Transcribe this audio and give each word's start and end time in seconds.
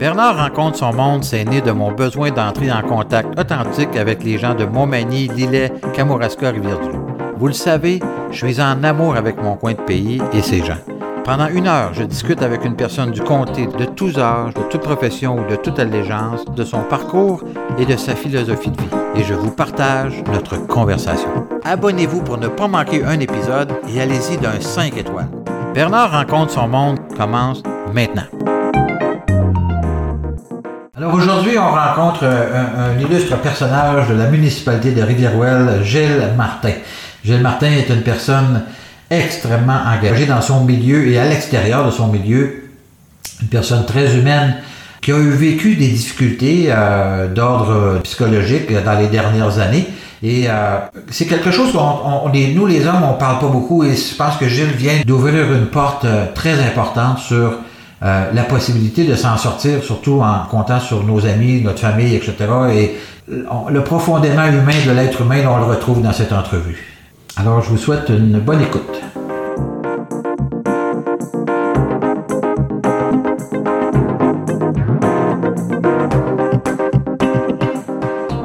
Bernard 0.00 0.38
rencontre 0.38 0.78
son 0.78 0.94
monde, 0.94 1.24
c'est 1.24 1.44
né 1.44 1.60
de 1.60 1.72
mon 1.72 1.92
besoin 1.92 2.30
d'entrer 2.30 2.72
en 2.72 2.80
contact 2.80 3.38
authentique 3.38 3.94
avec 3.96 4.24
les 4.24 4.38
gens 4.38 4.54
de 4.54 4.64
Montmagny, 4.64 5.28
Lillet, 5.28 5.70
Kamouraska, 5.92 6.52
Rivière-du-Loup. 6.52 7.06
Vous 7.36 7.46
le 7.48 7.52
savez, 7.52 8.00
je 8.30 8.46
suis 8.46 8.62
en 8.62 8.82
amour 8.82 9.16
avec 9.16 9.42
mon 9.42 9.56
coin 9.56 9.74
de 9.74 9.82
pays 9.82 10.22
et 10.32 10.40
ses 10.40 10.64
gens. 10.64 10.78
Pendant 11.22 11.48
une 11.48 11.66
heure, 11.66 11.92
je 11.92 12.02
discute 12.02 12.40
avec 12.40 12.64
une 12.64 12.76
personne 12.76 13.10
du 13.10 13.20
comté 13.20 13.66
de 13.66 13.84
tous 13.84 14.18
âges, 14.18 14.54
de 14.54 14.62
toute 14.70 14.80
profession 14.80 15.36
ou 15.38 15.50
de 15.50 15.56
toute 15.56 15.78
allégeance, 15.78 16.46
de 16.46 16.64
son 16.64 16.80
parcours 16.80 17.42
et 17.78 17.84
de 17.84 17.96
sa 17.98 18.14
philosophie 18.14 18.70
de 18.70 18.80
vie. 18.80 18.88
Et 19.16 19.22
je 19.22 19.34
vous 19.34 19.50
partage 19.50 20.24
notre 20.32 20.66
conversation. 20.66 21.46
Abonnez-vous 21.62 22.22
pour 22.22 22.38
ne 22.38 22.48
pas 22.48 22.68
manquer 22.68 23.04
un 23.04 23.20
épisode 23.20 23.74
et 23.86 24.00
allez-y 24.00 24.38
d'un 24.38 24.60
5 24.60 24.96
étoiles. 24.96 25.28
Bernard 25.74 26.12
rencontre 26.12 26.52
son 26.52 26.68
monde 26.68 26.98
commence 27.18 27.62
maintenant. 27.92 28.59
Alors 31.00 31.14
aujourd'hui, 31.14 31.56
on 31.56 31.70
rencontre 31.70 32.24
un, 32.24 32.78
un, 32.78 33.00
illustre 33.00 33.34
personnage 33.38 34.08
de 34.08 34.12
la 34.12 34.26
municipalité 34.26 34.92
de 34.92 35.00
Rivière-Ouelle, 35.00 35.82
Gilles 35.82 36.28
Martin. 36.36 36.72
Gilles 37.24 37.40
Martin 37.40 37.68
est 37.68 37.88
une 37.88 38.02
personne 38.02 38.64
extrêmement 39.08 39.78
engagée 39.86 40.26
dans 40.26 40.42
son 40.42 40.62
milieu 40.62 41.08
et 41.08 41.18
à 41.18 41.24
l'extérieur 41.24 41.86
de 41.86 41.90
son 41.90 42.08
milieu, 42.08 42.64
une 43.40 43.48
personne 43.48 43.86
très 43.86 44.14
humaine 44.14 44.56
qui 45.00 45.12
a 45.12 45.16
eu 45.16 45.30
vécu 45.30 45.74
des 45.74 45.88
difficultés 45.88 46.66
euh, 46.68 47.28
d'ordre 47.28 48.00
psychologique 48.02 48.70
dans 48.84 48.98
les 48.98 49.06
dernières 49.06 49.58
années. 49.58 49.86
Et 50.22 50.50
euh, 50.50 50.80
c'est 51.10 51.24
quelque 51.24 51.50
chose 51.50 51.72
qu'on 51.72 52.28
nous 52.28 52.66
les 52.66 52.86
hommes, 52.86 53.04
on 53.04 53.14
parle 53.14 53.38
pas 53.38 53.48
beaucoup 53.48 53.84
et 53.84 53.96
je 53.96 54.14
pense 54.16 54.36
que 54.36 54.46
Gilles 54.46 54.76
vient 54.76 55.00
d'ouvrir 55.06 55.50
une 55.50 55.68
porte 55.68 56.04
euh, 56.04 56.26
très 56.34 56.62
importante 56.62 57.20
sur 57.20 57.54
euh, 58.02 58.32
la 58.32 58.44
possibilité 58.44 59.04
de 59.04 59.14
s'en 59.14 59.36
sortir, 59.36 59.82
surtout 59.82 60.20
en 60.22 60.46
comptant 60.50 60.80
sur 60.80 61.04
nos 61.04 61.26
amis, 61.26 61.60
notre 61.62 61.80
famille, 61.80 62.14
etc. 62.14 62.34
Et 62.72 62.96
on, 63.50 63.68
le 63.68 63.84
profondément 63.84 64.46
humain 64.46 64.86
de 64.86 64.92
l'être 64.92 65.20
humain, 65.20 65.44
on 65.46 65.58
le 65.58 65.64
retrouve 65.64 66.02
dans 66.02 66.12
cette 66.12 66.32
entrevue. 66.32 66.96
Alors, 67.36 67.62
je 67.62 67.70
vous 67.70 67.76
souhaite 67.76 68.08
une 68.08 68.40
bonne 68.40 68.62
écoute. 68.62 69.02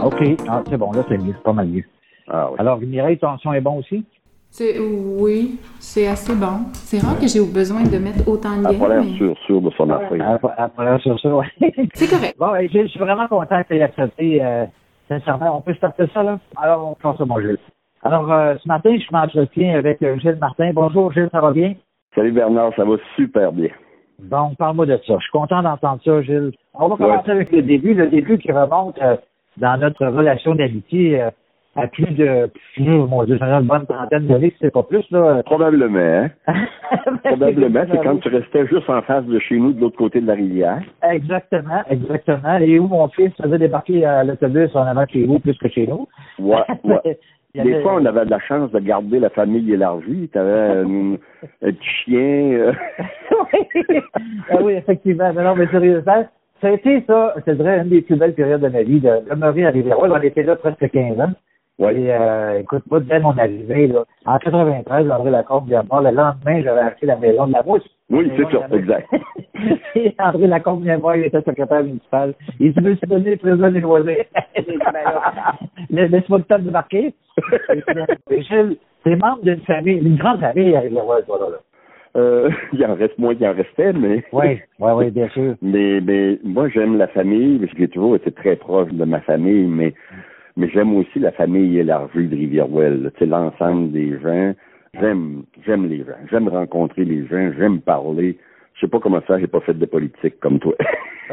OK. 0.03 0.37
Ah, 0.47 0.63
c'est 0.69 0.77
bon, 0.77 0.91
là, 0.91 1.03
c'est 1.09 1.17
mieux. 1.17 1.33
C'est 1.33 1.43
pas 1.43 1.53
mal 1.53 1.67
mieux. 1.67 1.83
Ah, 2.27 2.49
oui. 2.51 2.57
Alors, 2.59 2.79
Mireille, 2.79 3.17
ton 3.17 3.37
son 3.39 3.53
est 3.53 3.61
bon 3.61 3.79
aussi? 3.79 4.05
C'est, 4.49 4.79
oui, 4.79 5.59
c'est 5.79 6.07
assez 6.07 6.33
bon. 6.33 6.63
C'est 6.73 6.99
rare 6.99 7.19
que 7.19 7.27
j'ai 7.27 7.41
besoin 7.41 7.83
de 7.83 7.97
mettre 7.97 8.25
autant 8.27 8.51
de 8.61 8.67
Elle 8.69 8.77
n'a 8.77 8.79
pas 8.79 8.87
liens, 8.87 8.95
l'air 8.95 9.03
mais 9.03 9.17
sûr, 9.17 9.35
sûr 9.45 9.61
de 9.61 9.69
son 9.71 9.89
affaire. 9.89 10.29
Après, 10.31 10.53
après 10.57 10.99
sur 10.99 11.19
ça, 11.19 11.35
ouais. 11.35 11.45
c'est 11.93 12.09
correct. 12.09 12.35
Bon, 12.39 12.51
je, 12.61 12.81
je 12.83 12.87
suis 12.87 12.99
vraiment 12.99 13.27
content 13.27 13.61
que 13.63 13.67
tu 13.67 13.75
aies 13.75 13.81
accepté. 13.83 14.41
Euh, 14.41 14.65
sincèrement, 15.09 15.57
on 15.57 15.61
peut 15.61 15.73
starter 15.73 16.05
ça, 16.13 16.23
là? 16.23 16.39
Alors, 16.55 16.95
on 17.03 17.13
ça, 17.17 17.25
mon 17.25 17.39
Gilles. 17.41 17.57
Alors, 18.01 18.31
euh, 18.31 18.55
ce 18.63 18.67
matin, 18.67 18.95
je 18.97 19.05
m'entretiens 19.11 19.77
avec 19.77 20.01
euh, 20.01 20.17
Gilles 20.19 20.37
Martin. 20.39 20.71
Bonjour, 20.73 21.11
Gilles, 21.11 21.29
ça 21.33 21.41
va 21.41 21.51
bien? 21.51 21.73
Salut 22.13 22.31
Bernard, 22.31 22.71
ça 22.77 22.85
va 22.85 22.95
super 23.17 23.51
bien. 23.51 23.69
Bon, 24.19 24.55
parle-moi 24.57 24.85
de 24.85 24.95
ça. 25.05 25.15
Je 25.17 25.23
suis 25.23 25.31
content 25.33 25.61
d'entendre 25.63 25.99
ça, 26.05 26.21
Gilles. 26.21 26.53
On 26.75 26.87
va 26.87 26.95
commencer 26.95 27.27
Ouais. 27.27 27.35
avec 27.35 27.51
le 27.51 27.61
début, 27.61 27.93
le 27.93 28.07
début 28.07 28.37
qui 28.37 28.53
remonte 28.53 28.97
euh, 29.01 29.17
dans 29.57 29.77
notre 29.77 30.05
relation 30.07 30.55
d'amitié 30.55 31.21
euh, 31.21 31.29
à 31.75 31.87
plus 31.87 32.05
de, 32.15 32.49
mon 32.79 33.23
Dieu, 33.25 33.37
ça 33.37 33.47
fait 33.47 33.51
une 33.53 33.67
bonne 33.67 33.85
trentaine 33.85 34.27
d'années, 34.27 34.51
si 34.51 34.57
c'est 34.61 34.73
pas 34.73 34.83
plus, 34.83 35.05
là. 35.11 35.41
Probablement, 35.43 35.99
hein? 35.99 36.29
Probablement, 37.23 37.81
c'est 37.91 37.97
quand 38.03 38.13
Ben 38.15 38.19
tu 38.19 38.29
restais 38.29 38.65
juste 38.67 38.89
en 38.89 39.01
face 39.01 39.25
de 39.25 39.39
chez 39.39 39.57
nous, 39.57 39.73
de 39.73 39.81
l'autre 39.81 39.97
côté 39.97 40.21
de 40.21 40.27
la 40.27 40.35
rivière. 40.35 40.81
Exactement, 41.03 41.81
exactement. 41.89 42.57
Et 42.59 42.79
où 42.79 42.87
mon 42.87 43.07
fils 43.09 43.31
faisait 43.41 43.57
débarquer 43.57 44.05
à 44.05 44.23
l'autobus 44.23 44.73
en 44.75 44.83
avant 44.83 45.05
chez 45.07 45.25
vous 45.25 45.39
plus 45.39 45.57
que 45.57 45.67
chez 45.69 45.85
nous. 45.87 46.07
Ouais, 46.39 46.63
ouais. 46.83 47.17
Des 47.55 47.61
avait- 47.61 47.81
fois, 47.83 47.95
on 47.95 48.05
avait 48.05 48.25
de 48.25 48.31
la 48.31 48.39
chance 48.39 48.69
de 48.71 48.79
garder 48.79 49.17
la 49.17 49.29
famille 49.29 49.71
élargie. 49.71 50.29
Tu 50.31 50.37
avais 50.37 50.81
un, 50.81 51.13
un 51.13 51.71
petit 51.71 51.87
chien. 52.03 52.19
euh, 52.19 52.73
oui. 53.53 53.99
ah 54.49 54.57
oui, 54.61 54.73
effectivement. 54.73 55.31
Mais 55.33 55.41
non, 55.41 55.55
mais 55.55 55.67
sérieusement, 55.67 56.25
ça 56.59 56.67
a 56.67 56.71
été 56.71 57.01
ça, 57.07 57.33
te 57.45 57.51
dirais, 57.51 57.77
une 57.79 57.89
des 57.89 58.01
plus 58.01 58.17
belles 58.17 58.33
périodes 58.33 58.59
de 58.59 58.67
ma 58.67 58.83
vie, 58.83 58.99
de 58.99 59.29
demeurer 59.29 59.65
à 59.67 59.69
rivière 59.69 59.97
On 59.99 60.21
était 60.21 60.43
là 60.43 60.57
presque 60.57 60.89
15 60.89 61.17
ans. 61.21 61.31
Ouais. 61.77 61.95
Et 61.95 62.13
euh, 62.13 62.59
écoute, 62.59 62.83
moi, 62.89 63.01
dès 63.01 63.19
mon 63.19 63.37
arrivée, 63.37 63.87
là, 63.87 64.05
en 64.25 64.37
93, 64.37 65.11
André 65.11 65.31
Lacombe 65.31 65.67
vient 65.67 65.83
voir. 65.83 66.01
Le 66.01 66.11
lendemain, 66.11 66.61
j'avais 66.63 66.79
acheté 66.79 67.05
la 67.05 67.17
maison 67.17 67.47
de 67.47 67.53
la 67.53 67.63
mousse. 67.63 67.85
Oui, 68.09 68.31
c'est 68.37 68.49
ça, 68.51 68.67
exact. 68.71 69.09
Et 69.95 70.15
André 70.19 70.47
Lacombe 70.47 70.83
vient 70.83 70.97
voir, 70.97 71.17
il 71.17 71.25
était 71.25 71.41
secrétaire 71.41 71.83
municipal. 71.83 72.33
Il 72.59 72.73
dit, 72.73 72.81
me 72.81 72.95
suis 72.95 73.07
donné 73.07 73.31
le 73.31 73.37
président 73.37 73.71
des 73.71 73.81
loisirs. 73.81 74.25
Ben 75.89 76.09
Laisse-moi 76.11 76.39
le 76.39 76.43
temps 76.45 76.59
de 76.59 76.69
marquer. 76.69 77.13
Et 78.31 78.41
Gilles, 78.43 78.77
t'es 79.03 79.15
membre 79.15 79.43
d'une 79.43 79.61
famille, 79.61 79.99
d'une 79.99 80.17
grande 80.17 80.39
famille 80.39 80.75
à 80.75 80.81
Rivière-Ouelle, 80.81 81.25
toi, 81.25 81.39
là. 81.41 81.49
là. 81.49 81.57
Euh, 82.15 82.49
il 82.71 82.85
en 82.85 82.95
reste 82.95 83.17
moins 83.17 83.35
qu'il 83.35 83.45
en 83.45 83.53
restait, 83.53 83.91
mais. 83.91 84.23
Oui, 84.31 84.59
oui, 84.79 84.91
oui, 84.95 85.11
bien 85.11 85.27
sûr. 85.29 85.55
Mais, 85.61 85.99
mais 85.99 86.39
moi, 86.43 86.69
j'aime 86.69 86.97
la 86.97 87.07
famille, 87.07 87.59
parce 87.59 87.71
que 87.73 87.79
j'ai 87.79 87.87
toujours 87.89 88.15
été 88.15 88.31
très 88.31 88.55
proche 88.55 88.91
de 88.91 89.03
ma 89.03 89.19
famille, 89.21 89.67
mais, 89.67 89.93
mais 90.57 90.69
j'aime 90.69 90.95
aussi 90.95 91.19
la 91.19 91.31
famille 91.31 91.77
élargie 91.77 92.27
de 92.27 92.35
Rivière-Ouelle, 92.35 93.03
là. 93.03 93.11
tu 93.11 93.19
sais, 93.19 93.25
l'ensemble 93.25 93.91
des 93.91 94.17
gens. 94.19 94.53
J'aime, 94.99 95.43
j'aime 95.65 95.87
les 95.89 95.99
gens. 95.99 96.19
J'aime 96.31 96.47
rencontrer 96.47 97.03
les 97.03 97.25
gens. 97.27 97.51
J'aime 97.57 97.81
parler. 97.81 98.37
Je 98.75 98.81
sais 98.81 98.87
pas 98.87 98.99
comment 98.99 99.21
ça, 99.27 99.39
j'ai 99.39 99.47
pas 99.47 99.59
fait 99.61 99.73
de 99.73 99.85
politique 99.85 100.39
comme 100.39 100.59
toi. 100.59 100.73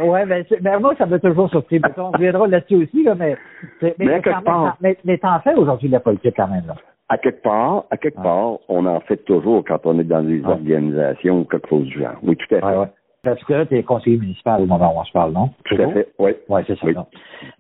Ouais, 0.03 0.25
ben, 0.25 0.43
c'est- 0.49 0.63
ben 0.63 0.79
moi, 0.79 0.95
ça 0.97 1.05
m'a 1.05 1.19
toujours 1.19 1.51
surpris. 1.51 1.79
Parce 1.79 1.93
qu'on 1.95 2.13
reviendra 2.13 2.47
là-dessus 2.49 2.77
aussi, 2.77 3.03
là, 3.03 3.15
mais, 3.15 3.37
mais, 3.83 3.95
Mais 3.99 4.23
quand 4.23 4.41
même, 4.41 4.73
mais, 4.81 4.97
mais 5.05 5.19
t'en 5.19 5.39
fais 5.41 5.53
aujourd'hui 5.55 5.89
de 5.89 5.93
la 5.93 6.01
politique 6.01 6.33
quand 6.35 6.49
même, 6.49 6.65
là. 6.67 6.77
à 7.11 7.19
quelque 7.19 7.43
part, 7.43 7.85
à 7.91 7.99
quelque 7.99 8.23
part, 8.23 8.53
on 8.71 8.87
en 8.87 9.01
fait 9.01 9.19
toujours 9.19 9.63
quand 9.67 9.85
on 9.85 9.99
est 9.99 10.05
dans 10.05 10.23
des 10.23 10.43
organisations 10.47 11.41
ou 11.41 11.45
quelque 11.45 11.69
chose 11.69 11.85
du 11.85 11.99
genre. 12.01 12.17
Oui, 12.23 12.37
tout 12.37 12.55
à 12.55 12.61
fait. 12.61 12.79
Ouais. 12.79 12.87
Parce 13.25 13.43
que 13.45 13.53
là, 13.53 13.67
t'es 13.67 13.85
conseiller 13.85 14.19
municipal 14.19 14.61
au 14.63 14.67
moment 14.67 14.97
où 14.97 15.01
on 15.01 15.05
se 15.05 15.13
parle, 15.13 15.33
non? 15.33 15.51
Tout 15.65 15.77
à 15.77 15.89
fait, 15.93 16.09
oui. 16.19 16.33
Oui, 16.49 16.61
c'est 16.67 16.77
ça. 16.77 16.87
Oui. 16.87 16.95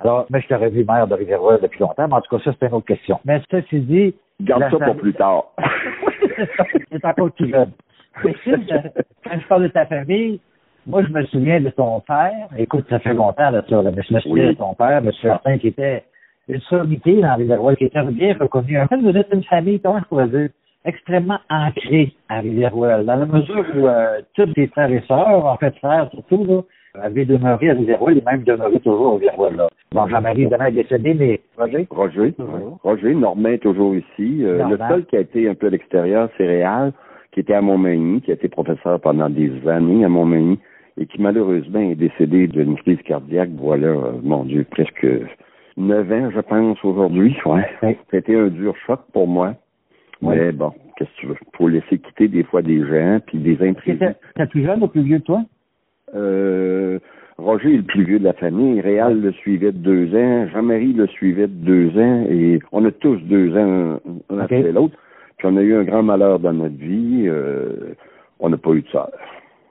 Alors, 0.00 0.27
mais 0.28 0.41
je 0.41 0.49
t'aurais 0.49 0.71
vu 0.71 0.84
maire 0.84 1.06
de 1.06 1.15
rivière 1.15 1.41
depuis 1.62 1.78
longtemps, 1.78 2.09
mais 2.09 2.15
en 2.15 2.21
tout 2.21 2.37
cas, 2.37 2.43
ça, 2.45 2.53
c'est 2.59 2.67
une 2.67 2.75
autre 2.75 2.87
question. 2.87 3.21
Mais 3.25 3.41
ceci 3.49 3.78
dit, 3.81 4.15
Garde 4.41 4.65
ça 4.73 4.84
pour 4.84 4.97
plus 4.97 5.15
tard. 5.15 5.45
c'est 6.91 7.05
encore 7.05 7.31
tout 7.34 7.47
jeune. 7.47 7.71
Mais 8.25 8.34
quand 8.45 9.39
je 9.41 9.47
parle 9.47 9.62
de 9.62 9.69
ta 9.69 9.87
famille, 9.87 10.41
moi, 10.84 11.05
je 11.05 11.12
me 11.12 11.25
souviens 11.27 11.61
de 11.61 11.71
ton 11.71 12.00
père. 12.00 12.49
Écoute, 12.59 12.87
ça 12.91 12.99
fait 12.99 13.15
longtemps, 13.15 13.50
là, 13.50 13.62
ça, 13.69 13.83
là, 13.83 13.93
mais 13.94 14.03
je 14.03 14.15
me 14.15 14.21
souviens 14.21 14.49
Oui. 14.49 14.55
de 14.55 14.59
ton 14.59 14.75
père, 14.75 14.99
M. 14.99 15.12
Martin, 15.23 15.59
qui 15.59 15.69
était 15.69 16.03
une 16.49 16.61
sommité 16.62 17.21
dans 17.21 17.37
Rivière-Ouelle, 17.37 17.77
qui 17.77 17.84
était 17.84 18.03
bien 18.03 18.34
reconnu. 18.39 18.81
En 18.81 18.89
fait, 18.89 18.97
vous 18.97 19.17
êtes 19.17 19.29
une 19.33 19.44
famille, 19.44 19.79
comment 19.79 20.00
je 20.00 20.05
pourrais 20.06 20.27
dire, 20.27 20.49
extrêmement 20.84 21.38
ancrée 21.50 22.12
à 22.28 22.41
Rivière-Ouelle, 22.41 23.06
dans 23.06 23.16
la 23.16 23.26
mesure 23.26 23.65
où 23.76 23.87
euh, 23.87 24.20
tous 24.34 24.47
tes 24.53 24.66
frères 24.69 24.93
et 24.93 25.03
sœurs, 25.06 25.44
en 25.44 25.56
fait, 25.56 25.75
frères 25.76 26.09
surtout, 26.10 26.44
là, 26.94 27.03
avaient 27.04 27.25
demeuré 27.25 27.70
à 27.70 27.75
Rivière-Ouelle 27.75 28.19
et 28.19 28.22
même 28.22 28.43
demeuré 28.43 28.81
toujours 28.81 29.09
à 29.09 29.12
Rivière-Ouelle. 29.15 29.62
Bon, 29.93 30.09
Jean-Marie, 30.09 30.44
est 30.44 30.70
décédé, 30.72 31.15
mais 31.15 31.41
Roger? 31.56 31.87
Roger, 31.91 32.34
ouais. 32.38 32.60
Roger, 32.82 33.15
Normand 33.15 33.50
est 33.50 33.59
toujours 33.59 33.94
ici. 33.94 34.44
Euh, 34.44 34.65
le 34.69 34.78
seul 34.78 35.04
qui 35.06 35.16
a 35.16 35.20
été 35.20 35.48
un 35.48 35.54
peu 35.54 35.66
à 35.66 35.70
l'extérieur, 35.70 36.28
c'est 36.37 36.47
Réal, 36.47 36.93
qui 37.32 37.41
était 37.41 37.54
à 37.54 37.60
Montmagny, 37.60 38.20
qui 38.22 38.31
a 38.31 38.34
été 38.34 38.49
professeur 38.49 39.00
pendant 39.00 39.28
des 39.28 39.50
années 39.69 40.04
à 40.04 40.09
Montmagny 40.09 40.59
et 40.99 41.06
qui 41.06 41.20
malheureusement 41.20 41.81
est 41.81 41.94
décédé 41.94 42.47
d'une 42.47 42.76
crise 42.76 43.00
cardiaque, 43.03 43.50
voilà, 43.56 43.88
euh, 43.88 44.12
mon 44.22 44.44
Dieu, 44.44 44.66
presque 44.70 45.06
neuf 45.76 46.12
ans, 46.12 46.31
je 46.34 46.41
pense, 46.41 46.84
aujourd'hui. 46.84 47.37
Ouais. 47.47 47.66
Oui. 47.82 47.97
C'était 48.10 48.37
un 48.37 48.49
dur 48.49 48.75
choc 48.87 49.00
pour 49.12 49.26
moi. 49.26 49.54
Oui. 50.22 50.37
Mais 50.37 50.53
bon, 50.53 50.72
qu'est-ce 50.97 51.10
que 51.10 51.21
tu 51.21 51.27
veux? 51.27 51.37
Faut 51.56 51.69
laisser 51.69 51.99
quitter 51.99 52.28
des 52.28 52.44
fois 52.44 52.62
des 52.62 52.81
gens, 52.87 53.19
puis 53.27 53.38
des 53.38 53.56
imprévus. 53.66 53.99
T'es 54.37 54.47
plus 54.47 54.64
jeune 54.64 54.82
ou 54.82 54.88
plus 54.88 55.02
vieux 55.02 55.19
que 55.19 55.25
toi? 55.25 55.43
Euh, 56.14 56.99
Roger 57.38 57.75
est 57.75 57.79
le 57.79 57.82
plus 57.82 58.05
vieux 58.05 58.19
de 58.19 58.25
la 58.25 58.32
famille. 58.35 58.81
Réal 58.81 59.20
le 59.20 59.32
suivait 59.32 59.73
de 59.73 59.79
deux 59.79 60.14
ans. 60.14 60.49
Jean-Marie 60.52 60.93
le 60.93 61.06
suivait 61.08 61.49
de 61.49 61.52
deux 61.52 61.99
ans. 61.99 62.26
Et 62.31 62.61
on 62.70 62.85
a 62.85 62.93
tous 62.93 63.17
deux 63.17 63.56
ans, 63.56 63.99
un 64.31 64.38
après 64.38 64.70
l'autre. 64.70 64.97
Puis 65.38 65.49
on 65.50 65.56
a 65.56 65.62
eu 65.62 65.75
un 65.75 65.85
grand 65.85 66.02
malheur 66.02 66.38
dans 66.38 66.52
notre 66.52 66.76
vie. 66.76 67.25
Euh, 67.26 67.94
on 68.38 68.50
n'a 68.50 68.56
pas 68.56 68.70
eu 68.73 68.82
de 68.82 68.88
sœur. 68.88 69.11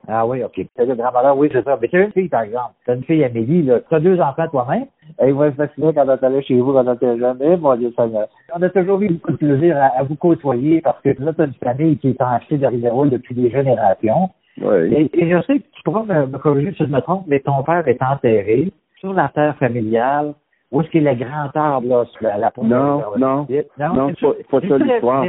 Ah 0.07 0.25
oui, 0.25 0.43
OK. 0.43 0.59
T'as 0.75 0.85
le 0.85 0.95
grand 0.95 1.11
malheur, 1.11 1.37
oui, 1.37 1.49
c'est 1.51 1.63
ça. 1.63 1.77
Mais 1.81 1.87
t'as 1.87 2.03
une 2.05 2.11
fille, 2.11 2.27
par 2.29 2.41
exemple. 2.41 2.71
T'as 2.85 2.95
une 2.95 3.03
fille, 3.03 3.23
Amélie, 3.23 3.63
là. 3.63 3.79
T'as 3.89 3.99
deux 3.99 4.19
enfants 4.19 4.47
toi-même. 4.49 4.85
Et 5.23 5.31
moi, 5.31 5.51
je 5.55 5.61
me 5.61 5.67
souviens 5.67 5.93
quand 5.93 6.05
on 6.07 6.25
allait 6.25 6.41
chez 6.41 6.59
vous, 6.59 6.73
quand 6.73 6.87
on 6.87 6.93
était 6.93 7.17
jeune. 7.17 7.37
Eh, 7.41 7.55
mon 7.57 7.75
Dieu, 7.75 7.93
On 7.97 8.61
a 8.61 8.69
toujours 8.69 9.01
eu 9.01 9.09
beaucoup 9.09 9.31
de 9.33 9.37
plaisir 9.37 9.77
à, 9.77 9.99
à 9.99 10.03
vous 10.03 10.15
côtoyer 10.15 10.81
parce 10.81 10.99
que 11.01 11.09
là, 11.19 11.31
t'as 11.37 11.45
une 11.45 11.53
famille 11.53 11.97
qui 11.97 12.09
est 12.09 12.21
ancrée 12.21 12.57
de 12.57 12.65
Rivière 12.67 12.95
depuis 13.05 13.35
des 13.35 13.49
générations. 13.51 14.29
Oui. 14.61 14.93
Et, 14.93 15.09
et 15.23 15.29
je 15.31 15.41
sais 15.43 15.59
que 15.59 15.65
tu 15.73 15.83
pourras 15.83 16.03
me, 16.03 16.25
me 16.27 16.37
corriger 16.37 16.71
si 16.73 16.83
je 16.85 16.89
me 16.89 16.99
trompe, 16.99 17.25
mais 17.27 17.39
ton 17.39 17.61
père 17.63 17.87
est 17.87 18.01
enterré 18.01 18.71
sur 18.99 19.13
la 19.13 19.29
terre 19.29 19.55
familiale. 19.57 20.33
Où 20.71 20.81
est-ce 20.81 20.89
qu'il 20.89 21.05
est 21.05 21.13
le 21.15 21.25
grand 21.25 21.49
arbre, 21.53 21.87
là, 21.87 22.05
sur 22.05 22.23
la, 22.23 22.37
la 22.37 22.51
Non, 22.63 23.01
non. 23.17 23.45
Non, 23.77 23.93
Non, 23.93 24.07
c'est 24.09 24.15
c'est 24.21 24.47
pas- 24.47 24.59
pas 24.61 24.67
ça, 24.67 24.77
c'est- 24.77 24.83
l'histoire. 24.85 25.23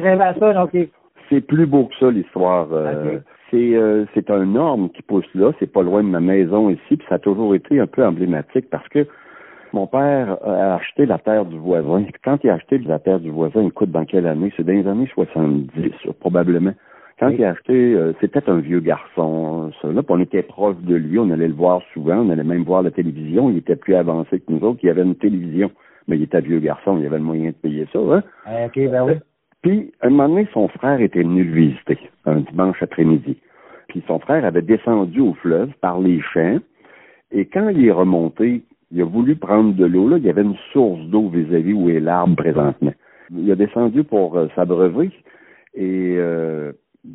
c'est. 0.72 0.90
C'est 1.28 1.40
plus 1.40 1.66
beau 1.66 1.84
que 1.86 1.94
ça, 1.98 2.10
l'histoire. 2.10 2.66
Euh. 2.72 3.18
C'est 3.52 3.76
euh, 3.76 4.06
c'est 4.14 4.30
un 4.30 4.56
orme 4.56 4.90
qui 4.90 5.02
pousse 5.02 5.32
là, 5.34 5.52
c'est 5.60 5.70
pas 5.70 5.82
loin 5.82 6.02
de 6.02 6.08
ma 6.08 6.20
maison 6.20 6.70
ici, 6.70 6.96
puis 6.96 7.06
ça 7.08 7.16
a 7.16 7.18
toujours 7.20 7.54
été 7.54 7.78
un 7.78 7.86
peu 7.86 8.04
emblématique 8.04 8.68
parce 8.70 8.88
que 8.88 9.06
mon 9.72 9.86
père 9.86 10.36
a 10.44 10.74
acheté 10.74 11.06
la 11.06 11.18
terre 11.18 11.44
du 11.44 11.56
voisin. 11.58 12.04
Quand 12.24 12.38
il 12.44 12.50
a 12.50 12.54
acheté 12.54 12.78
la 12.78 12.98
terre 12.98 13.20
du 13.20 13.30
voisin, 13.30 13.66
écoute, 13.66 13.90
dans 13.90 14.04
quelle 14.04 14.26
année? 14.26 14.52
C'est 14.56 14.64
dans 14.64 14.72
les 14.72 14.86
années 14.86 15.08
70, 15.14 15.92
probablement. 16.20 16.74
Quand 17.18 17.28
il 17.28 17.44
a 17.44 17.50
acheté, 17.50 17.94
euh, 17.94 18.12
c'était 18.20 18.50
un 18.50 18.58
vieux 18.58 18.80
garçon. 18.80 19.70
Ça, 19.80 19.88
là, 19.88 20.02
on 20.08 20.20
était 20.20 20.42
proche 20.42 20.76
de 20.82 20.96
lui, 20.96 21.18
on 21.18 21.30
allait 21.30 21.48
le 21.48 21.54
voir 21.54 21.80
souvent, 21.92 22.16
on 22.16 22.30
allait 22.30 22.42
même 22.42 22.64
voir 22.64 22.82
la 22.82 22.90
télévision. 22.90 23.48
Il 23.48 23.58
était 23.58 23.76
plus 23.76 23.94
avancé 23.94 24.40
que 24.40 24.52
nous 24.52 24.60
autres, 24.60 24.80
il 24.82 24.86
y 24.86 24.90
avait 24.90 25.02
une 25.02 25.14
télévision. 25.14 25.70
Mais 26.08 26.16
il 26.16 26.22
était 26.24 26.40
vieux 26.40 26.58
garçon, 26.58 26.98
il 26.98 27.06
avait 27.06 27.18
le 27.18 27.24
moyen 27.24 27.50
de 27.50 27.54
payer 27.54 27.86
ça. 27.92 28.00
Hein? 28.00 28.22
Ah, 28.44 28.66
OK, 28.66 28.74
ben 28.74 29.04
oui. 29.04 29.12
Puis, 29.62 29.92
un 30.00 30.10
moment 30.10 30.28
donné, 30.28 30.48
son 30.52 30.68
frère 30.68 31.00
était 31.00 31.22
venu 31.22 31.44
le 31.44 31.54
visiter, 31.54 31.98
un 32.26 32.40
dimanche 32.40 32.82
après-midi. 32.82 33.36
Puis 33.88 34.02
son 34.06 34.18
frère 34.18 34.44
avait 34.44 34.62
descendu 34.62 35.20
au 35.20 35.34
fleuve 35.34 35.70
par 35.80 36.00
les 36.00 36.20
champs, 36.20 36.58
et 37.30 37.46
quand 37.46 37.68
il 37.68 37.86
est 37.86 37.92
remonté, 37.92 38.62
il 38.90 39.00
a 39.00 39.04
voulu 39.04 39.36
prendre 39.36 39.74
de 39.74 39.86
l'eau. 39.86 40.08
Là, 40.08 40.18
il 40.18 40.24
y 40.24 40.30
avait 40.30 40.42
une 40.42 40.56
source 40.72 41.00
d'eau 41.06 41.28
vis-à-vis 41.28 41.72
où 41.72 41.88
est 41.88 42.00
l'arbre 42.00 42.36
présentement. 42.36 42.92
Il 43.30 43.50
a 43.50 43.54
descendu 43.54 44.04
pour 44.04 44.36
euh, 44.36 44.48
s'abreuver, 44.54 45.10
et 45.74 46.16
euh, 46.18 46.72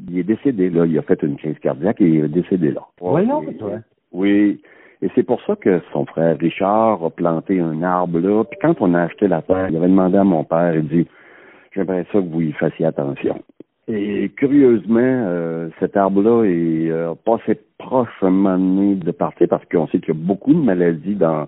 il 0.09 0.19
est 0.19 0.23
décédé 0.23 0.69
là. 0.69 0.85
Il 0.85 0.97
a 0.97 1.01
fait 1.03 1.21
une 1.21 1.37
crise 1.37 1.59
cardiaque 1.59 2.01
et 2.01 2.07
il 2.07 2.25
est 2.25 2.29
décédé 2.29 2.71
là. 2.71 2.81
Voyons, 2.99 3.43
Et- 3.43 3.57
toi. 3.57 3.73
Oui. 4.11 4.61
Et 5.03 5.09
c'est 5.13 5.23
pour 5.23 5.39
ça 5.43 5.55
que 5.55 5.79
son 5.93 6.05
frère 6.07 6.37
Richard 6.39 7.03
a 7.03 7.09
planté 7.11 7.59
un 7.59 7.83
arbre 7.83 8.19
là. 8.19 8.43
Puis 8.45 8.57
quand 8.59 8.81
on 8.81 8.95
a 8.95 9.03
acheté 9.03 9.27
la 9.27 9.43
terre, 9.43 9.69
il 9.69 9.77
avait 9.77 9.87
demandé 9.87 10.17
à 10.17 10.23
mon 10.23 10.43
père, 10.43 10.75
il 10.75 10.87
dit 10.87 11.07
J'aimerais 11.77 12.05
ça 12.11 12.19
que 12.19 12.25
vous 12.25 12.41
y 12.41 12.51
fassiez 12.53 12.87
attention. 12.87 13.39
Et 13.87 14.29
curieusement, 14.35 14.99
euh, 14.99 15.69
cet 15.79 15.95
arbre-là 15.95 16.43
est 16.43 16.89
euh, 16.89 17.13
passé 17.23 17.59
proche 17.77 18.09
un 18.21 18.31
moment 18.31 18.57
donné 18.57 18.95
de 18.95 19.11
partir 19.11 19.47
parce 19.47 19.63
qu'on 19.65 19.87
sait 19.87 19.99
qu'il 19.99 20.15
y 20.15 20.17
a 20.17 20.19
beaucoup 20.19 20.53
de 20.53 20.59
maladies 20.59 21.15
dans 21.15 21.47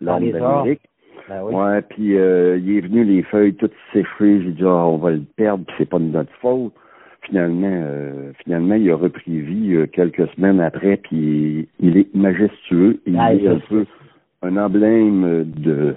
l'arbre 0.00 0.30
d'Amérique. 0.30 0.80
Ben 1.28 1.42
oui. 1.42 1.54
Ouais, 1.54 1.82
puis 1.82 2.16
euh, 2.16 2.56
il 2.58 2.76
est 2.76 2.80
venu 2.82 3.02
les 3.02 3.22
feuilles 3.24 3.54
toutes 3.54 3.74
séchées. 3.92 4.42
J'ai 4.42 4.52
dit 4.52 4.62
ah, 4.62 4.86
on 4.86 4.98
va 4.98 5.10
le 5.10 5.22
perdre, 5.36 5.64
c'est 5.76 5.88
pas 5.88 5.98
de 5.98 6.04
notre 6.04 6.32
faute. 6.40 6.72
Finalement, 7.22 7.82
finalement, 8.44 8.74
il 8.74 8.90
a 8.90 8.96
repris 8.96 9.40
vie 9.40 9.88
quelques 9.94 10.28
semaines 10.34 10.60
après, 10.60 10.98
puis 10.98 11.66
il 11.80 11.96
est 11.96 12.14
majestueux. 12.14 13.00
Il 13.06 13.16
Ah, 13.18 13.34
est 13.34 13.48
un 13.48 13.60
peu 13.60 13.86
un 14.42 14.56
emblème 14.58 15.44
de. 15.56 15.96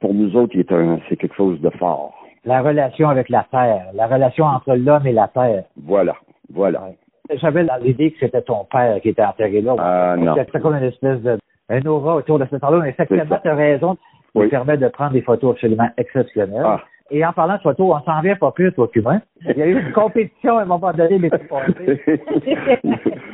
Pour 0.00 0.14
nous 0.14 0.34
autres, 0.36 0.54
il 0.54 0.64
c'est 1.08 1.16
quelque 1.16 1.34
chose 1.36 1.60
de 1.60 1.70
fort. 1.70 2.14
La 2.44 2.60
relation 2.60 3.08
avec 3.08 3.28
la 3.28 3.46
terre, 3.50 3.86
la 3.94 4.06
relation 4.06 4.44
entre 4.44 4.74
l'homme 4.74 5.06
et 5.06 5.12
la 5.12 5.28
terre. 5.28 5.64
Voilà, 5.76 6.16
voilà. 6.52 6.88
J'avais 7.34 7.64
l'idée 7.80 8.10
que 8.10 8.18
c'était 8.20 8.42
ton 8.42 8.64
père 8.64 9.00
qui 9.00 9.10
était 9.10 9.24
enterré 9.24 9.60
là. 9.60 9.76
Ah, 9.78 10.16
non. 10.18 10.34
C'était 10.36 10.60
comme 10.60 10.74
une 10.74 10.84
espèce 10.84 11.22
de 11.22 11.38
un 11.68 11.86
aura 11.86 12.16
autour 12.16 12.38
de 12.38 12.46
cette 12.50 12.62
là 12.62 12.70
Mais 12.82 12.90
effectivement, 12.90 13.38
tu 13.42 13.48
as 13.48 13.54
raison. 13.54 13.94
Ça 13.94 14.40
Oui. 14.40 14.48
permet 14.48 14.76
de 14.76 14.88
prendre 14.88 15.12
des 15.12 15.22
photos 15.22 15.52
absolument 15.52 15.88
exceptionnelles. 15.96 16.62
Ah. 16.64 16.80
Et 17.14 17.24
en 17.26 17.32
parlant 17.32 17.56
de 17.56 17.60
photos, 17.60 17.94
on 17.94 18.04
s'en 18.04 18.20
vient 18.22 18.36
pas 18.36 18.50
plus 18.52 18.72
au 18.78 18.86
cubain. 18.86 19.20
Il 19.46 19.56
y 19.58 19.62
a 19.62 19.66
eu 19.66 19.78
une 19.78 19.92
compétition 19.92 20.56
à 20.56 20.62
un 20.62 20.64
moment 20.64 20.92
donné, 20.92 21.18
mais 21.18 21.28
c'est 21.30 21.46
passé. 21.46 22.00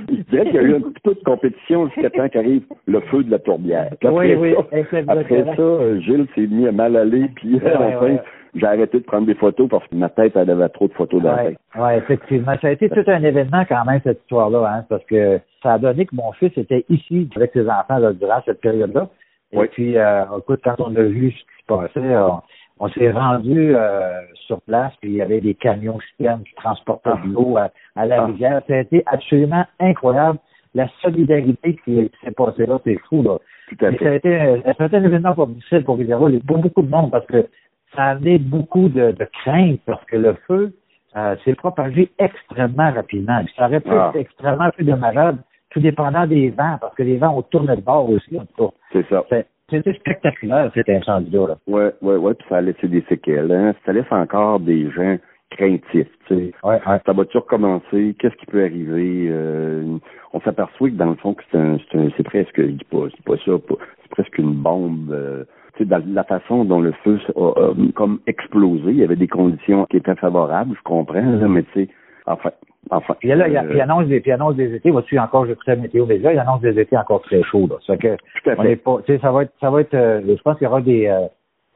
Je 0.09 0.23
dirais 0.31 0.45
qu'il 0.47 0.55
y 0.55 0.59
a 0.59 0.63
eu 0.63 0.75
un 0.77 0.81
petit 0.81 1.01
peu 1.05 1.15
de 1.15 1.21
compétition 1.25 1.87
jusqu'à 1.89 2.11
temps 2.11 2.29
qu'arrive 2.29 2.63
le 2.87 3.01
feu 3.03 3.23
de 3.23 3.31
la 3.31 3.39
tourbière. 3.39 3.91
Oui, 4.03 4.33
après 4.33 4.35
oui, 4.37 4.55
ça, 4.55 4.77
exactement. 4.79 5.21
après 5.21 5.45
ça, 5.57 6.01
Gilles 6.01 6.27
s'est 6.35 6.47
mis 6.47 6.67
à 6.67 6.73
mal 6.73 6.97
aller, 6.97 7.29
puis 7.37 7.55
Ouais, 7.55 7.73
enfin, 7.75 8.05
ouais. 8.05 8.21
j'ai 8.55 8.67
arrêté 8.67 8.99
de 8.99 9.05
prendre 9.05 9.27
des 9.27 9.35
photos 9.35 9.69
parce 9.69 9.87
que 9.87 9.95
ma 9.95 10.09
tête, 10.09 10.33
elle 10.37 10.51
avait 10.51 10.69
trop 10.71 10.89
de 10.89 10.93
photos 10.95 11.23
dans 11.23 11.33
la 11.37 11.45
Oui, 11.45 11.51
tête. 11.51 11.59
ouais, 11.83 11.99
effectivement. 11.99 12.53
Ça 12.61 12.69
a 12.69 12.71
été 12.73 12.89
tout 12.89 13.05
un 13.07 13.23
événement 13.23 13.65
quand 13.69 13.85
même, 13.85 14.01
cette 14.03 14.21
histoire-là, 14.23 14.73
hein, 14.79 14.85
parce 14.89 15.05
que 15.05 15.39
ça 15.63 15.75
a 15.75 15.79
donné 15.79 16.07
que 16.07 16.17
mon 16.17 16.33
fils 16.33 16.57
était 16.57 16.85
ici 16.89 17.29
avec 17.37 17.53
ses 17.53 17.69
enfants 17.69 17.99
là, 17.99 18.13
durant 18.13 18.41
cette 18.45 18.61
période-là. 18.61 19.09
Et 19.53 19.59
Oui. 19.59 19.67
puis, 19.73 19.97
euh, 19.97 20.25
écoute, 20.39 20.61
quand 20.65 20.75
on 20.81 20.95
a 20.97 21.03
vu 21.03 21.31
ce 21.31 21.37
qui 21.39 21.63
se 21.63 21.67
passait, 21.67 22.17
on, 22.17 22.41
on 22.81 22.89
s'est 22.89 23.11
rendu 23.11 23.75
euh, 23.75 24.21
sur 24.47 24.61
place, 24.63 24.93
puis 25.01 25.11
il 25.11 25.17
y 25.17 25.23
avait 25.23 25.41
des 25.41 25.55
camions 25.55 25.99
citernes 26.11 26.43
qui 26.45 26.55
transportaient 26.55 27.11
Ah. 27.13 27.21
de 27.27 27.33
l'eau 27.33 27.57
à, 27.57 27.71
à 27.97 28.07
la 28.07 28.23
Ah. 28.23 28.27
rivière. 28.27 28.63
Ça 28.69 28.75
a 28.75 28.79
été 28.79 29.03
absolument 29.07 29.65
incroyable. 29.81 30.39
La 30.75 30.87
solidarité 31.03 31.77
qui 31.85 32.11
s'est 32.23 32.31
passée 32.33 32.67
là, 32.67 32.79
c'est 32.85 32.99
fou, 33.09 33.23
là. 33.23 33.39
Tout 33.69 33.85
à 33.85 33.91
Mais 33.91 33.97
fait. 33.99 34.05
ça 34.05 34.11
a 34.11 34.15
été, 34.15 34.37
un- 34.41 34.63
ça 34.75 34.85
a 34.85 34.87
été 34.87 34.97
un 34.97 35.05
événement 35.05 35.35
pas 35.35 35.47
difficile 35.47 35.85
pour 35.85 35.99
Rivière-Roule, 35.99 36.41
pour 36.47 36.59
beaucoup 36.59 36.83
de 36.83 36.91
monde, 36.91 37.11
parce 37.11 37.27
que 37.27 37.47
ça 37.95 38.03
a 38.05 38.11
amené 38.11 38.39
beaucoup 38.39 38.89
de, 38.89 39.13
de 39.13 39.25
crainte, 39.43 39.81
parce 39.87 40.05
que 40.07 40.17
le 40.17 40.35
feu 40.47 40.73
euh, 41.17 41.35
s'est 41.45 41.55
propagé 41.55 42.11
extrêmement 42.19 42.93
rapidement. 42.93 43.41
Ça 43.57 43.67
aurait 43.67 43.81
pu 43.81 43.91
Ah. 43.91 44.11
être 44.15 44.21
extrêmement 44.21 44.71
plus 44.71 44.85
dommageable, 44.85 45.39
tout 45.71 45.81
dépendant 45.81 46.27
des 46.27 46.51
vents, 46.51 46.77
parce 46.81 46.95
que 46.95 47.03
les 47.03 47.17
vents 47.17 47.37
ont 47.37 47.43
tourné 47.43 47.75
de 47.77 47.81
bord 47.81 48.09
aussi. 48.11 48.39
en 48.39 48.45
tout 48.45 48.67
cas. 48.69 48.75
C'est 48.93 49.09
ça. 49.09 49.25
C'était 49.71 49.93
spectaculaire, 49.95 50.71
cet 50.75 50.89
incendie-là. 50.89 51.49
là. 51.49 51.57
Ouais, 51.67 51.93
ouais, 52.03 52.17
ouais, 52.17 52.35
puis 52.35 52.47
ça 52.49 52.57
a 52.57 52.61
laissé 52.61 52.89
des 52.89 53.03
séquelles. 53.09 53.53
Hein. 53.53 53.75
Ça 53.85 53.93
laisse 53.93 54.11
encore 54.11 54.61
des 54.61 54.91
gens 54.91 55.17
craintifs, 55.51 56.09
tu 56.27 56.35
sais. 56.35 56.53
Ouais, 56.65 56.81
ouais. 56.87 57.01
Ça 57.05 57.13
va-tu 57.13 57.37
recommencer? 57.39 58.15
Qu'est-ce 58.19 58.35
qui 58.37 58.47
peut 58.47 58.63
arriver? 58.65 59.29
Euh, 59.31 59.99
on 60.33 60.41
s'aperçoit 60.41 60.91
que 60.91 60.95
dans 60.95 61.11
le 61.11 61.17
fond, 61.17 61.35
que 61.35 61.43
c'est 61.51 61.59
un, 61.59 61.79
c'est 61.91 61.99
un- 61.99 62.09
c'est 62.17 62.23
presque, 62.23 62.57
je 62.61 62.63
dis 62.67 62.85
pas, 62.91 63.07
c'est 63.11 63.25
pas 63.25 63.37
ça, 63.45 63.53
c'est 64.03 64.11
presque 64.11 64.39
une 64.39 64.55
bombe. 64.55 65.11
euh, 65.13 65.45
tu 65.77 65.85
sais, 65.85 65.89
dans 65.91 66.03
la 66.07 66.25
façon 66.25 66.65
dont 66.65 66.81
le 66.81 66.93
feu 67.05 67.19
a, 67.37 67.41
a 67.41 67.75
comme 67.95 68.21
explosé, 68.27 68.91
il 68.91 68.97
y 68.97 69.05
avait 69.05 69.17
des 69.17 69.29
conditions 69.29 69.87
qui 69.87 69.97
étaient 69.99 70.15
favorables, 70.17 70.75
je 70.77 70.83
comprends, 70.83 71.21
là, 71.21 71.47
mais 71.49 71.63
tu 71.65 71.73
sais, 71.75 71.89
enfin, 72.27 72.51
enfin. 72.91 73.15
Puis 73.19 73.29
là, 73.29 73.49
il, 73.49 73.53
y 73.55 73.57
a- 73.57 73.63
euh, 73.63 73.69
puis 73.69 73.77
il 73.79 73.81
annonce 73.81 74.07
des, 74.07 74.23
il 74.25 74.33
annonce 74.33 74.57
des 74.57 74.75
étés. 74.75 74.91
Vois-tu 74.91 75.19
encore, 75.19 75.47
j'écoutais 75.47 75.77
météo 75.77 76.07
déjà, 76.07 76.33
il 76.33 76.39
annonce 76.39 76.61
des 76.61 76.79
étés 76.81 76.97
encore 76.97 77.23
très 77.23 77.43
chauds. 77.43 77.67
Là. 77.69 77.77
Ça 77.87 77.97
fait 77.97 78.17
que 78.17 78.17
tout 78.43 78.51
à 78.51 78.55
on 78.59 78.65
est 78.65 78.77
pas, 78.77 78.99
tu 79.07 79.13
sais, 79.15 79.19
ça 79.21 79.31
va 79.33 79.43
être, 79.43 79.53
ça 79.61 79.71
va 79.71 79.81
être, 79.81 79.95
euh, 79.95 80.21
je 80.27 80.43
pense 80.43 80.57
qu'il 80.59 80.65
y 80.67 80.69
aura 80.69 80.81
des, 80.81 81.07
euh, 81.07 81.27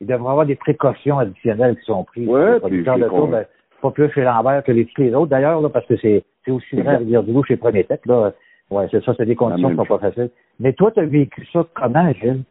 il 0.00 0.06
devrait 0.06 0.25
y 0.25 0.31
avoir 0.31 0.47
des 0.47 0.56
précautions 0.56 1.19
additionnelles 1.19 1.76
qui 1.76 1.85
sont 1.85 2.05
prises. 2.05 2.29
Ouais, 2.29 2.59
puis 2.61 2.79
de 2.82 3.09
tour, 3.09 3.29
ben, 3.29 3.44
pas 3.81 3.91
plus 3.91 4.11
chez 4.12 4.23
Lambert 4.23 4.62
que 4.64 4.73
les, 4.73 4.87
les 4.99 5.14
autres 5.14 5.31
d'ailleurs, 5.31 5.61
là, 5.61 5.69
parce 5.69 5.87
que 5.87 5.97
c'est, 5.97 6.23
c'est 6.44 6.50
aussi 6.50 6.76
vrai 6.76 6.94
à 6.94 6.99
Rivière-du-Loup 6.99 7.44
chez 7.44 7.56
Premier 7.56 7.85
Tech, 7.85 8.00
là. 8.06 8.32
Ouais, 8.70 8.87
c'est 8.91 9.05
ça, 9.05 9.12
c'est 9.19 9.26
des 9.26 9.37
conditions 9.37 9.69
qui 9.70 9.76
sont 9.76 9.85
pas 9.85 9.99
faciles. 9.99 10.31
Mais 10.59 10.73
toi, 10.73 10.91
tu 10.93 11.00
as 11.00 11.05
vécu 11.05 11.44
ça 11.53 11.67
comment, 11.75 12.11
Gilles? 12.14 12.43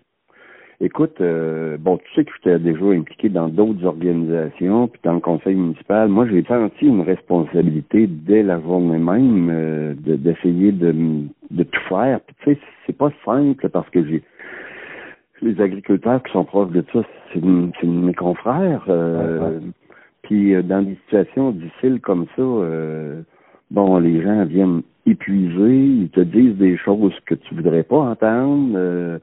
Écoute, 0.83 1.21
euh, 1.21 1.77
bon, 1.79 1.97
tu 1.97 2.11
sais 2.15 2.25
que 2.25 2.31
j'étais 2.37 2.57
déjà 2.57 2.83
impliqué 2.85 3.29
dans 3.29 3.47
d'autres 3.49 3.85
organisations, 3.85 4.87
puis 4.87 4.99
dans 5.03 5.13
le 5.13 5.19
conseil 5.19 5.53
municipal. 5.53 6.09
Moi, 6.09 6.25
j'ai 6.27 6.43
senti 6.43 6.87
une 6.87 7.01
responsabilité 7.01 8.07
dès 8.07 8.41
la 8.41 8.59
journée 8.59 8.97
même 8.97 9.49
euh, 9.51 9.93
de- 9.93 10.15
d'essayer 10.15 10.71
de, 10.71 10.91
de 11.51 11.63
tout 11.63 11.81
faire. 11.87 12.19
Puis 12.21 12.35
tu 12.43 12.53
sais, 12.55 12.59
c'est 12.87 12.97
pas 12.97 13.11
simple 13.23 13.69
parce 13.69 13.87
que 13.91 14.03
j'ai 14.03 14.23
les 15.43 15.61
agriculteurs 15.61 16.21
qui 16.23 16.31
sont 16.31 16.45
proches 16.45 16.71
de 16.71 16.83
ça, 16.91 17.01
c'est 17.31 17.43
mes 17.43 18.13
confrères. 18.15 18.83
euh, 18.89 19.39
Ouais. 19.59 19.59
Puis 20.23 20.55
euh, 20.55 20.63
dans 20.63 20.81
des 20.83 20.95
situations 21.05 21.51
difficiles 21.51 21.99
comme 22.01 22.25
ça, 22.35 22.41
euh, 22.41 23.21
bon, 23.69 23.99
les 23.99 24.21
gens 24.23 24.45
viennent 24.45 24.81
épuisés, 25.05 25.77
ils 25.85 26.09
te 26.09 26.21
disent 26.21 26.55
des 26.57 26.75
choses 26.77 27.13
que 27.27 27.35
tu 27.35 27.53
voudrais 27.53 27.83
pas 27.83 27.97
entendre. 27.97 29.19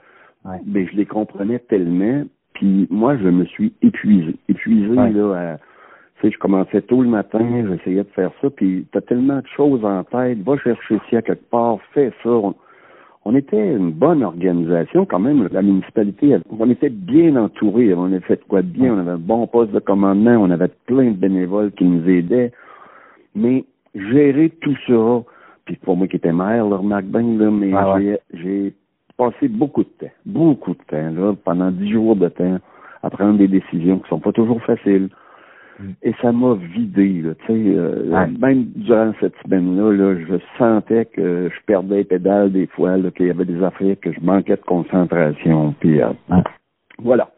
Ouais. 0.49 0.61
mais 0.67 0.87
je 0.87 0.97
les 0.97 1.07
comprenais 1.07 1.59
tellement. 1.59 2.25
Puis 2.55 2.87
moi, 2.91 3.17
je 3.17 3.29
me 3.29 3.45
suis 3.45 3.73
épuisé. 3.83 4.35
Épuisé, 4.49 4.89
Ouais. 4.89 5.11
là, 5.13 5.35
à- 5.35 5.57
tu 6.21 6.27
sais, 6.27 6.31
je 6.33 6.39
commençais 6.39 6.83
tôt 6.83 7.03
le 7.03 7.09
matin, 7.09 7.39
j'essayais 7.69 8.03
de 8.03 8.09
faire 8.09 8.33
ça, 8.41 8.51
puis 8.51 8.87
t'as 8.93 9.01
tellement 9.03 9.37
de 9.39 9.47
choses 9.57 9.85
en 9.85 10.03
tête, 10.03 10.39
va 10.43 10.57
chercher 10.59 10.99
ci 11.09 11.17
à 11.17 11.23
quelque 11.23 11.49
part, 11.51 11.79
fais 11.93 12.11
ça. 12.25 12.31
On, 12.31 12.55
on 13.25 13.35
était 13.37 13.77
une 13.77 13.93
bonne 13.93 14.25
organisation 14.25 15.05
quand 15.07 15.21
même, 15.21 15.49
la 15.53 15.63
municipalité, 15.63 16.37
on 16.51 16.71
était 16.71 16.89
bien 16.89 17.37
entouré, 17.37 17.95
on 17.95 18.07
avait 18.07 18.21
fait 18.21 18.43
quoi 18.49 18.63
de 18.63 18.69
bien, 18.69 18.95
on 18.95 18.99
avait 18.99 19.13
un 19.13 19.19
bon 19.19 19.47
poste 19.47 19.71
de 19.73 19.79
commandement, 19.81 20.37
on 20.39 20.51
avait 20.51 20.71
plein 20.87 21.11
de 21.11 21.17
bénévoles 21.17 21.71
qui 21.73 21.85
nous 21.85 22.09
aidaient, 22.09 22.51
mais 23.37 23.65
gérer 23.95 24.51
tout 24.61 24.75
ça, 24.89 25.23
puis 25.67 25.77
pour 25.77 25.97
moi 25.97 26.09
qui 26.09 26.17
étais 26.17 26.33
maire, 26.33 26.67
là, 26.67 26.77
remarque 26.79 27.05
bien, 27.05 27.23
là, 27.39 27.51
mais 27.51 27.73
ouais. 27.75 28.19
j'ai 28.35 28.73
passé 29.19 29.49
beaucoup 29.49 29.83
de 29.83 29.89
temps, 30.01 30.13
beaucoup 30.25 30.73
de 30.73 30.83
temps, 30.89 31.11
là, 31.11 31.35
pendant 31.45 31.71
dix 31.71 31.91
jours 31.91 32.17
de 32.17 32.29
temps, 32.29 32.59
à 33.03 33.11
prendre 33.11 33.37
des 33.39 33.49
décisions 33.49 33.99
qui 33.99 34.09
sont 34.09 34.21
pas 34.21 34.33
toujours 34.33 34.63
faciles. 34.63 35.09
Mm. 35.81 35.85
Et 36.03 36.13
ça 36.23 36.33
m'a 36.33 36.55
vidé, 36.55 37.21
là, 37.23 37.35
tu 37.41 37.47
sais, 37.47 37.53
euh, 37.77 38.09
Ouais. 38.11 38.27
même 38.41 38.65
durant 38.77 39.13
cette 39.21 39.35
semaine-là, 39.45 39.93
là, 39.93 40.15
je 40.29 40.37
sentais 40.57 41.05
que 41.05 41.51
je 41.53 41.65
perdais 41.67 41.99
les 41.99 42.05
pédales 42.05 42.51
des 42.53 42.67
fois, 42.69 42.97
là, 42.97 43.11
qu'il 43.11 43.27
y 43.27 43.31
avait 43.31 43.45
des 43.45 43.63
affaires 43.63 43.97
que 44.01 44.13
je 44.13 44.21
manquais 44.21 44.57
de 44.57 44.63
concentration, 44.63 45.75
puis 45.81 46.01
euh, 46.01 46.09
Ouais. 46.31 46.43
voilà. 46.99 47.29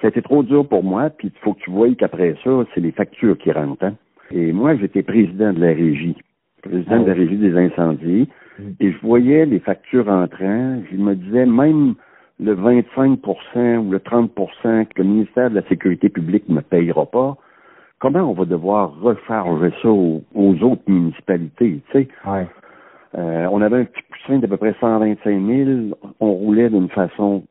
Ça 0.00 0.08
a 0.08 0.10
été 0.10 0.22
trop 0.22 0.42
dur 0.42 0.66
pour 0.66 0.82
moi, 0.82 1.10
puis 1.10 1.28
il 1.28 1.38
faut 1.40 1.54
que 1.54 1.60
tu 1.60 1.70
vois 1.70 1.88
qu'après 1.94 2.34
ça, 2.42 2.50
c'est 2.74 2.80
les 2.80 2.92
factures 2.92 3.38
qui 3.38 3.52
rentrent. 3.52 3.84
hein. 3.84 3.94
Et 4.32 4.52
moi, 4.52 4.74
j'étais 4.76 5.02
président 5.02 5.52
de 5.52 5.60
la 5.60 5.68
régie, 5.68 6.16
président 6.62 7.02
de 7.02 7.08
la 7.08 7.14
régie 7.14 7.36
des 7.36 7.56
incendies, 7.56 8.28
Mm. 8.58 8.70
et 8.80 8.92
je 8.92 8.98
voyais 9.00 9.46
les 9.46 9.60
factures 9.60 10.08
entrant, 10.08 10.82
je 10.90 10.96
me 10.96 11.14
disais 11.14 11.46
même 11.46 11.94
le 12.40 12.54
25% 12.54 13.78
ou 13.78 13.90
le 13.90 13.98
30% 13.98 14.86
que 14.86 15.02
le 15.02 15.04
ministère 15.04 15.50
de 15.50 15.56
la 15.56 15.62
Sécurité 15.68 16.08
publique 16.08 16.48
ne 16.48 16.56
me 16.56 16.60
payera 16.60 17.06
pas, 17.06 17.36
comment 17.98 18.30
on 18.30 18.32
va 18.32 18.44
devoir 18.44 19.00
recharger 19.00 19.72
ça 19.80 19.88
aux, 19.88 20.22
autres 20.34 20.82
municipalités, 20.88 21.80
tu 21.90 21.92
sais? 21.92 22.08
Ouais. 22.26 22.46
Euh, 23.16 23.46
on 23.52 23.60
avait 23.60 23.80
un 23.80 23.84
petit 23.84 24.02
poussin 24.10 24.38
d'à 24.38 24.48
peu 24.48 24.56
près 24.56 24.74
125 24.80 25.46
000. 25.46 25.70
On 26.18 26.32
roulait 26.32 26.70
d'une 26.70 26.88
façon 26.88 27.44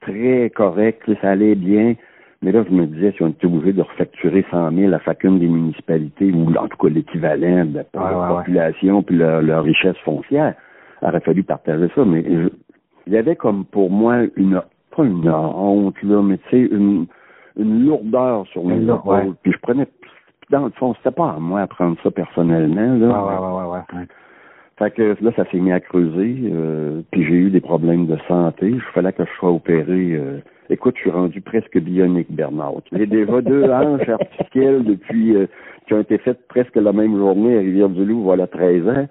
très 0.00 0.50
correcte. 0.54 1.10
Ça 1.20 1.32
allait 1.32 1.56
bien. 1.56 1.96
Mais 2.42 2.52
là, 2.52 2.64
je 2.66 2.74
me 2.74 2.86
disais, 2.86 3.12
si 3.12 3.22
on 3.22 3.28
était 3.28 3.46
obligé 3.46 3.74
de 3.74 3.82
refacturer 3.82 4.46
100 4.50 4.72
000 4.72 4.94
à 4.94 4.98
chacune 5.00 5.38
des 5.38 5.46
municipalités, 5.46 6.32
ou 6.32 6.48
en 6.56 6.68
tout 6.68 6.78
cas 6.78 6.88
l'équivalent 6.88 7.66
de 7.66 7.76
la 7.76 7.84
population 7.84 9.02
puis 9.02 9.16
leur, 9.16 9.62
richesse 9.62 9.96
foncière, 10.04 10.54
il 11.02 11.08
aurait 11.08 11.20
fallu 11.20 11.42
partager 11.42 11.90
ça. 11.94 12.04
Mais 12.04 12.24
il 13.06 13.12
y 13.12 13.18
avait 13.18 13.36
comme 13.36 13.66
pour 13.66 13.90
moi 13.90 14.22
une, 14.36 14.62
pas 14.96 15.04
une 15.04 15.28
honte, 15.28 16.02
là, 16.02 16.22
mais 16.22 16.38
tu 16.48 16.50
sais, 16.50 16.74
une, 16.74 17.06
une 17.58 17.84
lourdeur 17.84 18.46
sur 18.46 18.64
mes 18.64 18.82
épaules. 18.82 19.34
Puis 19.42 19.52
je 19.52 19.58
prenais, 19.58 19.86
dans 20.48 20.64
le 20.64 20.70
fond, 20.70 20.94
c'était 20.94 21.14
pas 21.14 21.32
à 21.32 21.38
moi 21.38 21.60
à 21.60 21.66
prendre 21.66 21.98
ça 22.02 22.10
personnellement, 22.10 22.94
là. 22.94 23.06
Ouais, 23.06 23.70
ouais, 23.74 23.80
ouais, 23.98 24.06
Fait 24.78 24.90
que 24.92 25.16
là, 25.20 25.30
ça 25.36 25.44
s'est 25.50 25.60
mis 25.60 25.72
à 25.72 25.80
creuser, 25.80 26.50
euh, 26.54 27.02
puis 27.10 27.22
j'ai 27.22 27.34
eu 27.34 27.50
des 27.50 27.60
problèmes 27.60 28.06
de 28.06 28.16
santé. 28.26 28.70
Il 28.70 28.80
fallait 28.94 29.12
que 29.12 29.26
je 29.26 29.30
sois 29.38 29.50
opéré. 29.50 30.14
Euh, 30.14 30.38
écoute, 30.70 30.94
je 30.96 31.02
suis 31.02 31.10
rendu 31.10 31.40
presque 31.40 31.78
bionique, 31.78 32.30
Bernard. 32.30 32.74
J'ai 32.92 33.06
déjà 33.06 33.40
deux 33.40 33.64
hanches 33.64 34.08
artificielles 34.08 34.84
depuis 34.84 35.36
euh, 35.36 35.46
qui 35.86 35.94
ont 35.94 36.00
été 36.00 36.18
faites 36.18 36.46
presque 36.48 36.76
la 36.76 36.92
même 36.92 37.16
journée 37.18 37.56
à 37.56 37.60
Rivière-du-Loup, 37.60 38.22
voilà 38.22 38.46
13 38.46 38.88
ans. 38.88 39.08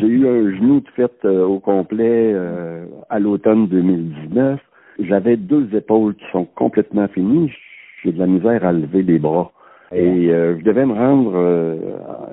J'ai 0.00 0.06
eu 0.06 0.26
un 0.26 0.56
genou 0.56 0.80
de 0.80 0.88
fait 0.96 1.24
au 1.24 1.58
complet 1.58 2.34
à 3.10 3.18
l'automne 3.18 3.66
2019. 3.66 4.60
J'avais 5.00 5.36
deux 5.36 5.68
épaules 5.74 6.14
qui 6.14 6.24
sont 6.30 6.44
complètement 6.54 7.08
finies 7.08 7.50
j'ai 8.04 8.12
de 8.12 8.18
la 8.18 8.26
misère 8.26 8.64
à 8.64 8.72
lever 8.72 9.02
les 9.02 9.18
bras. 9.18 9.50
Et 9.92 10.30
euh, 10.30 10.58
je 10.58 10.64
devais 10.64 10.86
me 10.86 10.92
rendre, 10.92 11.32
euh, 11.36 11.76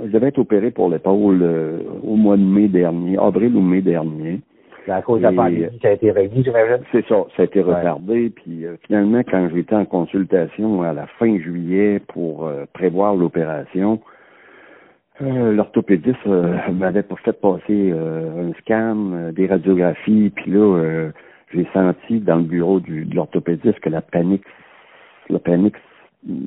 je 0.06 0.12
devais 0.12 0.28
être 0.28 0.40
opéré 0.40 0.72
pour 0.72 0.90
l'épaule 0.90 1.42
euh, 1.42 1.80
au 2.04 2.16
mois 2.16 2.38
de 2.38 2.44
mai 2.44 2.68
dernier, 2.68 3.18
avril 3.18 3.56
ou 3.56 3.62
mai 3.62 3.82
dernier. 3.82 4.42
C'est 4.86 4.92
à 4.92 5.02
cause 5.02 5.20
de 5.20 5.24
la 5.24 5.32
pandémie, 5.32 5.80
ça 5.82 5.90
a 5.90 5.92
été 5.92 6.12
réglé, 6.12 6.44
j'imagine? 6.44 6.84
C'est 6.92 7.06
ça, 7.08 7.26
ça 7.36 7.44
a 7.44 7.46
été 7.46 7.62
retardé. 7.62 8.32
Puis 8.32 8.66
finalement, 8.86 9.22
quand 9.30 9.50
j'étais 9.54 9.76
en 9.76 9.86
consultation 9.86 10.82
à 10.82 10.94
la 10.94 11.06
fin 11.20 11.38
juillet 11.38 12.02
pour 12.08 12.50
prévoir 12.74 13.16
l'opération, 13.16 14.00
l'orthopédiste 15.20 16.26
m'avait 16.26 17.06
fait 17.24 17.40
passer 17.40 17.92
un 17.92 18.54
scan, 18.62 19.32
des 19.34 19.46
radiographies, 19.46 20.32
puis 20.36 20.52
là, 20.52 21.12
j'ai 21.54 21.68
senti 21.74 22.20
dans 22.20 22.38
le 22.38 22.44
bureau 22.44 22.80
du, 22.80 23.06
de 23.06 23.16
l'orthopédiste 23.16 23.80
que 23.82 23.90
la 23.90 24.02
panique 24.02 24.46
la 25.30 25.40
panique 25.40 25.76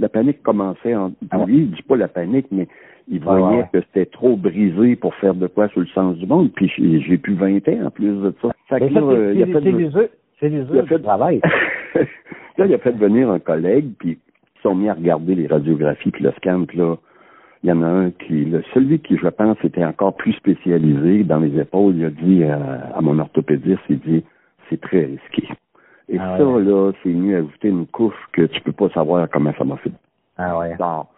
la 0.00 0.08
panique 0.08 0.42
commençait 0.42 0.94
en 0.94 1.12
ah 1.30 1.44
lui, 1.46 1.62
il 1.62 1.70
dit 1.72 1.82
pas 1.82 1.96
la 1.96 2.06
panique, 2.06 2.46
mais 2.52 2.68
il 3.08 3.20
voyait 3.20 3.64
que 3.72 3.80
c'était 3.80 4.06
trop 4.06 4.36
brisé 4.36 4.96
pour 4.96 5.14
faire 5.16 5.34
de 5.34 5.46
quoi 5.46 5.68
sur 5.68 5.80
le 5.80 5.86
sens 5.88 6.16
du 6.16 6.26
monde. 6.26 6.50
Puis 6.52 6.70
j'ai 6.76 7.18
plus 7.18 7.34
20 7.34 7.68
ans 7.68 7.86
en 7.86 7.90
plus 7.90 8.12
de 8.22 8.34
ça. 8.40 8.48
c'est 8.68 8.78
les 8.78 8.96
œufs, 8.96 10.10
c'est 10.40 10.48
les 10.48 10.60
œufs 10.70 10.88
du 10.88 11.02
travail. 11.02 11.40
là, 11.94 12.66
il 12.66 12.74
a 12.74 12.78
fait 12.78 12.92
venir 12.92 13.30
un 13.30 13.38
collègue, 13.38 13.90
puis 13.98 14.18
ils 14.56 14.62
sont 14.62 14.74
mis 14.74 14.88
à 14.88 14.94
regarder 14.94 15.34
les 15.34 15.46
radiographies, 15.46 16.10
puis 16.10 16.24
le 16.24 16.32
scan, 16.32 16.64
puis 16.66 16.78
là, 16.78 16.96
il 17.62 17.70
y 17.70 17.72
en 17.72 17.82
a 17.82 17.86
un 17.86 18.10
qui, 18.10 18.44
le, 18.44 18.62
celui 18.74 18.98
qui, 18.98 19.16
je 19.16 19.28
pense, 19.28 19.56
était 19.64 19.84
encore 19.84 20.16
plus 20.16 20.34
spécialisé 20.34 21.24
dans 21.24 21.40
les 21.40 21.58
épaules, 21.58 21.94
il 21.96 22.04
a 22.04 22.10
dit 22.10 22.44
à, 22.44 22.96
à 22.96 23.00
mon 23.00 23.18
orthopédiste, 23.18 23.80
il 23.88 24.00
dit, 24.00 24.24
c'est 24.68 24.80
très 24.80 25.04
risqué. 25.04 25.48
Et 26.08 26.18
ah 26.18 26.36
ça, 26.36 26.44
là, 26.44 26.92
c'est 27.02 27.08
mieux 27.08 27.38
ajouter 27.38 27.68
une 27.68 27.86
couche 27.86 28.14
que 28.32 28.42
tu 28.42 28.60
peux 28.60 28.72
pas 28.72 28.90
savoir 28.90 29.28
comment 29.30 29.52
ça 29.56 29.64
m'a 29.64 29.76
fait. 29.78 29.92
Ah 30.36 30.58
ouais. 30.58 30.74
Alors, 30.74 31.13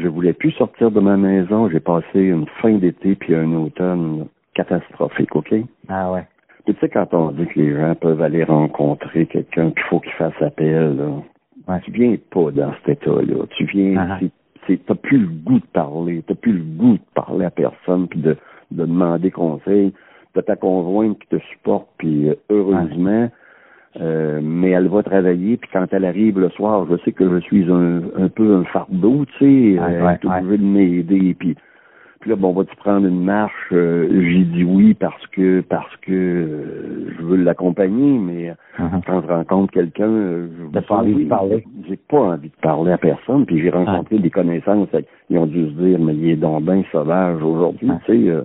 je 0.00 0.08
voulais 0.08 0.32
plus 0.32 0.52
sortir 0.52 0.90
de 0.90 1.00
ma 1.00 1.16
maison. 1.16 1.68
J'ai 1.68 1.80
passé 1.80 2.20
une 2.20 2.46
fin 2.60 2.72
d'été 2.72 3.14
puis 3.14 3.34
un 3.34 3.52
automne 3.54 4.26
catastrophique, 4.54 5.34
OK? 5.36 5.54
Ah 5.88 6.12
ouais. 6.12 6.26
Puis 6.64 6.74
tu 6.74 6.80
sais, 6.80 6.88
quand 6.88 7.12
on 7.14 7.30
dit 7.32 7.46
que 7.46 7.58
les 7.58 7.74
gens 7.74 7.94
peuvent 7.94 8.22
aller 8.22 8.44
rencontrer 8.44 9.26
quelqu'un 9.26 9.70
qu'il 9.70 9.82
faut 9.84 10.00
qu'il 10.00 10.12
fasse 10.12 10.40
appel, 10.40 10.96
là, 10.96 11.08
ouais. 11.68 11.80
tu 11.84 11.90
viens 11.90 12.16
pas 12.30 12.50
dans 12.50 12.72
cet 12.84 13.02
état-là. 13.02 13.46
Tu 13.56 13.64
viens, 13.64 13.92
uh 13.92 14.18
-huh. 14.20 14.78
t'as 14.86 14.94
plus 14.94 15.18
le 15.18 15.28
goût 15.28 15.58
de 15.58 15.66
parler, 15.72 16.22
t'as 16.26 16.34
plus 16.34 16.52
le 16.52 16.64
goût 16.64 16.94
de 16.94 17.12
parler 17.14 17.46
à 17.46 17.50
personne 17.50 18.08
puis 18.08 18.20
de, 18.20 18.36
de 18.70 18.86
demander 18.86 19.30
conseil. 19.30 19.92
T'as 20.34 20.42
ta 20.42 20.56
conjointe 20.56 21.18
qui 21.18 21.28
te 21.28 21.38
supporte 21.50 21.88
puis 21.98 22.28
euh, 22.28 22.34
heureusement, 22.50 23.30
euh, 24.00 24.40
mais 24.40 24.70
elle 24.70 24.86
va 24.86 25.02
travailler, 25.02 25.56
puis 25.56 25.68
quand 25.72 25.86
elle 25.90 26.04
arrive 26.04 26.38
le 26.38 26.48
soir, 26.50 26.86
je 26.88 26.96
sais 27.04 27.10
que 27.10 27.28
je 27.28 27.40
suis 27.40 27.64
un, 27.68 28.02
un 28.16 28.28
peu 28.28 28.54
un 28.54 28.64
fardeau, 28.64 29.24
tu 29.38 29.38
sais, 29.38 29.82
elle 29.82 30.18
est 30.22 30.24
obligée 30.24 30.58
de 30.58 30.64
m'aider, 30.64 31.36
puis, 31.36 31.56
puis 32.20 32.30
là, 32.30 32.36
bon, 32.36 32.52
va-tu 32.52 32.76
prendre 32.76 33.08
une 33.08 33.24
marche? 33.24 33.72
Euh, 33.72 34.06
j'ai 34.10 34.44
dit 34.44 34.62
oui 34.62 34.94
parce 34.94 35.26
que 35.28 35.62
parce 35.62 35.96
que 36.02 36.12
euh, 36.12 37.14
je 37.18 37.24
veux 37.24 37.36
l'accompagner, 37.38 38.18
mais 38.18 38.54
uh-huh. 38.78 39.00
quand 39.06 39.22
je 39.22 39.26
rencontre 39.26 39.72
quelqu'un, 39.72 40.46
je 40.72 40.78
pas 40.78 40.94
envie 40.94 41.24
de 41.24 41.28
parler. 41.28 41.64
J'ai 41.88 41.96
pas 41.96 42.20
envie 42.20 42.48
de 42.48 42.60
parler 42.62 42.92
à 42.92 42.98
personne, 42.98 43.44
puis 43.44 43.60
j'ai 43.60 43.70
rencontré 43.70 44.18
des 44.20 44.30
connaissances, 44.30 44.88
ils 45.30 45.38
ont 45.38 45.46
dû 45.46 45.66
se 45.66 45.72
dire, 45.72 45.98
mais 45.98 46.14
il 46.14 46.30
est 46.30 46.36
donc 46.36 46.62
bien 46.62 46.84
sauvage 46.92 47.42
aujourd'hui, 47.42 47.90
tu 48.06 48.28
sais. 48.28 48.44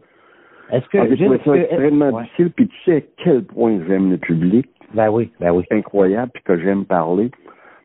Est-ce 0.71 0.87
que 0.87 1.15
j'ai 1.15 1.25
trouvé 1.25 1.39
ça 1.45 1.55
extrêmement 1.55 2.21
difficile, 2.21 2.49
puis 2.49 2.67
tu 2.67 2.75
sais 2.85 2.97
à 2.97 3.01
quel 3.23 3.43
point 3.43 3.79
j'aime 3.87 4.09
le 4.09 4.17
public. 4.17 4.67
Ben 4.95 5.09
oui, 5.09 5.29
ben 5.41 5.51
oui. 5.51 5.65
Incroyable, 5.71 6.31
puis 6.33 6.43
que 6.43 6.57
j'aime 6.57 6.85
parler. 6.85 7.29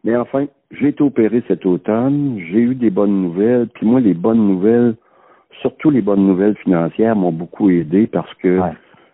Mais 0.04 0.16
enfin, 0.16 0.46
j'ai 0.70 0.88
été 0.88 1.02
opéré 1.02 1.42
cet 1.48 1.66
automne, 1.66 2.38
j'ai 2.38 2.60
eu 2.60 2.74
des 2.74 2.90
bonnes 2.90 3.22
nouvelles, 3.22 3.68
puis 3.74 3.84
moi, 3.86 4.00
les 4.00 4.14
bonnes 4.14 4.46
nouvelles, 4.46 4.94
surtout 5.60 5.90
les 5.90 6.00
bonnes 6.00 6.26
nouvelles 6.26 6.56
financières, 6.58 7.16
m'ont 7.16 7.32
beaucoup 7.32 7.68
aidé 7.68 8.06
parce 8.06 8.32
que 8.34 8.60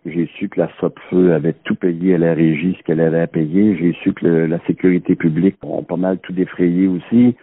j'ai 0.05 0.27
su 0.39 0.49
que 0.49 0.61
la 0.61 0.69
SOPFEU 0.79 1.33
avait 1.33 1.55
tout 1.65 1.75
payé 1.75 2.15
à 2.15 2.19
la 2.19 2.35
régie, 2.35 2.77
ce 2.79 2.85
qu'elle 2.85 3.01
avait 3.01 3.21
à 3.21 3.27
payer. 3.27 3.77
J'ai 3.77 3.93
su 4.03 4.13
que 4.13 4.27
la 4.27 4.59
sécurité 4.67 5.17
publique 5.17 5.57
ont 5.63 5.83
pas 5.83 5.97
mal 5.97 6.19
tout 6.19 6.33
défrayé 6.33 6.87
aussi. 6.87 7.35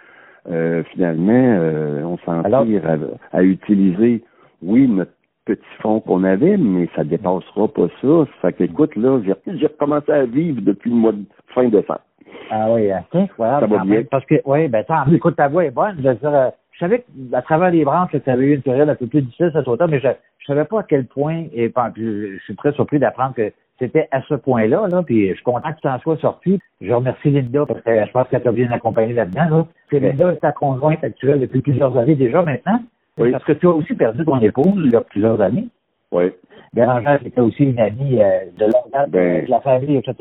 Euh, 0.50 0.84
finalement, 0.92 1.58
euh, 1.60 2.04
on 2.04 2.18
s'en 2.20 2.44
tire 2.44 2.84
à, 2.88 3.38
à, 3.38 3.44
utiliser, 3.44 4.24
oui, 4.62 4.88
notre 4.88 5.12
petit 5.46 5.62
fonds 5.82 6.00
qu'on 6.00 6.24
avait, 6.24 6.58
mais 6.58 6.90
ça 6.96 7.04
dépassera 7.04 7.68
pas 7.68 7.88
ça. 8.02 8.26
Ça 8.26 8.26
fait 8.42 8.54
qu'écoute, 8.54 8.96
là, 8.96 9.20
j'ai 9.24 9.68
recommencé 9.68 10.12
à 10.12 10.26
vivre 10.26 10.62
depuis 10.62 10.90
le 10.90 10.96
mois 10.96 11.12
de 11.12 11.26
fin 11.54 11.68
décembre. 11.68 12.02
Ah 12.50 12.72
oui, 12.72 12.92
hein. 12.92 13.04
c'est 13.12 13.20
incroyable. 13.20 13.68
Ça 13.68 13.78
va 13.78 13.84
bien. 13.84 14.04
Parce 14.10 14.26
que, 14.26 14.36
oui, 14.46 14.68
ben, 14.68 14.80
attends, 14.80 15.12
écoute, 15.12 15.36
ta 15.36 15.48
voix 15.48 15.66
est 15.66 15.72
bonne. 15.72 15.96
Je 16.02 16.08
veux 16.08 16.16
dire, 16.16 16.34
euh, 16.34 16.50
je 16.72 16.80
savais 16.80 17.06
qu'à 17.32 17.42
travers 17.42 17.72
les 17.72 17.86
branches, 17.86 18.12
tu 18.12 18.30
avais 18.30 18.46
eu 18.46 18.56
une 18.56 18.62
période 18.62 18.90
un 18.90 18.96
peu 18.96 19.08
plus 19.08 19.22
difficile 19.22 19.52
cet 19.54 19.68
automne, 19.68 19.92
mais 19.92 20.00
je, 20.00 20.10
je 20.40 20.46
savais 20.46 20.66
pas 20.66 20.80
à 20.80 20.84
quel 20.84 21.06
point, 21.06 21.46
et 21.54 21.72
je, 21.96 22.38
je 22.38 22.44
suis 22.44 22.56
très 22.56 22.74
surpris 22.74 23.00
d'apprendre 23.00 23.36
que 23.36 23.52
c'était 23.80 24.08
à 24.12 24.22
ce 24.24 24.36
point-là, 24.36 24.88
là, 24.88 25.04
puis 25.04 25.30
je 25.30 25.34
suis 25.34 25.44
content 25.44 25.74
que 25.74 25.80
tu 25.82 25.88
en 25.88 26.00
sois 26.00 26.18
sorti. 26.18 26.60
Je 26.82 26.94
remercie 26.94 27.32
Linda 27.32 27.66
parce 27.66 27.82
que 27.82 28.06
je 28.06 28.12
pense 28.12 28.28
qu'elle 28.30 28.44
t'a 28.44 28.52
bien 28.52 28.72
accompagné 28.72 29.14
là-dedans, 29.14 29.50
là. 29.50 29.66
Linda 29.92 30.34
est 30.34 30.38
ta 30.38 30.52
conjointe 30.52 31.04
actuelle 31.04 31.40
depuis 31.40 31.62
plusieurs 31.62 31.96
années 31.98 32.16
déjà 32.16 32.42
maintenant. 32.42 32.80
Oui. 33.17 33.32
Parce 33.32 33.43
que 33.43 33.53
tu 33.53 33.67
as 33.67 33.72
aussi 33.72 33.93
perdu 33.93 34.25
ton 34.25 34.39
épouse 34.39 34.82
il 34.86 34.91
y 34.91 34.96
a 34.96 35.01
plusieurs 35.01 35.39
années. 35.41 35.67
Oui. 36.12 36.32
Bérangère, 36.74 37.20
c'était 37.24 37.41
aussi 37.41 37.63
une 37.63 37.79
amie 37.79 38.22
euh, 38.22 38.46
de 38.58 38.65
longue 38.65 38.91
date 38.91 39.10
ben... 39.12 39.46
de 39.46 39.50
la 39.50 39.62
famille, 39.62 39.98
etc. 39.98 40.15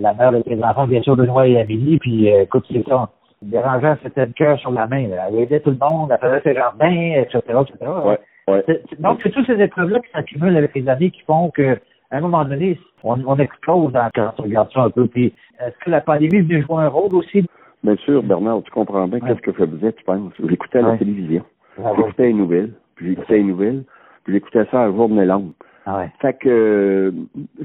La 0.00 0.14
mère 0.14 0.32
de 0.32 0.40
tes 0.40 0.62
enfants, 0.62 0.86
bien 0.86 1.02
sûr, 1.02 1.16
Benoît 1.16 1.46
et 1.46 1.60
Amélie, 1.60 1.98
puis 1.98 2.32
euh, 2.32 2.42
écoute, 2.42 2.64
c'est 2.70 2.84
ça. 2.88 3.08
Bérangère, 3.42 3.96
c'était 4.02 4.26
le 4.26 4.32
cœur 4.32 4.58
sur 4.58 4.72
la 4.72 4.86
main. 4.88 5.06
Là. 5.08 5.26
Elle 5.28 5.40
aidait 5.40 5.60
tout 5.60 5.70
le 5.70 5.78
monde, 5.80 6.10
elle 6.10 6.18
faisait 6.18 6.40
ses 6.42 6.54
jardins, 6.54 7.12
etc., 7.16 7.38
etc. 7.38 7.90
Ouais, 8.04 8.18
ouais. 8.48 8.80
Donc, 8.98 9.20
c'est 9.22 9.30
toutes 9.30 9.46
ces 9.46 9.60
épreuves-là 9.60 10.00
qui 10.00 10.10
s'accumulent 10.10 10.56
avec 10.56 10.74
les 10.74 10.88
années 10.88 11.10
qui 11.10 11.22
font 11.22 11.50
que 11.50 11.78
à 12.10 12.18
un 12.18 12.20
moment 12.20 12.44
donné, 12.44 12.78
on, 13.02 13.20
on 13.26 13.36
explose 13.36 13.92
quand 14.14 14.32
on 14.38 14.42
regarde 14.42 14.72
ça 14.72 14.82
un 14.82 14.90
peu. 14.90 15.06
Puis, 15.06 15.32
est-ce 15.60 15.76
que 15.84 15.90
la 15.90 16.00
pandémie 16.00 16.40
vient 16.40 16.62
jouer 16.62 16.84
un 16.84 16.88
rôle 16.88 17.14
aussi? 17.14 17.44
Bien 17.82 17.96
sûr, 17.96 18.22
Bernard, 18.22 18.62
tu 18.64 18.70
comprends 18.70 19.06
bien 19.06 19.20
qu'est-ce 19.20 19.40
que 19.40 19.52
je 19.52 19.64
faisais, 19.64 19.92
tu 19.92 20.04
penses? 20.04 20.32
J'écoutais 20.48 20.82
la 20.82 20.96
télévision. 20.96 21.44
J'écoutais 21.76 22.26
les 22.26 22.32
nouvelles, 22.32 22.72
puis 22.94 23.08
j'écoutais 23.10 23.36
les 23.36 23.44
nouvelles, 23.44 23.84
puis 24.24 24.34
j'écoutais 24.34 24.64
ça 24.70 24.84
à 24.84 24.90
journée 24.90 25.26
longue. 25.26 25.52
Ah 25.84 25.98
ouais. 25.98 26.10
Fait 26.20 26.34
que, 26.34 26.48
euh, 26.48 27.12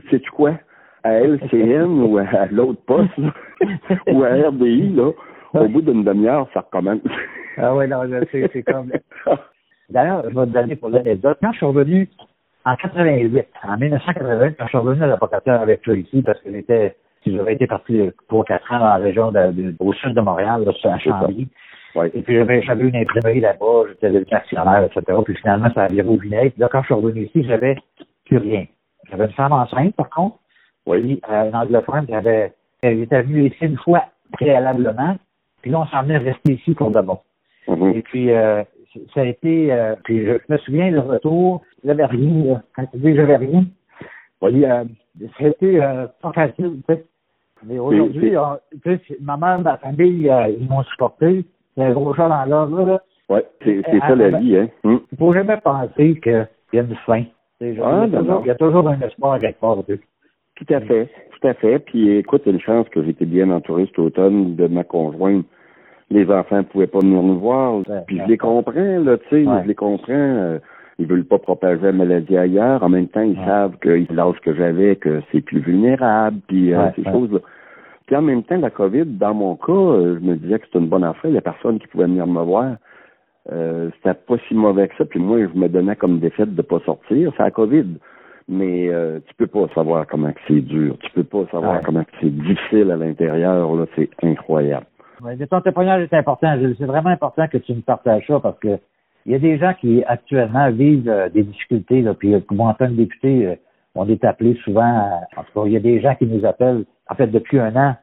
sais-tu 0.10 0.30
quoi? 0.32 0.54
À 1.04 1.14
LCN 1.14 2.04
ou 2.04 2.18
à 2.18 2.46
l'autre 2.52 2.82
poste, 2.86 3.18
là, 3.18 3.34
ou 4.08 4.24
à 4.24 4.50
RDI, 4.50 4.94
là, 4.94 5.12
au 5.54 5.68
bout 5.68 5.82
d'une 5.82 6.04
demi-heure, 6.04 6.48
ça 6.54 6.62
recommence. 6.62 7.00
ah 7.58 7.76
ouais, 7.76 7.88
non, 7.88 8.02
c'est 8.32 8.64
comme... 8.64 8.92
D'ailleurs, 9.90 10.24
je 10.30 10.36
vais 10.40 10.46
te 10.46 10.52
donner 10.52 10.76
pour 10.76 10.90
l'anecdote. 10.90 11.38
Quand 11.42 11.52
je 11.52 11.58
suis 11.58 11.66
revenu 11.66 12.10
en 12.64 12.76
88, 12.76 13.48
en 13.64 13.78
1980, 13.78 14.52
quand 14.52 14.66
je 14.66 14.70
suis 14.70 14.78
revenu 14.78 15.04
à 15.04 15.08
l'apocataire 15.08 15.62
avec 15.62 15.82
toi 15.82 15.96
ici, 15.96 16.22
parce 16.22 16.40
que 16.42 16.52
j'étais, 16.52 16.96
si 17.24 17.36
j'aurais 17.36 17.54
été 17.54 17.68
parti 17.68 18.10
pour 18.28 18.46
quatre 18.46 18.72
ans 18.72 18.80
dans 18.80 18.86
la 18.86 18.96
région 18.98 19.32
de, 19.32 19.52
de, 19.52 19.76
au 19.80 19.94
sud 19.94 20.14
de 20.14 20.22
Montréal, 20.22 20.64
là, 20.64 20.92
à 20.92 21.00
Chambly, 21.00 21.50
Ouais. 21.96 22.12
Et 22.14 22.22
puis 22.22 22.36
j'avais, 22.36 22.62
j'avais 22.62 22.88
une 22.88 22.96
imprimerie 22.96 23.40
là-bas, 23.40 23.84
j'étais 23.90 24.10
devenu 24.10 24.26
actionnaire, 24.32 24.84
etc. 24.84 25.18
Puis 25.26 25.36
finalement, 25.36 25.70
ça 25.74 25.84
a 25.84 25.88
viré 25.88 26.08
au 26.08 26.18
vinaigre. 26.18 26.54
Là, 26.58 26.70
quand 26.72 26.82
je 26.82 26.86
suis 26.86 26.94
revenu 26.94 27.26
ici, 27.26 27.44
j'avais 27.44 27.78
plus 28.26 28.38
rien. 28.38 28.66
J'avais 29.10 29.26
une 29.26 29.32
femme 29.32 29.52
enceinte, 29.52 29.96
par 29.96 30.10
contre. 30.10 30.38
Oui. 30.86 31.02
Puis, 31.02 31.22
euh, 31.30 31.50
une 31.50 31.56
anglophone 31.56 32.08
elle 32.82 33.00
était 33.02 33.22
venue 33.22 33.48
ici 33.48 33.58
une 33.62 33.78
fois 33.78 34.06
préalablement. 34.32 35.18
Puis 35.62 35.72
là, 35.72 35.82
on 35.82 35.86
s'en 35.88 36.04
venait 36.04 36.18
rester 36.18 36.54
ici 36.54 36.74
pour 36.74 36.92
de 36.92 37.02
bon. 37.02 37.20
Mhm. 37.68 37.94
Et 37.96 38.02
puis, 38.02 38.32
euh, 38.32 38.64
ça 39.14 39.22
a 39.22 39.26
été, 39.26 39.72
euh, 39.72 39.96
puis 40.04 40.26
je 40.26 40.40
me 40.50 40.58
souviens, 40.58 40.90
le 40.90 41.00
retour, 41.00 41.62
j'avais 41.84 42.06
rien, 42.06 42.46
là. 42.46 42.62
quand 42.76 42.86
tu 42.88 42.98
dis 42.98 43.04
que 43.04 43.16
j'avais 43.16 43.38
rien, 43.38 43.66
puis, 44.42 44.66
euh, 44.66 44.84
ça 45.38 45.46
a 45.46 45.48
été 45.48 45.84
euh, 45.84 46.08
pas 46.22 46.32
facile, 46.34 46.82
tu 46.88 46.96
sais. 46.96 47.06
Mais 47.64 47.78
aujourd'hui, 47.78 48.34
tu 48.84 48.98
sais, 48.98 49.18
ma 49.22 49.38
mère, 49.38 49.60
ma 49.60 49.78
famille, 49.78 50.28
euh, 50.28 50.50
ils 50.50 50.68
m'ont 50.68 50.84
supporté. 50.84 51.46
C'est 51.76 51.84
un 51.84 51.92
gros 51.94 52.14
chat 52.14 52.28
dans 52.28 52.46
là. 52.86 53.00
Ouais, 53.30 53.46
c'est 53.64 53.78
Euh, 53.78 54.00
ça 54.02 54.16
la 54.16 54.26
euh, 54.26 54.38
vie, 54.40 54.58
hein. 54.58 54.68
Hum. 54.84 55.02
Il 55.12 55.18
faut 55.18 55.34
jamais 55.34 55.58
penser 55.58 56.20
qu'il 56.22 56.48
y 56.74 56.80
a 56.80 56.82
une 56.82 56.96
fin. 57.06 57.24
Ah, 57.62 58.06
il, 58.08 58.14
y 58.48 58.50
a 58.50 58.56
toujours, 58.56 58.82
il 58.84 59.00
y 59.00 59.04
a 59.04 59.06
un 59.06 59.08
espoir 59.08 59.40
quelque 59.40 59.60
part. 59.60 59.78
Tout 59.86 60.74
à 60.74 60.80
fait, 60.82 61.10
tout 61.40 61.48
à 61.48 61.54
fait. 61.54 61.80
Puis 61.80 62.10
écoute, 62.18 62.44
une 62.46 62.60
chance 62.60 62.90
que 62.90 63.04
j'étais 63.04 63.26
bien 63.26 63.50
entouré 63.52 63.86
cet 63.86 64.00
automne 64.00 64.56
de 64.56 64.68
ma 64.68 64.84
conjointe. 64.84 65.46
Les 66.10 66.30
enfants 66.30 66.58
ne 66.58 66.62
pouvaient 66.64 66.88
pas 66.88 67.00
venir 67.00 67.22
nous 67.22 67.40
voir. 67.40 67.76
Ouais, 67.78 68.02
Puis 68.08 68.20
je 68.20 68.26
les 68.26 68.38
comprends, 68.38 68.74
là, 69.00 69.18
tu 69.18 69.30
sais, 69.30 69.48
Ouais. 69.48 69.62
je 69.64 69.68
les 69.68 69.76
comprends. 69.76 70.12
euh, 70.12 70.60
ils 71.00 71.08
veulent 71.08 71.26
pas 71.26 71.40
propager 71.40 71.82
la 71.84 71.92
maladie 71.94 72.38
ailleurs. 72.38 72.84
En 72.84 72.90
même 72.90 73.08
temps, 73.08 73.22
ils 73.22 73.38
savent 73.46 73.78
que 73.78 74.06
l'âge 74.14 74.40
que 74.44 74.54
j'avais, 74.54 74.98
que 74.98 75.22
c'est 75.32 75.42
plus 75.42 75.60
vulnérable, 75.60 76.38
puis 76.48 76.74
euh, 76.74 76.92
ces 76.96 77.04
choses-là. 77.06 77.40
Puis 78.12 78.18
en 78.18 78.24
même 78.24 78.44
temps, 78.44 78.58
la 78.58 78.70
COVID, 78.70 79.06
dans 79.06 79.34
mon 79.34 79.56
cas, 79.56 79.72
euh, 79.72 80.20
je 80.20 80.26
me 80.26 80.36
disais 80.36 80.60
que 80.60 80.66
c'était 80.66 80.80
une 80.80 80.90
bonne 80.90 81.06
affaire. 81.06 81.32
Il 81.32 81.36
y 81.36 81.38
a 81.38 81.42
personne 81.42 81.80
qui 81.80 81.88
pouvait 81.88 82.04
venir 82.08 82.28
me 82.28 82.42
voir. 82.42 82.76
Euh, 83.54 83.90
c'était 83.96 84.14
pas 84.16 84.36
si 84.50 84.54
mauvais 84.54 84.90
que 84.90 84.96
ça. 84.98 85.06
Puis 85.06 85.18
moi, 85.22 85.38
je 85.40 85.58
me 85.58 85.70
donnais 85.70 85.96
comme 85.96 86.20
défaite 86.20 86.54
de 86.54 86.62
pas 86.62 86.82
sortir. 86.82 87.32
C'est 87.38 87.44
la 87.44 87.52
COVID. 87.52 87.86
Mais 88.50 88.90
euh, 88.90 89.20
tu 89.28 89.34
peux 89.36 89.48
pas 89.48 89.66
savoir 89.74 90.06
comment 90.08 90.30
c'est 90.46 90.60
dur. 90.60 90.98
Tu 91.00 91.10
peux 91.12 91.24
pas 91.24 91.46
savoir 91.52 91.76
Ouais. 91.78 91.82
comment 91.86 92.04
c'est 92.20 92.36
difficile 92.36 92.92
à 92.92 92.98
l'intérieur. 92.98 93.74
Là, 93.74 93.86
c'est 93.96 94.10
incroyable. 94.24 94.88
Ouais, 95.24 95.38
mais 95.40 95.48
ton 95.48 95.62
témoignage 95.62 96.04
est 96.12 96.14
important. 96.18 96.54
C'est 96.78 96.84
vraiment 96.84 97.12
important 97.12 97.48
que 97.48 97.60
tu 97.60 97.74
me 97.74 97.80
partages 97.80 98.28
ça 98.28 98.42
parce 98.42 98.60
que 98.60 98.78
il 99.26 99.32
y 99.32 99.36
a 99.36 99.40
des 99.40 99.58
gens 99.58 99.74
qui 99.80 100.04
actuellement 100.06 100.70
vivent 100.70 101.08
euh, 101.08 101.30
des 101.30 101.44
difficultés. 101.44 102.02
Là, 102.02 102.14
puis, 102.14 102.36
comme 102.44 102.60
en 102.60 102.74
tant 102.74 102.88
que 102.88 102.92
député, 102.94 103.58
on 103.96 104.06
est 104.10 104.26
appelé 104.26 104.56
souvent. 104.66 104.82
à- 104.82 105.22
en 105.38 105.44
tout 105.44 105.62
cas, 105.62 105.68
il 105.68 105.72
y 105.72 105.78
a 105.78 105.80
des 105.80 106.02
gens 106.02 106.14
qui 106.16 106.26
nous 106.26 106.44
appellent. 106.46 106.84
En 107.12 107.16
fait, 107.16 107.28
depuis 107.28 107.60
un 107.60 107.76
an, 107.76 107.96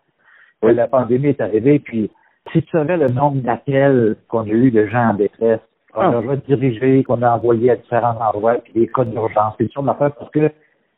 Oui. 0.63 0.75
la 0.75 0.87
pandémie 0.87 1.29
est 1.29 1.41
arrivée. 1.41 1.79
Puis, 1.79 2.11
si 2.53 2.63
tu 2.63 2.71
savais 2.71 2.97
le 2.97 3.09
nombre 3.09 3.41
d'appels 3.43 4.17
qu'on 4.29 4.43
a 4.43 4.49
eu 4.49 4.71
de 4.71 4.87
gens 4.87 5.11
en 5.11 5.15
détresse, 5.15 5.61
qu'on 5.93 6.01
Ah. 6.03 6.17
a 6.17 6.21
redirigés, 6.21 7.05
qu'on 7.05 7.23
a 7.23 7.31
envoyés 7.31 7.71
à 7.71 7.77
différents 7.77 8.17
endroits, 8.21 8.57
puis 8.63 8.73
des 8.75 8.87
cas 8.89 9.05
d'urgence, 9.05 9.55
c'est 9.59 9.71
sûr 9.71 9.83
d'affaires 9.83 10.13
parce 10.13 10.31
que 10.31 10.51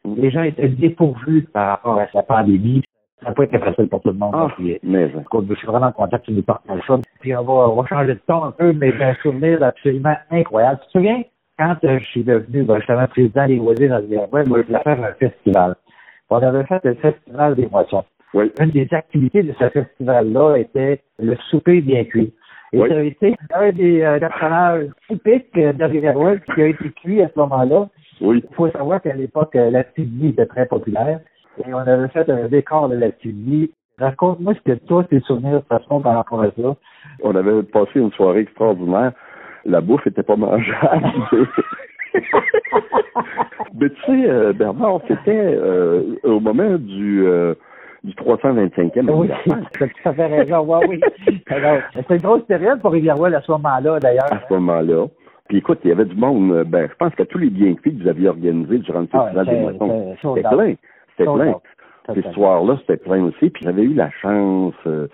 les 0.04 0.30
gens 0.30 0.42
étaient 0.42 0.68
dépourvus 0.68 1.42
par 1.52 1.68
rapport 1.68 1.98
à 1.98 2.06
la 2.12 2.22
pandémie. 2.22 2.82
Ça 3.22 3.28
n'a 3.28 3.34
pas 3.34 3.44
été 3.44 3.58
facile 3.58 3.86
pour 3.88 4.00
tout 4.00 4.08
le 4.08 4.14
monde. 4.14 4.34
Ah, 4.34 4.48
Puis, 4.56 4.78
mais 4.82 5.10
je 5.10 5.54
suis 5.54 5.66
vraiment 5.66 5.92
content 5.92 6.16
que 6.18 6.22
tu 6.24 6.32
nous 6.32 6.42
partages 6.42 6.80
ça. 6.86 6.98
Puis 7.20 7.36
on 7.36 7.42
va, 7.44 7.52
on 7.68 7.82
va 7.82 7.86
changer 7.86 8.14
de 8.14 8.20
ton 8.26 8.44
un 8.44 8.50
peu, 8.52 8.72
mais 8.72 8.92
j'ai 8.92 9.04
un 9.04 9.14
souvenir 9.16 9.62
absolument 9.62 10.16
incroyable. 10.30 10.80
Tu 10.80 10.86
te 10.86 10.92
souviens, 10.92 11.22
quand 11.58 11.76
euh, 11.84 11.98
je 11.98 12.04
suis 12.06 12.24
devenu 12.24 12.62
ben, 12.62 12.78
justement 12.78 13.06
président 13.08 13.46
des 13.46 13.56
loisirs 13.56 13.90
dans 13.90 13.98
le 13.98 14.26
moi, 14.30 14.42
je 14.42 14.48
voulais 14.48 14.80
faire 14.82 15.04
un 15.04 15.12
festival. 15.12 15.74
On 16.30 16.37
avait 16.38 16.64
fait 16.64 16.80
le 16.84 16.94
festival 16.94 17.54
des 17.56 17.66
moissons. 17.68 18.04
oui, 18.34 18.52
Une 18.60 18.70
des 18.70 18.88
activités 18.92 19.42
de 19.42 19.52
ce 19.58 19.68
festival-là 19.68 20.56
était 20.56 21.00
le 21.18 21.34
souper 21.50 21.80
bien 21.80 22.04
cuit. 22.04 22.32
Et 22.72 22.78
Oui. 22.80 22.88
ça 22.88 22.96
a 22.96 23.00
été 23.02 23.37
un 23.52 23.72
des 23.72 24.02
euh, 24.02 24.18
personnages 24.20 24.87
typiques 25.08 25.54
de 25.54 25.84
Riverwell 25.84 26.40
qui 26.42 26.62
a 26.62 26.66
été 26.68 26.88
cuit 26.90 27.20
à 27.22 27.28
ce 27.28 27.38
moment-là. 27.40 27.88
oui. 28.20 28.44
Il 28.49 28.54
faut 28.54 28.70
savoir 28.70 29.02
qu'à 29.02 29.14
l'époque, 29.14 29.56
euh, 29.56 29.70
la 29.70 29.82
TV 29.82 30.28
était 30.28 30.46
très 30.46 30.66
populaire 30.66 31.18
et 31.66 31.75
on 31.75 31.78
avait 31.78 32.08
fait 32.08 32.28
un 32.30 32.46
décor 32.46 32.88
de 32.88 32.94
la 32.96 33.10
TV. 33.10 33.70
Raconte-moi 33.99 34.54
ce 34.54 34.60
que 34.72 34.78
toi, 34.87 35.02
tes 35.04 35.20
souvenirs 35.20 35.54
de 35.54 35.58
toute 35.58 35.68
façon 35.68 36.00
par 36.00 36.14
rapport 36.14 36.42
à 36.42 36.46
ça. 36.52 36.76
On 37.25 37.34
avait 37.34 37.62
passé 37.64 37.99
une 37.99 38.12
soirée 38.12 38.40
extraordinaire. 38.42 39.12
La 39.66 39.80
bouffe 39.80 40.06
était 40.06 40.22
pas 40.22 40.37
mangeable. 40.37 41.10
Mais 43.74 43.88
tu 43.90 44.02
sais, 44.06 44.28
euh, 44.30 44.52
Bernard, 44.52 45.00
c'était 45.08 45.30
euh, 45.36 46.02
au 46.24 46.40
moment 46.40 46.76
du, 46.78 47.24
euh, 47.26 47.54
du 48.04 48.12
325e 48.14 49.10
Oui, 49.10 49.28
tu 49.44 49.52
as 49.52 49.56
tout 49.88 50.08
à 50.08 50.12
fait 50.12 50.26
raison. 50.26 50.60
Ouais, 50.64 50.86
oui. 50.88 51.00
Alors, 51.49 51.78
C'était 51.94 52.16
une 52.16 52.23
grosse 52.23 52.44
période 52.44 52.80
pour 52.80 52.92
Rivière-Ouelle 52.92 53.34
à 53.34 53.40
ce 53.42 53.50
moment-là, 53.52 53.99
d'ailleurs. 54.00 54.32
à 54.32 54.40
ce 54.49 54.52
moment-là. 54.54 55.06
Puis 55.49 55.58
écoute, 55.58 55.80
il 55.84 55.88
y 55.88 55.92
avait 55.92 56.04
du 56.04 56.14
monde, 56.14 56.64
ben, 56.68 56.88
je 56.88 56.94
pense 56.96 57.12
qu'à 57.16 57.25
tous 57.26 57.38
les 57.38 57.50
bienfaits 57.50 57.82
que 57.82 58.02
vous 58.02 58.08
aviez 58.08 58.28
organisés 58.28 58.78
durant 58.78 59.00
le 59.00 59.08
Ah, 59.12 59.25
festival 59.25 59.46
des 59.46 59.52
c'était- 59.52 59.62
moissons, 59.84 60.16
c'était 60.36 60.49
plein. 60.49 60.75
C'était 61.16 61.25
plein. 61.32 61.49
out. 61.49 61.62
Tout 62.04 62.10
à 62.10 62.14
Puis 62.14 62.23
fait. 62.23 62.28
ce 62.28 62.34
soir-là, 62.34 62.76
c'était 62.80 62.96
plein 63.02 63.25
aussi. 63.25 63.50
Puis 63.50 63.64
j'avais 63.64 63.82
eu 63.82 63.94
la 63.94 64.10
chance, 64.23 64.75
euh, 64.86 65.08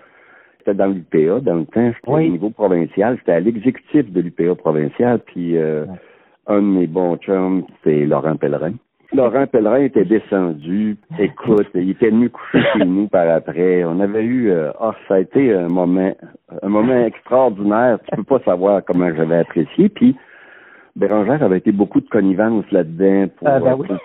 c'était 0.59 0.75
dans 0.75 0.85
l'UPA, 0.87 1.39
dans 1.41 1.55
le 1.55 1.65
temps, 1.65 1.91
j'étais 1.91 2.11
Oui. 2.11 2.27
au 2.27 2.31
niveau 2.31 2.49
provincial, 2.51 3.17
j'étais 3.17 3.31
à 3.31 3.39
l'exécutif 3.39 4.11
de 4.11 4.21
l'UPA 4.21 4.53
provincial, 4.55 5.19
puis 5.25 5.57
euh, 5.57 5.85
Ouais. 5.85 5.95
Un 6.47 6.61
de 6.61 6.67
mes 6.67 6.87
bons 6.87 7.17
chums, 7.17 7.63
c'est 7.83 8.05
Laurent 8.05 8.35
Pellerin. 8.37 8.73
Laurent 9.13 9.47
Pellerin 9.47 9.83
était 9.83 10.03
descendu, 10.03 10.97
écoute, 11.17 11.67
il 11.73 11.91
était 11.91 12.09
venu 12.09 12.29
coucher 12.29 12.61
chez 12.73 12.85
nous 12.85 13.07
par 13.07 13.29
après. 13.29 13.85
On 13.85 13.99
avait 14.01 14.23
eu, 14.23 14.49
euh, 14.51 14.71
ah, 14.81 14.93
ça 15.07 15.15
a 15.15 15.19
été 15.19 15.53
un 15.53 15.69
moment, 15.69 16.13
un 16.61 16.69
moment 16.69 17.05
extraordinaire. 17.05 17.99
Tu 18.09 18.17
peux 18.17 18.23
pas 18.23 18.39
savoir 18.43 18.81
comment 18.85 19.13
j'avais 19.15 19.37
apprécié. 19.37 19.87
Puis 19.89 20.15
Bérangère 20.97 21.41
avait 21.41 21.59
été 21.59 21.71
beaucoup 21.71 22.01
de 22.01 22.09
connivence 22.09 22.65
là-dedans 22.71 23.27
pour. 23.37 23.47
Ah, 23.47 23.59
ben 23.59 23.71
euh, 23.71 23.75
oui. 23.77 23.87
pour- 23.87 23.97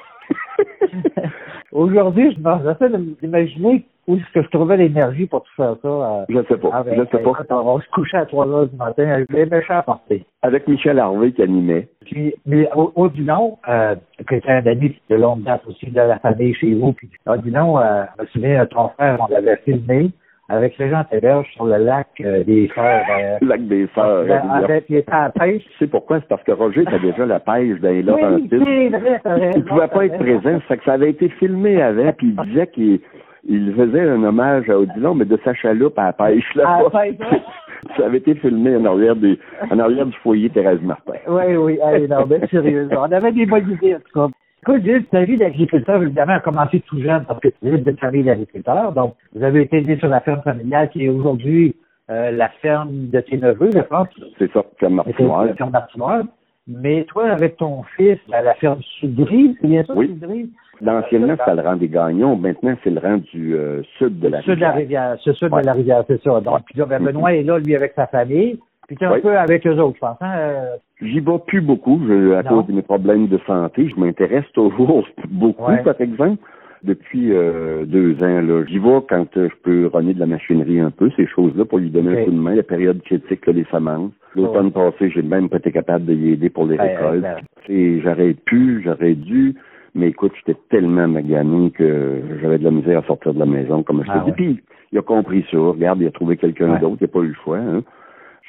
Aujourd'hui, 1.72 2.32
je 2.34 2.38
me- 2.40 2.58
j'essaie 2.64 2.90
de 2.92 2.98
m'imaginer 3.22 3.84
où 4.06 4.16
est-ce 4.16 4.32
que 4.34 4.42
je 4.42 4.48
trouvais 4.48 4.76
l'énergie 4.76 5.26
pour 5.26 5.42
tout 5.44 5.52
faire 5.56 5.76
ça. 5.80 5.88
euh, 5.88 6.24
je 6.28 6.38
sais 6.48 6.56
pas, 6.58 6.68
avec- 6.74 6.94
je 6.94 7.00
sais 7.02 7.22
pas. 7.22 7.30
écoute, 7.30 7.46
on 7.50 7.80
se 7.80 7.88
couchait 7.90 8.16
à 8.18 8.26
3 8.26 8.46
heures 8.48 8.66
du 8.66 8.76
matin 8.76 9.08
avec 9.08 9.30
les 9.32 9.46
méchants 9.46 9.78
à 9.78 9.82
porter. 9.82 10.24
Avec 10.42 10.66
Michel 10.68 10.98
Harvey 10.98 11.32
qui 11.32 11.42
animait. 11.42 11.88
Puis, 12.04 12.34
mais 12.44 12.68
au, 12.74 12.92
au 12.96 13.08
Dinon, 13.08 13.58
euh, 13.68 13.94
qui 14.28 14.34
était 14.34 14.50
un 14.50 14.66
ami 14.66 14.98
de 15.08 15.16
longue 15.16 15.44
date 15.44 15.62
aussi 15.66 15.86
de 15.86 15.94
la 15.96 16.18
famille 16.18 16.52
chez 16.54 16.74
vous, 16.74 16.92
puis 16.92 17.08
au 17.26 17.36
Dinon, 17.36 17.78
euh, 17.78 18.04
je 18.18 18.22
me 18.22 18.26
souviens, 18.28 18.66
ton 18.66 18.88
frère, 18.90 19.18
on 19.20 19.32
l'avait 19.32 19.56
filmé 19.64 20.10
avec 20.52 20.76
les 20.76 20.90
gens 20.90 21.02
Téberge 21.04 21.48
sur 21.54 21.64
le 21.64 21.78
lac 21.78 22.08
euh, 22.20 22.44
des 22.44 22.70
Sœurs. 22.74 23.06
Euh, 23.10 23.38
Lac 23.40 23.66
des 23.66 23.88
Sœurs. 23.94 24.18
régulièrement. 24.20 24.52
avec, 24.52 24.84
il 24.90 24.96
était 24.96 25.10
à 25.10 25.22
la 25.24 25.30
pêche. 25.30 25.62
Tu 25.64 25.78
sais 25.78 25.86
pourquoi? 25.86 26.20
C'est 26.20 26.28
parce 26.28 26.42
que 26.42 26.52
Roger 26.52 26.82
était 26.82 26.98
déjà 26.98 27.24
la 27.24 27.40
pêche 27.40 27.80
dans 27.80 27.88
les 27.88 27.96
Oui, 27.96 28.02
Laurentides. 28.02 28.48
c'est 28.50 28.98
vrai, 28.98 29.20
raison, 29.24 29.50
Il 29.56 29.64
pouvait 29.64 29.88
pas 29.88 30.04
être 30.04 30.18
présent, 30.18 30.42
ça 30.42 30.60
fait 30.68 30.76
que 30.76 30.84
ça 30.84 30.92
avait 30.92 31.10
été 31.10 31.30
filmé 31.30 31.80
avant, 31.80 32.12
puis 32.12 32.36
il 32.38 32.46
disait 32.48 32.66
qu'il 32.66 33.00
il 33.44 33.74
faisait 33.74 34.02
un 34.02 34.22
hommage 34.22 34.68
à 34.68 34.78
Odilon, 34.78 35.14
mais 35.14 35.24
de 35.24 35.38
sa 35.42 35.54
chaloupe 35.54 35.98
à 35.98 36.04
la 36.04 36.12
pêche 36.12 36.54
là. 36.54 36.68
À 36.68 36.82
la 36.82 36.90
pêche, 36.90 37.16
ça 37.96 38.04
avait 38.04 38.18
été 38.18 38.34
filmé 38.34 38.76
en 38.76 38.84
arrière 38.84 39.16
des, 39.16 39.38
en 39.70 39.78
arrière 39.78 40.04
du 40.06 40.16
foyer 40.18 40.50
Thérèse 40.50 40.82
Martin. 40.82 41.14
Oui, 41.26 41.56
oui, 41.56 41.78
hey, 41.82 42.06
non, 42.08 42.26
mais 42.28 42.46
sérieusement, 42.48 43.00
on 43.08 43.12
avait 43.12 43.32
des 43.32 43.46
bonnes 43.46 43.70
idées, 43.70 43.96
en 43.96 43.98
tout 44.00 44.28
cas. 44.28 44.34
Écoute, 44.62 44.82
ta 45.10 45.24
vie 45.24 45.36
d'agriculteur, 45.36 46.00
évidemment, 46.02 46.34
a 46.34 46.40
commencé 46.40 46.80
tout 46.80 47.00
jeune 47.02 47.24
parce 47.24 47.40
que 47.40 47.48
tu 47.48 47.68
es 47.68 47.78
d'une 47.78 47.96
famille 47.96 48.22
d'agriculteurs. 48.22 48.92
Donc, 48.92 49.16
vous 49.34 49.42
avez 49.42 49.62
été 49.62 49.80
né 49.82 49.96
sur 49.98 50.08
la 50.08 50.20
ferme 50.20 50.40
familiale 50.42 50.88
qui 50.90 51.04
est 51.04 51.08
aujourd'hui 51.08 51.74
euh, 52.10 52.30
la 52.30 52.48
ferme 52.60 53.08
de 53.08 53.20
tes 53.20 53.38
neveux, 53.38 53.70
je 53.72 53.80
pense. 53.80 54.06
C'est 54.38 54.52
ça, 54.52 54.62
c'est 54.78 54.88
Martinoir. 54.88 55.46
la 55.46 55.54
ferme 55.54 55.70
d'Artinoise. 55.72 56.24
Mais 56.68 57.04
toi, 57.04 57.28
avec 57.30 57.56
ton 57.56 57.82
fils, 57.96 58.18
à 58.32 58.40
la 58.42 58.54
ferme 58.54 58.80
Sudry, 59.00 59.56
c'est 59.60 59.66
bien 59.66 59.82
ça, 59.84 59.94
Oui. 59.96 60.06
Sudry? 60.08 60.50
Anciennement, 60.86 61.34
c'était 61.38 61.54
le 61.56 61.62
rang 61.62 61.76
des 61.76 61.88
gagnons. 61.88 62.36
Maintenant, 62.36 62.74
c'est 62.84 62.90
le 62.90 63.00
rang 63.00 63.16
du 63.32 63.54
euh, 63.56 63.82
sud 63.98 64.20
de 64.20 64.28
la 64.28 64.42
Sud 64.42 64.56
de 64.56 64.60
la 64.60 64.70
rivière. 64.72 65.10
rivière, 65.12 65.16
c'est 65.24 65.34
sud 65.34 65.52
Ouais. 65.52 65.60
de 65.62 65.66
la 65.66 65.72
rivière, 65.72 66.04
c'est 66.06 66.22
ça. 66.22 66.40
Donc, 66.40 66.54
Ouais. 66.54 66.60
puis 66.66 66.78
là, 66.78 66.86
ben, 66.86 67.02
Benoît 67.02 67.34
est 67.34 67.42
là, 67.42 67.58
lui, 67.58 67.74
avec 67.74 67.92
sa 67.94 68.06
famille. 68.06 68.60
Puis 68.86 68.96
tu 68.96 69.04
es 69.04 69.06
un 69.06 69.20
peu 69.20 69.36
avec 69.36 69.66
eux 69.66 69.76
autres, 69.78 69.94
je 69.96 70.00
pense. 70.00 70.16
Hein? 70.20 70.64
J'y 71.02 71.20
vais 71.20 71.38
plus 71.46 71.60
beaucoup 71.60 72.00
je- 72.06 72.32
à 72.32 72.42
Non. 72.42 72.48
cause 72.50 72.66
de 72.68 72.72
mes 72.72 72.82
problèmes 72.82 73.26
de 73.26 73.38
santé. 73.46 73.88
Je 73.88 73.98
m'intéresse 74.00 74.44
toujours 74.54 75.06
beaucoup, 75.28 75.70
Ouais. 75.70 75.82
par 75.82 76.00
exemple. 76.00 76.42
Depuis 76.84 77.28
euh, 77.32 77.84
deux 77.84 78.14
ans, 78.24 78.42
là, 78.42 78.64
j'y 78.66 78.78
vais 78.80 78.98
quand 79.08 79.36
euh, 79.36 79.48
je 79.48 79.54
peux 79.62 79.86
runner 79.92 80.14
de 80.14 80.18
la 80.20 80.26
machinerie 80.26 80.80
un 80.80 80.90
peu, 80.90 81.10
ces 81.16 81.26
choses-là, 81.28 81.64
pour 81.64 81.78
lui 81.78 81.90
donner 81.90 82.20
un 82.22 82.24
coup 82.24 82.32
de 82.32 82.36
main. 82.36 82.56
La 82.56 82.64
période 82.64 83.00
critique, 83.02 83.46
là, 83.46 83.52
les 83.52 83.64
semences. 83.70 84.10
L'automne 84.34 84.72
passé, 84.72 85.08
j'ai 85.10 85.22
même 85.22 85.48
pas 85.48 85.58
été 85.58 85.70
capable 85.70 86.06
de 86.06 86.14
y 86.14 86.32
aider 86.32 86.50
pour 86.50 86.64
les 86.66 86.76
Ouais, 86.76 86.96
récoltes. 86.96 87.22
ouais, 87.22 87.36
Et 87.68 88.00
j'aurais 88.00 88.34
pu, 88.34 88.82
j'aurais 88.84 89.14
dû, 89.14 89.54
mais 89.94 90.08
écoute, 90.08 90.32
j'étais 90.44 90.58
tellement 90.70 91.06
magané 91.06 91.70
que 91.70 92.20
j'avais 92.40 92.58
de 92.58 92.64
la 92.64 92.70
misère 92.72 92.98
à 92.98 93.02
sortir 93.06 93.32
de 93.34 93.38
la 93.38 93.46
maison, 93.46 93.84
comme 93.84 94.02
je 94.04 94.10
Ah 94.10 94.18
te 94.18 94.24
dis. 94.24 94.30
ouais. 94.30 94.36
Puis 94.36 94.60
il 94.90 94.98
a 94.98 95.02
compris 95.02 95.44
ça. 95.52 95.58
Regarde, 95.58 96.00
il 96.00 96.08
a 96.08 96.10
trouvé 96.10 96.36
quelqu'un 96.36 96.72
Ouais. 96.72 96.80
d'autre, 96.80 96.96
il 97.00 97.04
n'a 97.04 97.08
pas 97.08 97.20
eu 97.20 97.28
le 97.28 97.34
choix. 97.44 97.58
Hein. 97.58 97.82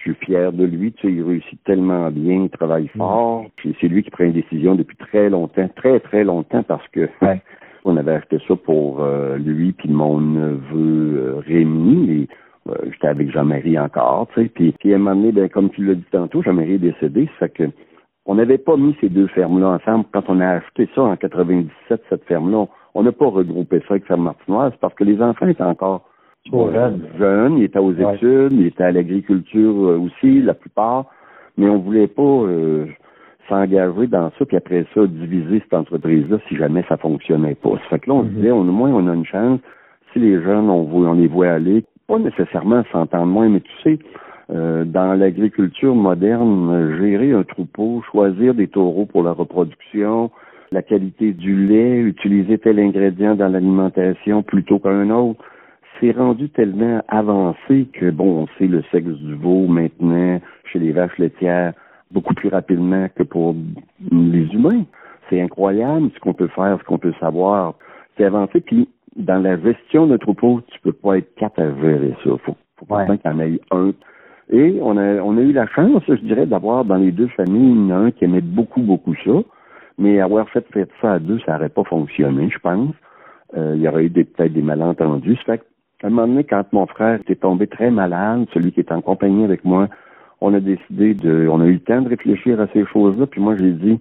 Je 0.05 0.11
suis 0.11 0.25
fier 0.25 0.51
de 0.51 0.65
lui, 0.65 0.91
tu 0.93 1.07
sais, 1.07 1.13
il 1.13 1.23
réussit 1.23 1.63
tellement 1.63 2.11
bien, 2.11 2.43
il 2.43 2.49
travaille 2.49 2.89
Mm. 2.95 2.97
fort. 2.97 3.45
Puis 3.55 3.75
c'est 3.79 3.87
lui 3.87 4.03
qui 4.03 4.11
prend 4.11 4.25
une 4.25 4.33
décision 4.33 4.75
depuis 4.75 4.97
très 4.97 5.29
longtemps, 5.29 5.69
très 5.75 5.99
très 6.01 6.23
longtemps, 6.23 6.63
parce 6.63 6.87
que 6.89 7.07
Ouais. 7.21 7.41
on 7.85 7.95
avait 7.97 8.13
acheté 8.13 8.37
ça 8.47 8.55
pour 8.55 9.01
euh, 9.01 9.37
lui 9.37 9.71
puis 9.73 9.89
mon 9.89 10.19
neveu 10.19 11.17
euh, 11.17 11.39
Rémi. 11.45 12.09
Et, 12.11 12.27
euh, 12.69 12.75
J'étais 12.91 13.07
avec 13.07 13.31
Jean-Marie 13.31 13.77
encore, 13.79 14.27
tu 14.33 14.41
sais. 14.43 14.49
Puis, 14.49 14.73
puis 14.79 14.93
à 14.93 14.95
un 14.95 14.99
moment 14.99 15.15
donné, 15.15 15.31
ben, 15.31 15.49
comme 15.49 15.69
tu 15.69 15.83
l'as 15.85 15.95
dit 15.95 16.05
tantôt, 16.11 16.41
Jean-Marie 16.41 16.73
est 16.73 16.77
décédé, 16.79 17.29
ça 17.39 17.47
fait 17.47 17.53
que 17.53 17.63
on 18.25 18.35
n'avait 18.35 18.57
pas 18.57 18.77
mis 18.77 18.95
ces 19.01 19.09
deux 19.09 19.27
fermes-là 19.27 19.67
ensemble. 19.81 20.05
Quand 20.13 20.23
on 20.29 20.39
a 20.39 20.47
acheté 20.47 20.87
ça 20.95 21.01
en 21.01 21.15
97, 21.17 22.01
cette 22.09 22.23
ferme-là, 22.23 22.67
on 22.93 23.03
n'a 23.03 23.11
pas 23.11 23.25
regroupé 23.27 23.79
ça 23.81 23.95
avec 23.95 24.05
Ferme 24.05 24.23
Martinoise 24.23 24.71
parce 24.79 24.93
que 24.93 25.03
les 25.03 25.21
enfants 25.21 25.47
étaient 25.47 25.61
encore 25.63 26.07
Jeune. 26.51 27.01
jeune, 27.17 27.57
il 27.57 27.63
était 27.63 27.79
aux 27.79 27.93
Ouais. 27.93 28.15
études, 28.15 28.51
il 28.51 28.67
était 28.67 28.83
à 28.83 28.91
l'agriculture 28.91 29.73
euh, 29.87 29.97
aussi, 29.99 30.41
la 30.41 30.53
plupart, 30.53 31.05
mais 31.57 31.69
on 31.69 31.77
voulait 31.79 32.07
pas 32.07 32.21
euh, 32.21 32.85
s'engager 33.47 34.07
dans 34.07 34.29
ça, 34.37 34.45
puis 34.45 34.57
après 34.57 34.85
ça, 34.93 35.05
diviser 35.07 35.59
cette 35.61 35.73
entreprise-là 35.73 36.37
si 36.49 36.55
jamais 36.57 36.83
ça 36.89 36.97
fonctionnait 36.97 37.55
pas. 37.55 37.71
Ça 37.71 37.89
fait 37.91 37.99
que 37.99 38.09
là, 38.09 38.15
on 38.17 38.23
se 38.23 38.27
Mhm. 38.27 38.35
disait, 38.35 38.51
au 38.51 38.63
moins, 38.63 38.91
on 38.91 39.07
a 39.07 39.13
une 39.13 39.25
chance, 39.25 39.59
si 40.11 40.19
les 40.19 40.41
jeunes, 40.41 40.69
on, 40.69 40.83
voit, 40.83 41.09
on 41.09 41.13
les 41.13 41.27
voit 41.27 41.47
aller, 41.49 41.83
pas 42.07 42.19
nécessairement 42.19 42.83
s'entendre 42.91 43.25
moins, 43.27 43.47
mais 43.49 43.61
tu 43.61 43.71
sais, 43.83 43.99
euh, 44.51 44.83
dans 44.83 45.13
l'agriculture 45.17 45.95
moderne, 45.95 46.97
gérer 46.99 47.31
un 47.31 47.43
troupeau, 47.43 48.01
choisir 48.11 48.53
des 48.53 48.67
taureaux 48.67 49.05
pour 49.05 49.23
la 49.23 49.31
reproduction, 49.31 50.29
la 50.73 50.81
qualité 50.81 51.31
du 51.31 51.55
lait, 51.67 51.99
utiliser 51.99 52.57
tel 52.57 52.79
ingrédient 52.79 53.35
dans 53.35 53.47
l'alimentation 53.47 54.43
plutôt 54.43 54.79
qu'un 54.79 55.09
autre, 55.09 55.43
c'est 56.03 56.11
rendu 56.11 56.49
tellement 56.49 57.01
avancé 57.07 57.87
que, 57.93 58.09
bon, 58.11 58.43
on 58.43 58.47
sait 58.57 58.67
le 58.67 58.83
sexe 58.91 59.07
du 59.07 59.35
veau 59.35 59.67
maintenant 59.67 60.41
chez 60.65 60.79
les 60.79 60.91
vaches 60.91 61.17
laitières 61.17 61.71
beaucoup 62.11 62.33
plus 62.33 62.49
rapidement 62.49 63.07
que 63.15 63.23
pour 63.23 63.55
les 64.11 64.45
humains. 64.53 64.83
C'est 65.29 65.39
incroyable 65.39 66.09
ce 66.13 66.19
qu'on 66.19 66.33
peut 66.33 66.49
faire, 66.49 66.77
ce 66.77 66.83
qu'on 66.83 66.97
peut 66.97 67.13
savoir. 67.21 67.75
C'est 68.17 68.25
avancé, 68.25 68.59
puis 68.59 68.89
dans 69.15 69.41
la 69.41 69.57
gestion 69.57 70.05
de 70.07 70.17
troupeau, 70.17 70.61
tu 70.67 70.79
peux 70.81 70.91
pas 70.91 71.19
être 71.19 71.33
quatre 71.35 71.59
à 71.59 71.73
gérer 71.81 72.13
ça. 72.23 72.31
Faut, 72.43 72.55
faut 72.77 72.85
pas 72.85 73.05
Ouais. 73.05 73.17
qu'il 73.17 73.31
y 73.31 73.33
en 73.33 73.39
ait 73.39 73.61
un. 73.71 73.93
Et 74.49 74.79
on 74.81 74.97
a, 74.97 75.21
on 75.21 75.37
a 75.37 75.41
eu 75.41 75.53
la 75.53 75.67
chance, 75.67 76.03
je 76.05 76.15
dirais, 76.15 76.45
d'avoir 76.45 76.83
dans 76.83 76.97
les 76.97 77.13
deux 77.13 77.29
familles, 77.29 77.91
un 77.93 78.11
qui 78.11 78.25
aimait 78.25 78.41
beaucoup, 78.41 78.81
beaucoup 78.81 79.15
ça. 79.23 79.31
Mais 79.97 80.19
avoir 80.19 80.49
fait, 80.49 80.65
fait 80.73 80.89
ça 81.01 81.13
à 81.13 81.19
deux, 81.19 81.39
ça 81.45 81.53
n'aurait 81.53 81.69
pas 81.69 81.85
fonctionné, 81.85 82.49
je 82.49 82.59
pense. 82.59 82.93
Euh, 83.55 83.73
il 83.77 83.81
y 83.83 83.87
aurait 83.87 84.05
eu 84.05 84.09
peut-être 84.09 84.51
des 84.51 84.61
malentendus. 84.61 85.37
Ça 85.45 85.53
fait 85.53 85.63
qu'à 86.03 86.07
un 86.07 86.09
moment 86.09 86.27
donné, 86.27 86.43
quand 86.43 86.63
mon 86.73 86.85
frère 86.85 87.19
était 87.21 87.35
tombé 87.35 87.65
très 87.65 87.89
malade, 87.89 88.45
celui 88.53 88.71
qui 88.73 88.81
était 88.81 88.91
en 88.93 89.01
compagnie 89.01 89.45
avec 89.45 89.63
moi, 89.63 89.87
on 90.41 90.53
a 90.53 90.59
décidé 90.59 91.13
de, 91.13 91.47
on 91.49 91.61
a 91.61 91.65
eu 91.65 91.73
le 91.73 91.79
temps 91.79 92.01
de 92.01 92.09
réfléchir 92.09 92.59
à 92.59 92.67
ces 92.73 92.85
choses-là, 92.85 93.25
puis 93.25 93.39
moi 93.39 93.55
j'ai 93.57 93.71
dit, 93.71 93.97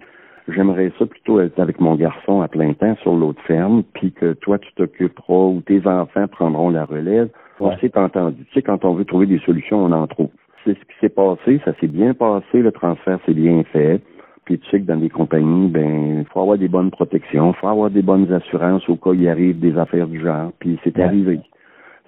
j'aimerais 0.49 0.91
ça 0.99 1.05
plutôt 1.05 1.39
être 1.39 1.57
avec 1.59 1.79
mon 1.79 1.95
garçon 1.95 2.41
à 2.41 2.49
plein 2.49 2.73
temps 2.73 2.95
sur 3.01 3.15
l'autre 3.15 3.41
ferme, 3.47 3.83
puis 3.93 4.11
que 4.11 4.33
toi 4.33 4.59
tu 4.59 4.69
t'occuperas 4.73 5.45
ou 5.45 5.61
tes 5.65 5.87
enfants 5.87 6.27
prendront 6.27 6.69
la 6.69 6.83
relève. 6.83 7.29
On 7.61 7.69
Ouais. 7.69 7.77
s'est 7.79 7.97
entendu. 7.97 8.43
Tu 8.47 8.53
sais, 8.55 8.61
quand 8.61 8.83
on 8.83 8.93
veut 8.95 9.05
trouver 9.05 9.25
des 9.27 9.39
solutions, 9.39 9.85
on 9.85 9.91
en 9.93 10.05
trouve. 10.07 10.29
C'est 10.65 10.73
ce 10.73 10.79
qui 10.79 10.95
s'est 10.99 11.09
passé, 11.09 11.61
ça 11.63 11.71
s'est 11.79 11.87
bien 11.87 12.13
passé, 12.13 12.61
le 12.61 12.71
transfert 12.73 13.19
s'est 13.25 13.33
bien 13.33 13.63
fait. 13.71 14.01
Puis 14.43 14.59
tu 14.59 14.69
sais 14.69 14.81
que 14.81 14.85
dans 14.85 14.97
des 14.97 15.09
compagnies, 15.09 15.69
ben, 15.69 16.19
il 16.19 16.25
faut 16.25 16.41
avoir 16.41 16.57
des 16.57 16.67
bonnes 16.67 16.91
protections, 16.91 17.53
il 17.55 17.59
faut 17.61 17.67
avoir 17.69 17.89
des 17.89 18.01
bonnes 18.01 18.29
assurances 18.33 18.89
au 18.89 18.97
cas 18.97 19.11
où 19.11 19.13
il 19.13 19.29
arrive 19.29 19.59
des 19.61 19.77
affaires 19.77 20.07
du 20.07 20.19
genre. 20.19 20.51
Puis 20.59 20.77
c'est 20.83 20.97
Ouais. 20.97 21.03
arrivé. 21.03 21.39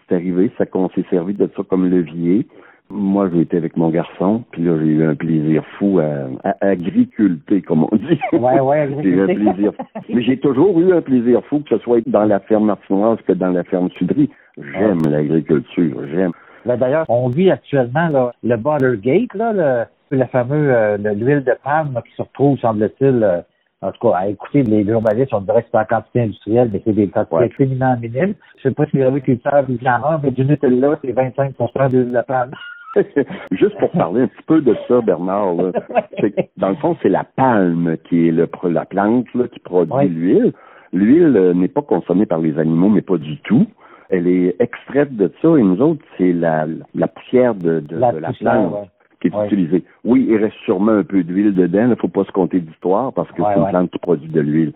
C'est 0.07 0.15
arrivé, 0.15 0.51
ça 0.57 0.65
qu'on 0.65 0.89
s'est 0.89 1.05
servi 1.09 1.33
de 1.33 1.49
ça 1.55 1.63
comme 1.69 1.89
levier. 1.89 2.45
Moi, 2.91 3.29
j'ai 3.33 3.41
été 3.41 3.57
avec 3.57 3.75
mon 3.77 3.89
garçon, 3.89 4.43
puis 4.51 4.61
là, 4.61 4.77
j'ai 4.79 4.85
eu 4.91 5.03
un 5.03 5.15
plaisir 5.15 5.63
fou 5.79 5.99
à, 5.99 6.27
à 6.43 6.67
agriculter, 6.67 7.63
comme 7.63 7.85
on 7.91 7.95
dit. 7.95 8.19
Ouais, 8.31 8.59
ouais, 8.59 8.89
j'ai 9.01 9.09
eu 9.09 9.19
un 9.21 9.23
agriculter. 9.23 9.53
plaisir. 9.53 9.71
Mais 10.09 10.21
j'ai 10.21 10.37
toujours 10.37 10.79
eu 10.79 10.93
un 10.93 11.01
plaisir 11.01 11.41
fou, 11.45 11.61
que 11.61 11.75
ce 11.75 11.83
soit 11.83 12.07
dans 12.07 12.25
la 12.25 12.39
ferme 12.41 12.65
martinoise 12.65 13.17
que 13.27 13.33
dans 13.33 13.49
la 13.49 13.63
ferme 13.63 13.89
Sudry. 13.97 14.29
J'aime 14.57 14.99
l'agriculture, 15.09 15.99
j'aime. 16.13 16.31
Là, 16.65 16.77
D'ailleurs, 16.77 17.05
on 17.09 17.27
vit 17.29 17.49
actuellement 17.49 18.07
là, 18.09 18.33
le 18.43 18.55
Buttergate, 18.57 19.33
là, 19.33 19.87
le, 20.11 20.17
le 20.17 20.25
fameux 20.25 20.71
euh, 20.73 20.97
le- 20.97 21.13
l'huile 21.13 21.43
de 21.43 21.53
palme 21.63 21.99
qui 22.07 22.15
se 22.15 22.21
retrouve, 22.21 22.57
semble-t-il, 22.59 23.23
euh, 23.23 23.41
en 23.87 23.91
tout 23.91 24.09
cas, 24.09 24.17
à 24.17 24.27
écouter 24.27 24.63
les 24.63 24.85
journalistes, 24.85 25.33
on 25.33 25.41
dirait 25.41 25.63
que 25.63 25.69
c'est 25.71 25.77
en 25.77 25.85
quantité 25.85 26.21
industrielle, 26.21 26.69
mais 26.73 26.81
c'est 26.83 26.93
des 26.93 27.07
quantités 27.07 27.35
Ouais. 27.35 27.45
infiniment 27.45 27.95
minimes. 28.01 28.33
Je 28.57 28.69
sais 28.69 28.73
pas 28.75 28.85
si 28.87 28.97
les 28.97 29.03
agriculteurs 29.03 29.63
vous 29.67 29.77
en 29.85 30.15
ont, 30.15 30.19
mais 30.23 30.31
du 30.31 30.45
Nutella, 30.45 30.97
c'est 31.03 31.11
25 31.11 31.53
d'huile 31.89 32.11
de 32.11 32.21
palme. 32.21 32.51
Juste 33.51 33.77
pour 33.77 33.91
parler 33.91 34.21
un 34.23 34.27
petit 34.27 34.43
peu 34.47 34.61
de 34.61 34.75
ça, 34.87 35.01
Bernard, 35.01 35.53
là, 35.55 35.71
c'est 36.19 36.31
que, 36.31 36.41
dans 36.57 36.69
le 36.69 36.75
fond, 36.75 36.95
c'est 37.01 37.09
la 37.09 37.25
palme 37.35 37.97
qui 38.09 38.29
est 38.29 38.31
le, 38.31 38.47
la 38.69 38.85
plante 38.85 39.25
là, 39.35 39.47
qui 39.49 39.59
produit 39.59 39.93
Ouais. 39.93 40.05
l'huile. 40.07 40.53
L'huile 40.93 41.35
euh, 41.35 41.53
n'est 41.53 41.67
pas 41.67 41.81
consommée 41.81 42.25
par 42.25 42.39
les 42.39 42.57
animaux, 42.57 42.87
mais 42.89 43.01
pas 43.01 43.17
du 43.17 43.37
tout. 43.41 43.67
Elle 44.09 44.27
est 44.27 44.55
extraite 44.59 45.15
de 45.17 45.31
ça, 45.41 45.47
et 45.57 45.63
nous 45.63 45.81
autres, 45.81 46.01
c'est 46.17 46.31
la, 46.31 46.67
la 46.93 47.07
poussière 47.07 47.53
de, 47.55 47.79
de- 47.81 47.95
de 47.95 47.99
la, 47.99 48.13
poussière, 48.13 48.51
plante 48.53 48.73
ouais. 48.73 48.87
Qui 49.29 49.35
est 49.35 49.39
Ouais. 49.39 49.45
utilisée. 49.47 49.83
Oui, 50.03 50.25
il 50.29 50.37
reste 50.37 50.55
sûrement 50.65 50.91
un 50.93 51.03
peu 51.03 51.23
d'huile 51.23 51.53
dedans, 51.53 51.83
il 51.83 51.89
ne 51.89 51.95
faut 51.95 52.07
pas 52.07 52.23
se 52.23 52.31
compter 52.31 52.59
d'histoire 52.59 53.13
parce 53.13 53.31
que 53.31 53.41
Ouais, 53.41 53.49
c'est 53.53 53.59
une 53.59 53.65
ouais. 53.65 53.69
plante 53.71 53.91
qui 53.91 53.99
produit 53.99 54.29
de 54.29 54.41
l'huile. 54.41 54.73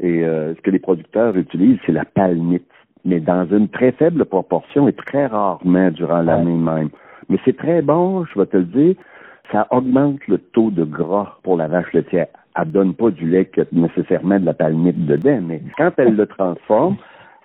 Et 0.00 0.24
euh, 0.24 0.54
ce 0.54 0.60
que 0.60 0.70
les 0.70 0.78
producteurs 0.78 1.36
utilisent, 1.36 1.78
c'est 1.84 1.92
la 1.92 2.04
palmite, 2.04 2.70
mais 3.04 3.20
dans 3.20 3.46
une 3.46 3.68
très 3.68 3.92
faible 3.92 4.24
proportion 4.24 4.86
et 4.88 4.92
très 4.92 5.26
rarement 5.26 5.90
durant 5.90 6.22
l'année 6.22 6.54
même. 6.54 6.90
Mais 7.28 7.38
c'est 7.44 7.56
très 7.56 7.82
bon, 7.82 8.24
je 8.24 8.38
vais 8.38 8.46
te 8.46 8.56
le 8.56 8.64
dire, 8.64 8.94
ça 9.52 9.66
augmente 9.70 10.26
le 10.28 10.38
taux 10.38 10.70
de 10.70 10.84
gras 10.84 11.38
pour 11.42 11.56
la 11.56 11.66
vache 11.66 11.92
laitière. 11.92 12.28
Elle 12.60 12.70
donne 12.70 12.94
pas 12.94 13.10
du 13.10 13.26
lait 13.28 13.50
nécessairement 13.72 14.38
de 14.38 14.44
la 14.46 14.54
palmite 14.54 15.06
dedans, 15.06 15.40
mais 15.42 15.62
quand 15.76 15.92
elle 15.96 16.16
le 16.16 16.26
transforme, 16.26 16.96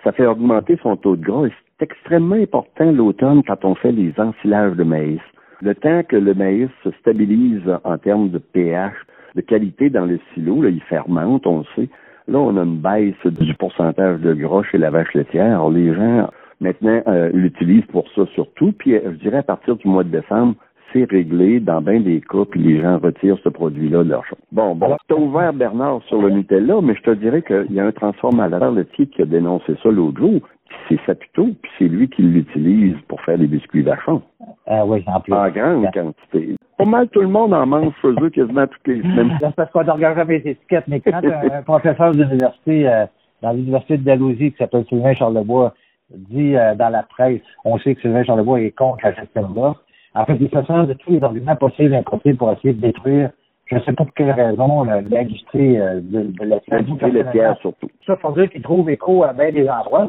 ça 0.03 0.11
fait 0.11 0.25
augmenter 0.25 0.77
son 0.83 0.95
taux 0.97 1.15
de 1.15 1.23
gras 1.23 1.45
et 1.47 1.51
c'est 1.79 1.85
extrêmement 1.85 2.35
important 2.35 2.91
l'automne 2.91 3.41
quand 3.43 3.63
on 3.65 3.75
fait 3.75 3.91
les 3.91 4.13
ensilages 4.17 4.75
de 4.75 4.83
maïs. 4.83 5.21
Le 5.63 5.75
temps 5.75 6.03
que 6.03 6.17
le 6.17 6.33
maïs 6.33 6.67
se 6.83 6.91
stabilise 6.99 7.61
en 7.85 7.97
termes 7.97 8.29
de 8.29 8.37
pH, 8.37 8.95
de 9.33 9.39
qualité 9.39 9.89
dans 9.89 10.05
le 10.05 10.19
silo, 10.33 10.61
là, 10.61 10.67
il 10.67 10.81
fermente, 10.81 11.47
on 11.47 11.59
le 11.59 11.65
sait. 11.73 11.89
Là, 12.27 12.39
on 12.39 12.57
a 12.57 12.63
une 12.63 12.79
baisse 12.79 13.25
du 13.25 13.53
pourcentage 13.53 14.19
de 14.19 14.33
gras 14.33 14.63
chez 14.63 14.77
la 14.77 14.89
vache 14.89 15.13
laitière. 15.13 15.45
Alors, 15.45 15.71
les 15.71 15.93
gens, 15.93 16.29
maintenant, 16.59 17.01
euh, 17.07 17.29
l'utilisent 17.33 17.85
pour 17.85 18.05
ça 18.13 18.25
surtout. 18.35 18.73
Puis, 18.73 18.93
euh, 18.93 19.13
je 19.13 19.17
dirais, 19.19 19.37
à 19.37 19.43
partir 19.43 19.77
du 19.77 19.87
mois 19.87 20.03
de 20.03 20.09
décembre, 20.09 20.55
c'est 20.91 21.09
réglé 21.09 21.61
dans 21.61 21.81
bien 21.81 22.01
des 22.01 22.19
cas, 22.19 22.43
puis 22.49 22.61
les 22.61 22.81
gens 22.81 22.99
retirent 22.99 23.39
ce 23.41 23.49
produit-là 23.49 24.03
de 24.03 24.09
leur 24.09 24.25
champ. 24.25 24.37
Bon, 24.51 24.75
bon, 24.75 24.97
t'as 25.07 25.15
ouvert, 25.15 25.53
Bernard, 25.53 26.01
sur 26.07 26.21
le 26.21 26.29
Nutella, 26.29 26.81
mais 26.81 26.95
je 26.95 27.03
te 27.03 27.11
dirais 27.11 27.41
qu'il 27.41 27.71
y 27.71 27.79
a 27.79 27.85
un 27.85 27.91
transformateur 27.93 28.69
laitier 28.71 29.07
qui 29.07 29.21
a 29.21 29.25
dénoncé 29.25 29.75
ça 29.81 29.89
l'autre 29.89 30.19
jour. 30.19 30.41
Puis 30.87 30.97
c'est 30.97 31.05
Saputo, 31.05 31.47
puis 31.61 31.71
c'est 31.77 31.87
lui 31.87 32.09
qui 32.09 32.21
l'utilise 32.21 32.95
pour 33.07 33.21
faire 33.21 33.37
des 33.37 33.47
biscuits 33.47 33.81
vachons. 33.83 34.21
Ah 34.67 34.85
oui, 34.85 35.03
en 35.07 35.19
plus. 35.19 35.33
En 35.33 35.49
grande 35.49 35.87
quantité. 35.93 36.55
Pas 36.77 36.85
mal 36.85 37.07
tout 37.09 37.21
le 37.21 37.27
monde 37.27 37.53
en 37.53 37.65
mange 37.65 37.93
chez 38.01 38.07
eux 38.21 38.29
quasiment 38.29 38.67
toutes 38.67 38.87
les 38.87 39.01
semaines. 39.01 39.29
Là, 39.29 39.37
c'est 39.41 39.55
parce 39.55 39.71
qu'on 39.71 39.79
regarde 39.93 40.17
jamais 40.17 40.39
les 40.39 40.51
étiquettes, 40.51 40.87
mais 40.87 40.99
quand 40.99 41.21
un, 41.23 41.57
un 41.59 41.61
professeur 41.61 42.11
d'université, 42.11 42.87
euh, 42.89 43.05
dans 43.41 43.51
l'université 43.53 43.97
de 43.97 44.03
Dalhousie, 44.03 44.51
qui 44.51 44.57
s'appelle 44.57 44.85
Sylvain 44.89 45.13
Charlebois, 45.13 45.73
dit 46.09 46.55
euh, 46.55 46.75
dans 46.75 46.89
la 46.89 47.03
presse, 47.03 47.41
on 47.63 47.77
sait 47.79 47.95
que 47.95 48.01
Sylvain 48.01 48.23
Charlebois 48.23 48.61
est 48.61 48.71
contre 48.71 48.99
la 49.03 49.13
gestion 49.13 49.49
de 49.49 49.55
l'offre. 49.55 49.83
En 50.15 50.25
fait, 50.25 50.37
il 50.39 50.49
fait 50.49 50.65
ça 50.65 50.83
de 50.85 50.93
tous 50.93 51.11
les 51.11 51.23
arguments 51.23 51.55
possibles 51.55 51.93
et 51.93 51.97
impossibles 51.97 52.37
pour 52.37 52.51
essayer 52.51 52.73
de 52.73 52.81
détruire, 52.81 53.29
je 53.65 53.75
ne 53.75 53.79
sais 53.81 53.93
pas 53.93 54.03
pour 54.03 54.13
quelle 54.13 54.31
raison, 54.31 54.83
la- 54.83 55.01
l'industrie 55.01 55.79
euh, 55.79 56.01
de, 56.03 56.23
de 56.23 56.43
la 56.43 56.57
L'industrie 56.67 57.11
laitière 57.11 57.57
surtout. 57.61 57.87
ça 58.05 58.15
pour 58.17 58.33
dire 58.33 58.49
qu'il 58.49 58.61
trouve 58.61 58.89
écho 58.89 59.23
à 59.23 59.33
bien 59.33 59.51
des 59.51 59.67
endroits. 59.69 60.07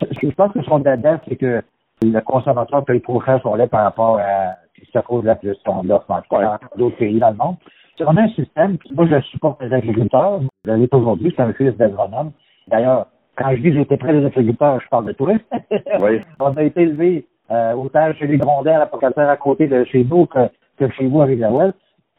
Je 0.00 0.28
pense 0.30 0.52
que 0.52 0.62
son 0.62 0.78
dada, 0.80 1.20
c'est 1.28 1.36
que 1.36 1.62
le 2.02 2.20
consommateur 2.20 2.84
paye 2.84 3.00
trop 3.00 3.20
cher 3.22 3.40
son 3.42 3.54
lait 3.54 3.66
par 3.66 3.84
rapport 3.84 4.18
à 4.18 5.02
cause 5.02 5.24
la 5.24 5.38
gestion 5.42 5.82
de 5.82 5.88
l'offre 5.88 6.10
en 6.10 6.20
tout 6.22 6.36
cas, 6.36 6.58
dans 6.58 6.78
d'autres 6.78 6.96
pays 6.96 7.18
dans 7.18 7.30
le 7.30 7.36
monde. 7.36 7.56
On 8.00 8.16
a 8.16 8.22
un 8.22 8.28
système, 8.28 8.76
moi 8.94 9.06
je 9.06 9.20
supporte 9.22 9.62
les 9.62 9.72
agriculteurs, 9.72 10.40
je 10.66 10.72
l'ai 10.72 10.88
aujourd'hui, 10.92 11.32
c'est 11.34 11.42
un 11.42 11.52
fils 11.54 11.74
d'agronome. 11.76 12.32
D'ailleurs, 12.68 13.06
quand 13.36 13.50
je 13.52 13.56
dis 13.56 13.70
que 13.70 13.74
j'étais 13.74 13.96
près 13.96 14.12
des 14.12 14.24
agriculteurs, 14.24 14.80
je 14.80 14.88
parle 14.88 15.06
de 15.06 15.12
toi. 15.12 15.32
Oui. 16.00 16.20
On 16.40 16.54
a 16.54 16.62
été 16.62 16.82
élevé 16.82 17.26
euh, 17.50 17.74
autant 17.74 18.12
chez 18.14 18.26
les 18.26 18.38
Grondins 18.38 18.80
à 18.80 18.88
la 18.90 19.30
à 19.30 19.36
côté 19.36 19.66
de 19.66 19.84
chez 19.84 20.04
nous 20.04 20.26
que, 20.26 20.48
que 20.78 20.90
chez 20.92 21.06
vous 21.06 21.22
la 21.22 21.50
Well. 21.50 21.72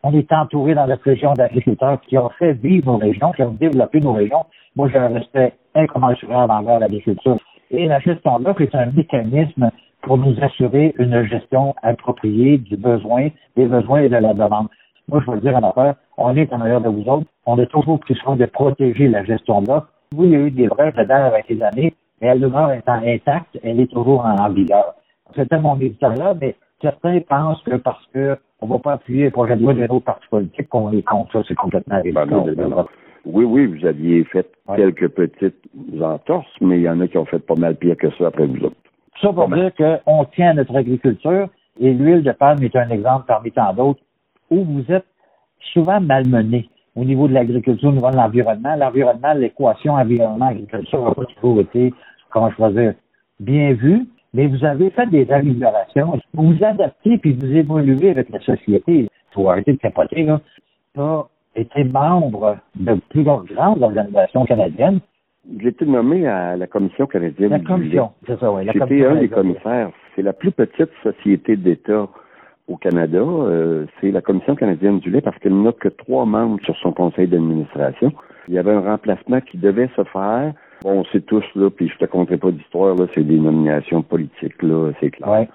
On 0.04 0.13
est 0.13 0.32
entouré 0.32 0.76
dans 0.76 0.88
notre 0.88 1.04
région 1.04 1.34
d'agriculteurs 1.34 2.00
qui 2.02 2.18
ont 2.18 2.30
fait 2.30 2.54
vivre 2.54 2.92
nos 2.92 2.98
régions, 2.98 3.32
qui 3.34 3.42
ont 3.42 3.52
développé 3.52 4.00
nos 4.00 4.13
régions. 4.13 4.46
Moi, 4.76 4.90
j'ai 4.90 5.00
un 5.00 5.10
respect 5.10 5.54
incommensurable 5.76 6.52
envers 6.52 6.80
l'agriculture. 6.80 7.38
Et 7.71 7.88
la 7.88 7.99
gestion 7.99 8.39
de 8.39 8.45
l'offre 8.45 8.62
est 8.62 8.75
un 8.75 8.88
mécanisme 8.88 9.69
pour 10.01 10.17
nous 10.17 10.36
assurer 10.41 10.93
une 10.97 11.23
gestion 11.23 11.75
appropriée 11.84 12.58
du 12.58 12.77
besoin, 12.77 13.30
des 13.56 13.65
besoins 13.65 14.01
et 14.01 14.10
de 14.10 14.15
la 14.15 14.34
demande. 14.34 14.67
Moi, 15.10 15.21
je 15.25 15.32
veux 15.32 15.39
dire 15.39 15.56
en 15.56 15.69
affaire, 15.69 15.95
on 16.17 16.36
est 16.36 16.51
en 16.53 16.62
arrière 16.62 16.82
de 16.82 16.89
vous 16.89 17.08
autres. 17.10 17.27
On 17.45 17.58
a 17.60 17.65
toujours 17.65 17.99
pris 17.99 18.15
soin 18.15 18.36
de 18.36 18.45
protéger 18.45 19.08
la 19.08 19.23
gestion 19.23 19.62
de 19.62 19.67
l'offre. 19.67 19.88
Oui, 20.15 20.27
il 20.27 20.32
y 20.32 20.36
a 20.36 20.39
eu 20.39 20.51
des 20.51 20.67
vraies 20.67 20.91
dedans 20.91 21.25
avec 21.25 21.47
les 21.49 21.62
années, 21.62 21.93
mais 22.21 22.27
elle 22.27 22.39
demeure 22.39 22.71
étant 22.71 23.01
intacte, 23.06 23.58
elle 23.63 23.80
est 23.80 23.91
toujours 23.91 24.25
en, 24.25 24.49
vigueur. 24.49 24.95
C'était 25.36 25.60
mon 25.60 25.75
éditeur-là, 25.75 26.36
mais 26.39 26.56
certains 26.82 27.19
pensent 27.21 27.62
que 27.63 27.75
parce 27.75 28.06
que 28.13 28.38
on 28.62 28.67
va 28.67 28.80
pas 28.80 28.93
appuyer 28.93 29.25
le 29.25 29.32
projet 29.32 29.56
de 29.56 29.62
loi 29.62 29.73
d'un 29.73 29.88
autre 29.88 30.06
parti 30.06 30.25
politique 30.30 30.69
qu'on 30.69 30.91
est 30.91 31.03
contre 31.03 31.34
ça, 31.34 31.43
c'est 31.47 31.56
complètement 31.56 31.99
Ben 32.01 32.23
ridicule. 32.23 32.86
Oui, 33.30 33.44
oui, 33.46 33.66
vous 33.66 33.86
aviez 33.86 34.24
fait 34.26 34.48
Ouais. 34.68 34.78
quelques 34.78 35.10
petites 35.10 35.56
entorses, 36.02 36.48
mais 36.62 36.78
il 36.78 36.84
y 36.84 36.90
en 36.90 37.00
a 37.02 37.08
qui 37.08 37.18
ont 37.18 37.26
fait 37.26 37.40
pas 37.40 37.56
mal 37.56 37.76
pire 37.76 37.98
que 37.98 38.10
ça 38.12 38.28
après 38.28 38.46
vous 38.46 38.66
autres. 38.66 38.76
Tout 39.16 39.28
ça 39.28 39.34
pour 39.34 39.50
dire 39.50 39.72
qu'on 39.76 40.26
tient 40.26 40.52
à 40.52 40.54
notre 40.54 40.76
agriculture 40.76 41.50
et 41.80 41.94
l'huile 41.94 42.24
de 42.24 42.32
palme 42.32 42.63
est 42.63 42.76
un 42.76 42.90
exemple 42.90 43.26
parmi 43.28 43.52
tant 43.52 43.74
d'autres 43.74 44.00
où 44.50 44.63
vous 44.63 44.92
êtes 44.92 45.06
souvent 45.74 46.00
malmené 46.00 46.70
au 46.96 47.04
niveau 47.04 47.28
de 47.28 47.34
l'agriculture, 47.34 47.90
au 47.90 47.94
niveau 47.94 48.10
de 48.12 48.16
l'environnement. 48.16 48.76
L'environnement, 48.76 49.34
l'équation 49.34 49.94
environnement-agriculture 49.94 51.04
n'a 51.04 51.13
pas 51.13 51.26
toujours 51.26 51.62
été, 51.62 51.94
comment 52.30 52.50
je 52.58 52.70
dire, 52.72 52.94
bien 53.40 53.74
vue. 53.74 54.06
mais 54.34 54.48
vous 54.48 54.63
avez 54.66 54.90
fait 54.92 55.08
des 55.08 55.30
améliorations. 55.32 56.20
Vous 56.34 56.54
vous 56.54 56.63
adaptez 56.63 57.18
puis 57.18 57.34
vous 57.34 57.52
évoluez 57.56 58.12
avec 58.12 58.30
la 58.30 58.40
société. 58.40 58.94
Il 59.02 59.10
faut 59.34 59.50
arrêter 59.50 59.74
de 59.74 59.78
capoter, 59.78 60.24
là. 60.24 60.40
Été 61.62 61.84
membre 61.84 62.58
de 62.76 62.96
plus 63.10 63.24
grandes 63.24 63.82
organisations 63.82 64.46
canadiennes. 64.46 65.00
J'ai 65.60 65.70
été 65.70 65.86
nommé 65.86 66.28
à 66.28 66.58
la 66.58 66.67
Commission 66.67 67.08
canadienne 67.08 67.52
La 67.52 67.60
du 67.60 67.65
commission, 67.65 68.12
c'est 68.26 68.39
ça, 68.39 68.52
oui. 68.52 68.63
J'étais 68.65 69.06
un 69.06 69.15
des 69.15 69.30
commissaires. 69.30 69.91
C'est 70.15 70.22
la 70.22 70.34
plus 70.34 70.52
petite 70.52 70.89
société 71.04 71.56
d'État 71.56 72.08
au 72.67 72.76
Canada. 72.76 73.20
Euh, 73.20 73.86
c'est 74.00 74.12
la 74.12 74.22
Commission 74.22 74.56
canadienne 74.56 75.00
du 75.00 75.10
lait 75.10 75.22
parce 75.22 75.38
qu'elle 75.39 75.60
n'a 75.62 75.72
que 75.72 75.88
trois 75.88 76.26
membres 76.26 76.60
sur 76.63 76.76
son 76.78 76.91
conseil 76.91 77.28
d'administration. 77.28 78.12
Il 78.50 78.56
y 78.56 78.58
avait 78.58 78.74
un 78.74 78.82
remplacement 78.82 79.39
qui 79.41 79.58
devait 79.58 79.89
se 79.96 80.04
faire. 80.04 80.54
Bon, 80.84 81.00
on 81.00 81.06
sait 81.06 81.22
tous, 81.22 81.46
là, 81.56 81.70
puis 81.70 81.89
je 81.89 81.98
te 81.98 82.06
conterai 82.06 82.38
pas 82.38 82.52
d'histoire, 82.52 82.96
là, 82.96 83.06
c'est 83.15 83.24
des 83.24 83.39
nominations 83.39 84.04
politiques, 84.04 84.62
là, 84.62 84.91
c'est 85.00 85.10
clair. 85.10 85.30
Ouais. 85.30 85.50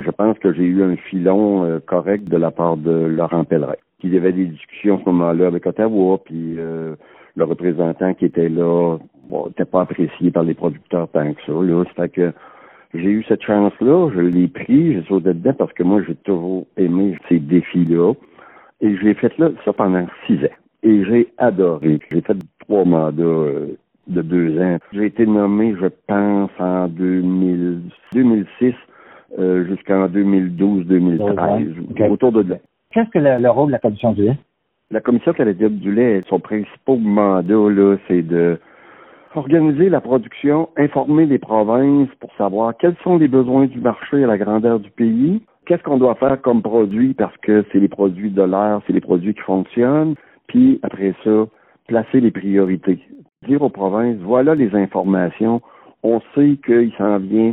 Je 0.00 0.10
pense 0.10 0.38
que 0.38 0.52
j'ai 0.52 0.62
eu 0.62 0.84
un 0.84 0.96
filon 0.96 1.64
euh, 1.64 1.80
correct 1.84 2.28
de 2.28 2.36
la 2.36 2.52
part 2.52 2.76
de 2.76 2.90
Laurent 2.90 3.44
Pellerin. 3.44 3.74
Il 4.02 4.14
y 4.14 4.16
avait 4.16 4.32
des 4.32 4.46
discussions 4.46 4.96
à 4.96 5.00
ce 5.00 5.10
moment-là 5.10 5.48
avec 5.48 5.66
Ottawa, 5.66 6.18
puis 6.24 6.54
euh, 6.58 6.94
le 7.36 7.44
représentant 7.44 8.14
qui 8.14 8.26
était 8.26 8.48
là 8.48 8.98
n'était 9.30 9.64
pas 9.64 9.82
apprécié 9.82 10.30
par 10.30 10.44
les 10.44 10.54
producteurs 10.54 11.08
tant 11.08 11.32
que 11.32 11.40
ça. 11.46 11.52
Là. 11.52 11.84
Fait 11.96 12.08
que 12.08 12.32
j'ai 12.94 13.10
eu 13.10 13.24
cette 13.28 13.42
chance-là, 13.42 14.10
je 14.14 14.20
l'ai 14.20 14.48
pris, 14.48 14.94
j'ai 14.94 15.02
sauté 15.08 15.34
dedans 15.34 15.52
parce 15.52 15.72
que 15.72 15.82
moi, 15.82 16.02
j'ai 16.06 16.14
toujours 16.14 16.66
aimé 16.76 17.18
ces 17.28 17.38
défis-là. 17.38 18.14
Et 18.80 18.96
je 18.96 19.02
l'ai 19.02 19.14
fait 19.14 19.36
là, 19.38 19.50
ça 19.64 19.72
pendant 19.72 20.06
six 20.26 20.36
ans. 20.36 20.56
Et 20.82 21.04
j'ai 21.04 21.28
adoré. 21.38 21.98
J'ai 22.10 22.20
fait 22.20 22.36
trois 22.60 22.84
mandats 22.84 23.22
euh, 23.22 23.76
de 24.06 24.22
deux 24.22 24.58
ans. 24.60 24.78
J'ai 24.92 25.06
été 25.06 25.26
nommé, 25.26 25.74
je 25.80 25.88
pense, 26.06 26.50
en 26.58 26.86
2000, 26.88 27.82
2006 28.14 28.74
euh, 29.38 29.66
jusqu'en 29.66 30.06
2012-2013, 30.06 31.90
Ok. 31.90 32.10
autour 32.10 32.32
de 32.32 32.42
là. 32.42 32.56
Qu'est-ce 32.92 33.10
que 33.10 33.18
le, 33.18 33.38
le 33.38 33.50
rôle 33.50 33.68
de 33.68 33.72
la 33.72 33.78
commission 33.78 34.12
du 34.12 34.22
lait? 34.22 34.36
La 34.90 35.00
Commission 35.00 35.34
canadienne 35.34 35.78
du 35.78 35.94
lait, 35.94 36.22
son 36.28 36.40
principal 36.40 36.98
mandat, 36.98 37.98
c'est 38.08 38.22
de 38.22 38.58
organiser 39.34 39.90
la 39.90 40.00
production, 40.00 40.70
informer 40.78 41.26
les 41.26 41.38
provinces 41.38 42.08
pour 42.20 42.32
savoir 42.36 42.74
quels 42.78 42.96
sont 43.04 43.18
les 43.18 43.28
besoins 43.28 43.66
du 43.66 43.80
marché 43.80 44.24
à 44.24 44.26
la 44.26 44.38
grandeur 44.38 44.80
du 44.80 44.90
pays, 44.90 45.42
qu'est-ce 45.66 45.82
qu'on 45.82 45.98
doit 45.98 46.14
faire 46.14 46.40
comme 46.40 46.62
produit 46.62 47.12
parce 47.12 47.36
que 47.38 47.66
c'est 47.70 47.78
les 47.78 47.88
produits 47.88 48.30
de 48.30 48.42
l'air, 48.42 48.80
c'est 48.86 48.94
les 48.94 49.02
produits 49.02 49.34
qui 49.34 49.42
fonctionnent, 49.42 50.14
puis 50.46 50.80
après 50.82 51.14
ça, 51.22 51.46
placer 51.86 52.20
les 52.20 52.30
priorités. 52.30 52.98
Dire 53.46 53.60
aux 53.60 53.68
provinces, 53.68 54.16
voilà 54.22 54.54
les 54.54 54.74
informations, 54.74 55.60
on 56.02 56.20
sait 56.34 56.56
qu'il 56.64 56.92
s'en 56.96 57.18
vient 57.18 57.52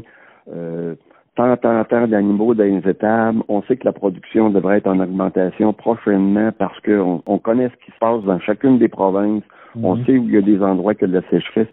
euh, 0.54 0.96
tant, 1.36 1.56
tant, 1.58 1.84
tant 1.86 2.08
d'animaux 2.08 2.54
dans 2.54 2.64
les 2.64 2.82
étables. 2.90 3.42
On 3.48 3.62
sait 3.64 3.76
que 3.78 3.86
la 3.86 3.94
production 3.94 4.50
devrait 4.50 4.78
être 4.78 4.88
en 4.88 5.00
augmentation 5.00 5.74
prochainement 5.74 6.52
parce 6.58 6.80
qu'on 6.82 7.22
on 7.26 7.38
connaît 7.38 7.70
ce 7.70 7.86
qui 7.86 7.92
se 7.92 8.00
passe 8.00 8.24
dans 8.24 8.40
chacune 8.40 8.78
des 8.80 8.88
provinces. 8.88 9.44
On 9.82 9.96
Mhm. 9.96 10.06
sait 10.06 10.18
où 10.18 10.24
il 10.26 10.32
y 10.34 10.38
a 10.38 10.42
des 10.42 10.62
endroits 10.62 10.96
que 10.96 11.06
de 11.06 11.14
la 11.14 11.22
sécheresse. 11.30 11.68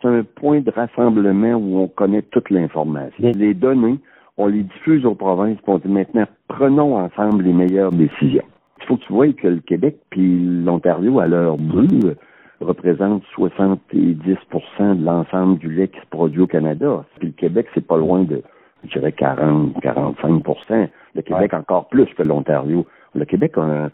C'est 0.00 0.08
un 0.08 0.22
point 0.22 0.60
de 0.60 0.70
rassemblement 0.70 1.54
où 1.54 1.78
on 1.78 1.88
connaît 1.88 2.22
toute 2.22 2.50
l'information. 2.50 3.12
Les- 3.18 3.32
Les 3.32 3.54
données, 3.54 3.98
on 4.38 4.46
les 4.46 4.62
diffuse 4.62 5.04
aux 5.04 5.14
provinces, 5.14 5.58
on 5.66 5.78
dit 5.78 5.88
maintenant, 5.88 6.26
prenons 6.48 6.96
ensemble 6.96 7.42
les 7.44 7.52
meilleures 7.52 7.90
décisions. 7.92 8.44
Il 8.80 8.86
faut 8.86 8.96
que 8.96 9.02
tu 9.04 9.12
vois 9.12 9.32
que 9.32 9.48
le 9.48 9.60
Québec 9.60 9.96
puis 10.10 10.38
l'Ontario, 10.64 11.18
à 11.20 11.26
leur 11.26 11.56
bout, 11.56 11.88
représentent 12.60 13.22
70% 13.34 14.94
de 14.94 15.04
l'ensemble 15.04 15.58
du 15.58 15.70
lait 15.70 15.88
qui 15.88 15.98
se 16.00 16.06
produit 16.10 16.40
au 16.42 16.46
Canada. 16.46 17.04
Puis 17.18 17.28
le 17.28 17.34
Québec, 17.34 17.66
c'est 17.74 17.86
pas 17.86 17.96
loin 17.96 18.22
de, 18.22 18.42
je 18.84 18.98
dirais, 18.98 19.12
40, 19.12 19.74
45% 19.82 20.88
Le 21.14 21.22
Québec, 21.22 21.54
encore 21.54 21.88
plus 21.88 22.06
que 22.14 22.22
l'Ontario. 22.22 22.86
Le 23.14 23.24
Québec 23.24 23.52
a, 23.56 23.62
un- 23.62 23.90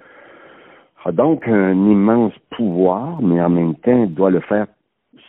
a 1.04 1.12
donc 1.12 1.46
un 1.48 1.72
immense 1.72 2.32
pouvoir, 2.56 3.20
mais 3.22 3.40
en 3.40 3.48
même 3.50 3.74
temps, 3.76 4.06
doit 4.06 4.30
le 4.30 4.40
faire 4.40 4.66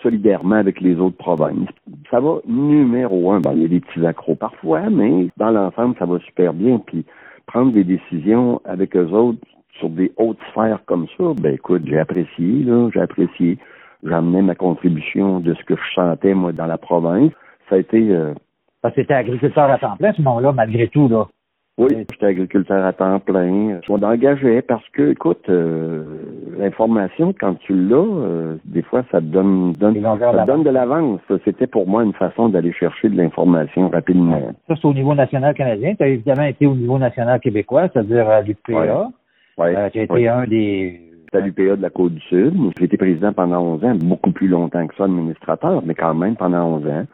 solidairement 0.02 0.56
avec 0.56 0.82
les 0.82 0.96
autres 1.00 1.18
provinces. 1.18 1.70
Ça 2.12 2.20
va 2.20 2.38
numéro 2.48 3.32
un. 3.32 3.40
Bon, 3.40 3.52
il 3.56 3.62
y 3.64 3.66
a 3.66 3.68
des 3.70 3.80
petits 3.80 4.06
accros 4.06 4.36
parfois, 4.36 4.90
mais 4.90 5.30
dans 5.38 5.50
l'ensemble, 5.52 5.96
ça 5.98 6.06
va 6.06 6.20
super 6.20 6.54
bien. 6.54 6.80
Puis 6.80 7.06
prendre 7.48 7.72
des 7.72 7.84
décisions 7.84 8.62
avec 8.66 8.96
eux 8.96 9.08
autres 9.12 9.40
sur 9.80 9.90
des 9.90 10.12
hautes 10.18 10.40
sphères 10.52 10.80
comme 10.86 11.08
ça, 11.18 11.24
ben 11.42 11.54
écoute, 11.54 11.84
j'ai 11.86 12.00
apprécié, 12.00 12.64
là, 12.64 12.90
j'ai 12.94 13.02
apprécié. 13.02 13.58
J'amenais 14.04 14.42
ma 14.42 14.56
contribution 14.56 15.40
de 15.40 15.54
ce 15.54 15.64
que 15.64 15.76
je 15.76 15.94
sentais, 15.96 16.34
moi, 16.34 16.52
dans 16.52 16.68
la 16.68 16.78
province. 16.78 17.32
Ça 17.70 17.76
a 17.76 17.80
été 17.80 18.12
euh, 18.12 18.34
Parce 18.82 18.94
que 18.96 19.02
c'était 19.02 19.14
agriculteur 19.16 19.70
à 19.72 19.78
temps 19.78 19.96
plein, 19.98 20.14
ce 20.14 20.22
moment-là, 20.22 20.52
malgré 20.52 20.88
tout, 20.88 21.08
là. 21.10 21.26
oui, 21.80 21.90
j'étais 22.12 22.26
agriculteur 22.26 22.86
à 22.86 22.94
temps 22.94 23.20
plein. 23.20 23.80
Je 23.86 23.92
m'engageais 23.92 24.62
parce 24.62 24.88
que, 24.94 25.12
écoute, 25.12 25.44
euh, 25.50 26.04
l'information, 26.58 27.34
quand 27.40 27.56
tu 27.60 27.74
l'as, 27.74 27.96
euh, 27.98 28.56
des 28.66 28.82
fois, 28.84 29.04
ça 29.12 29.20
te 29.20 29.26
donne, 29.26 29.74
ça 29.80 29.92
te 29.92 30.46
donne 30.48 30.64
de 30.64 30.70
l'avance. 30.70 31.20
C'était 31.46 31.68
pour 31.68 31.88
moi 31.88 32.04
une 32.04 32.14
façon 32.14 32.50
d'aller 32.50 32.72
chercher 32.72 33.10
de 33.10 33.18
l'information 33.18 33.90
rapidement. 33.90 34.42
Ça, 34.68 34.76
c'est 34.80 34.88
au 34.88 34.94
niveau 34.94 35.14
national 35.16 35.54
canadien. 35.56 35.96
Tu 35.96 36.04
as 36.04 36.08
évidemment 36.08 36.44
été 36.44 36.66
au 36.66 36.76
niveau 36.76 36.98
national 36.98 37.40
québécois, 37.40 37.90
c'est-à-dire 37.94 38.28
à 38.30 38.42
l'UPA. 38.42 39.10
Ouais. 39.58 39.76
Euh, 39.76 39.90
tu 39.92 40.00
as 40.00 40.04
été 40.04 40.14
Ouais. 40.14 40.28
un 40.28 40.46
des... 40.46 41.02
À 41.34 41.40
l'UPA 41.40 41.76
de 41.76 41.82
la 41.82 41.90
Côte-du-Sud. 41.90 42.54
J'ai 42.78 42.86
été 42.86 42.96
président 42.98 43.34
pendant 43.34 43.60
11 43.62 43.84
ans, 43.84 43.96
beaucoup 43.96 44.32
plus 44.32 44.48
longtemps 44.48 44.88
que 44.88 44.96
ça, 44.96 45.04
administrateur, 45.04 45.82
mais 45.86 45.94
quand 45.94 46.14
même 46.16 46.36
pendant 46.36 46.64
11 46.78 46.88
ans. 46.88 47.06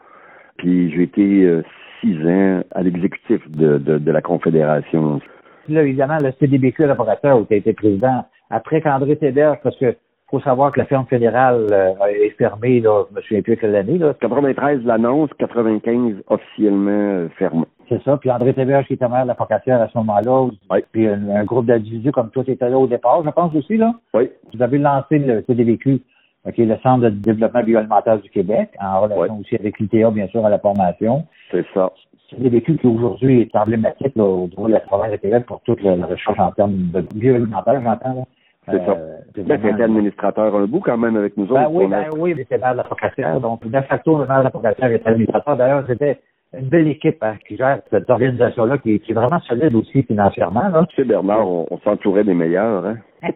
Puis 0.58 0.92
j'ai 0.92 1.02
été 1.02 1.44
euh, 1.44 1.62
6 2.00 2.26
ans 2.26 2.62
à 2.72 2.82
l'exécutif 2.82 3.40
de, 3.50 3.78
de, 3.78 3.98
de 3.98 4.12
la 4.12 4.22
Confédération. 4.22 5.20
Là, 5.68 5.82
évidemment, 5.82 6.18
le 6.20 6.32
CDBQ 6.38 6.86
laboratoire 6.86 7.40
où 7.40 7.44
tu 7.44 7.54
as 7.54 7.56
été 7.56 7.72
président, 7.72 8.24
après 8.50 8.80
qu'André 8.80 9.16
Théberge, 9.16 9.58
parce 9.62 9.76
que 9.78 9.96
faut 10.30 10.40
savoir 10.40 10.72
que 10.72 10.80
la 10.80 10.86
ferme 10.86 11.06
fédérale 11.06 11.68
euh, 11.70 11.94
est 12.06 12.30
fermée, 12.30 12.80
là, 12.80 13.04
je 13.10 13.14
me 13.14 13.20
souviens 13.22 13.42
plus 13.42 13.56
quelle 13.56 13.76
année, 13.76 13.98
là. 13.98 14.14
93 14.20 14.84
l'annonce, 14.84 15.30
95 15.38 16.16
officiellement 16.28 16.90
euh, 16.90 17.28
fermé. 17.38 17.64
C'est 17.88 18.02
ça. 18.02 18.16
Puis 18.16 18.30
André 18.30 18.52
Théberge 18.54 18.86
qui 18.86 18.94
était 18.94 19.08
maire 19.08 19.26
de 19.26 19.28
la 19.28 19.36
à 19.80 19.88
ce 19.88 19.98
moment-là. 19.98 20.48
Oui. 20.70 20.78
Puis 20.92 21.06
un, 21.06 21.28
un 21.28 21.44
groupe 21.44 21.66
d'individus 21.66 22.10
comme 22.10 22.30
toi, 22.30 22.42
tu 22.42 22.52
étais 22.52 22.68
là 22.68 22.78
au 22.78 22.86
départ, 22.86 23.22
je 23.24 23.30
pense 23.30 23.54
aussi, 23.54 23.76
là. 23.76 23.92
Oui, 24.14 24.30
Vous 24.52 24.62
avez 24.62 24.78
lancé 24.78 25.18
le 25.18 25.44
CDBQ, 25.46 26.00
euh, 26.46 26.50
qui 26.50 26.62
est 26.62 26.66
le 26.66 26.76
Centre 26.82 27.02
de 27.04 27.10
développement 27.10 27.62
bioalimentaire 27.62 28.18
du 28.20 28.28
Québec, 28.30 28.70
en 28.80 29.00
relation 29.02 29.22
Ouais. 29.34 29.40
aussi 29.40 29.56
avec 29.56 29.78
l'ITA, 29.78 30.10
bien 30.10 30.26
sûr, 30.28 30.44
à 30.44 30.50
la 30.50 30.58
formation. 30.58 31.24
c'est 31.50 31.64
ça. 31.74 31.90
CDBQ 32.30 32.78
qui 32.78 32.86
aujourd'hui 32.86 33.42
est 33.42 33.54
emblématique 33.56 34.16
là, 34.16 34.24
au 34.24 34.48
niveau 34.48 34.66
de 34.66 34.72
la 34.72 34.80
province 34.80 35.12
de 35.12 35.16
Québec 35.16 35.44
pour 35.46 35.60
toute 35.60 35.82
la, 35.82 35.94
la 35.96 36.06
recherche 36.06 36.38
en 36.38 36.50
termes 36.52 36.72
de 36.92 37.00
bioalimentaire, 37.14 37.80
j'entends. 37.82 38.14
là. 38.14 38.22
C'est 38.66 38.78
ça. 38.86 38.96
c'est 39.34 39.42
Ben, 39.42 39.58
vraiment- 39.58 39.70
c'était 39.72 39.82
administrateur 39.84 40.56
un 40.56 40.64
bout 40.64 40.80
quand 40.80 40.96
même 40.96 41.16
avec 41.16 41.36
nous 41.36 41.44
Ben 41.44 41.64
autres. 41.66 41.70
oui, 41.72 41.84
a- 41.84 41.88
ben 41.88 42.04
oui, 42.18 42.34
mais 42.34 42.46
c'est 42.48 42.56
de 42.56 42.62
la 42.76 42.82
Pocatière. 42.82 43.38
Donc, 43.38 43.66
de 43.68 43.80
facto, 43.82 44.18
de 44.18 44.24
la 44.26 44.50
Pocatière 44.50 44.90
est 44.90 45.06
administrateur. 45.06 45.56
D'ailleurs, 45.58 45.84
c'était 45.86 46.18
une 46.58 46.68
belle 46.68 46.88
équipe 46.88 47.22
hein, 47.22 47.36
qui 47.46 47.56
gère 47.56 47.80
cette 47.90 48.08
organisation-là, 48.08 48.78
qui, 48.78 49.00
qui 49.00 49.12
est 49.12 49.14
vraiment 49.14 49.40
solide 49.40 49.74
aussi 49.74 50.02
financièrement. 50.02 50.68
Là. 50.68 50.86
Tu 50.90 50.96
sais, 50.96 51.04
Bernard, 51.04 51.48
on, 51.48 51.66
on 51.70 51.78
s'entourait 51.78 52.24
des 52.24 52.34
meilleurs, 52.34 52.86
hein? 52.86 52.98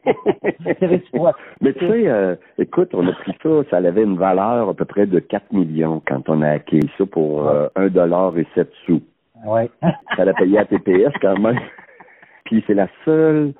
Mais 1.60 1.72
tu 1.72 1.88
sais, 1.88 2.08
euh, 2.08 2.36
écoute, 2.58 2.90
on 2.92 3.06
a 3.06 3.12
pris 3.12 3.34
ça, 3.42 3.48
ça 3.70 3.76
avait 3.78 4.02
une 4.02 4.18
valeur 4.18 4.68
à 4.68 4.74
peu 4.74 4.84
près 4.84 5.06
de 5.06 5.18
4 5.18 5.52
millions 5.52 6.02
quand 6.06 6.28
on 6.28 6.42
a 6.42 6.50
acquis 6.50 6.90
ça 6.98 7.06
pour 7.06 7.48
euh, 7.48 7.68
1 7.76 7.88
dollar 7.88 8.36
et 8.36 8.46
7 8.54 8.70
sous. 8.84 9.02
Oui. 9.46 9.62
Ça 10.16 10.24
l'a 10.24 10.34
payé 10.34 10.58
à 10.58 10.64
TPS 10.64 11.12
quand 11.20 11.38
même. 11.38 11.58
Puis 12.44 12.64
c'est 12.66 12.74
la 12.74 12.88
seule 13.04 13.52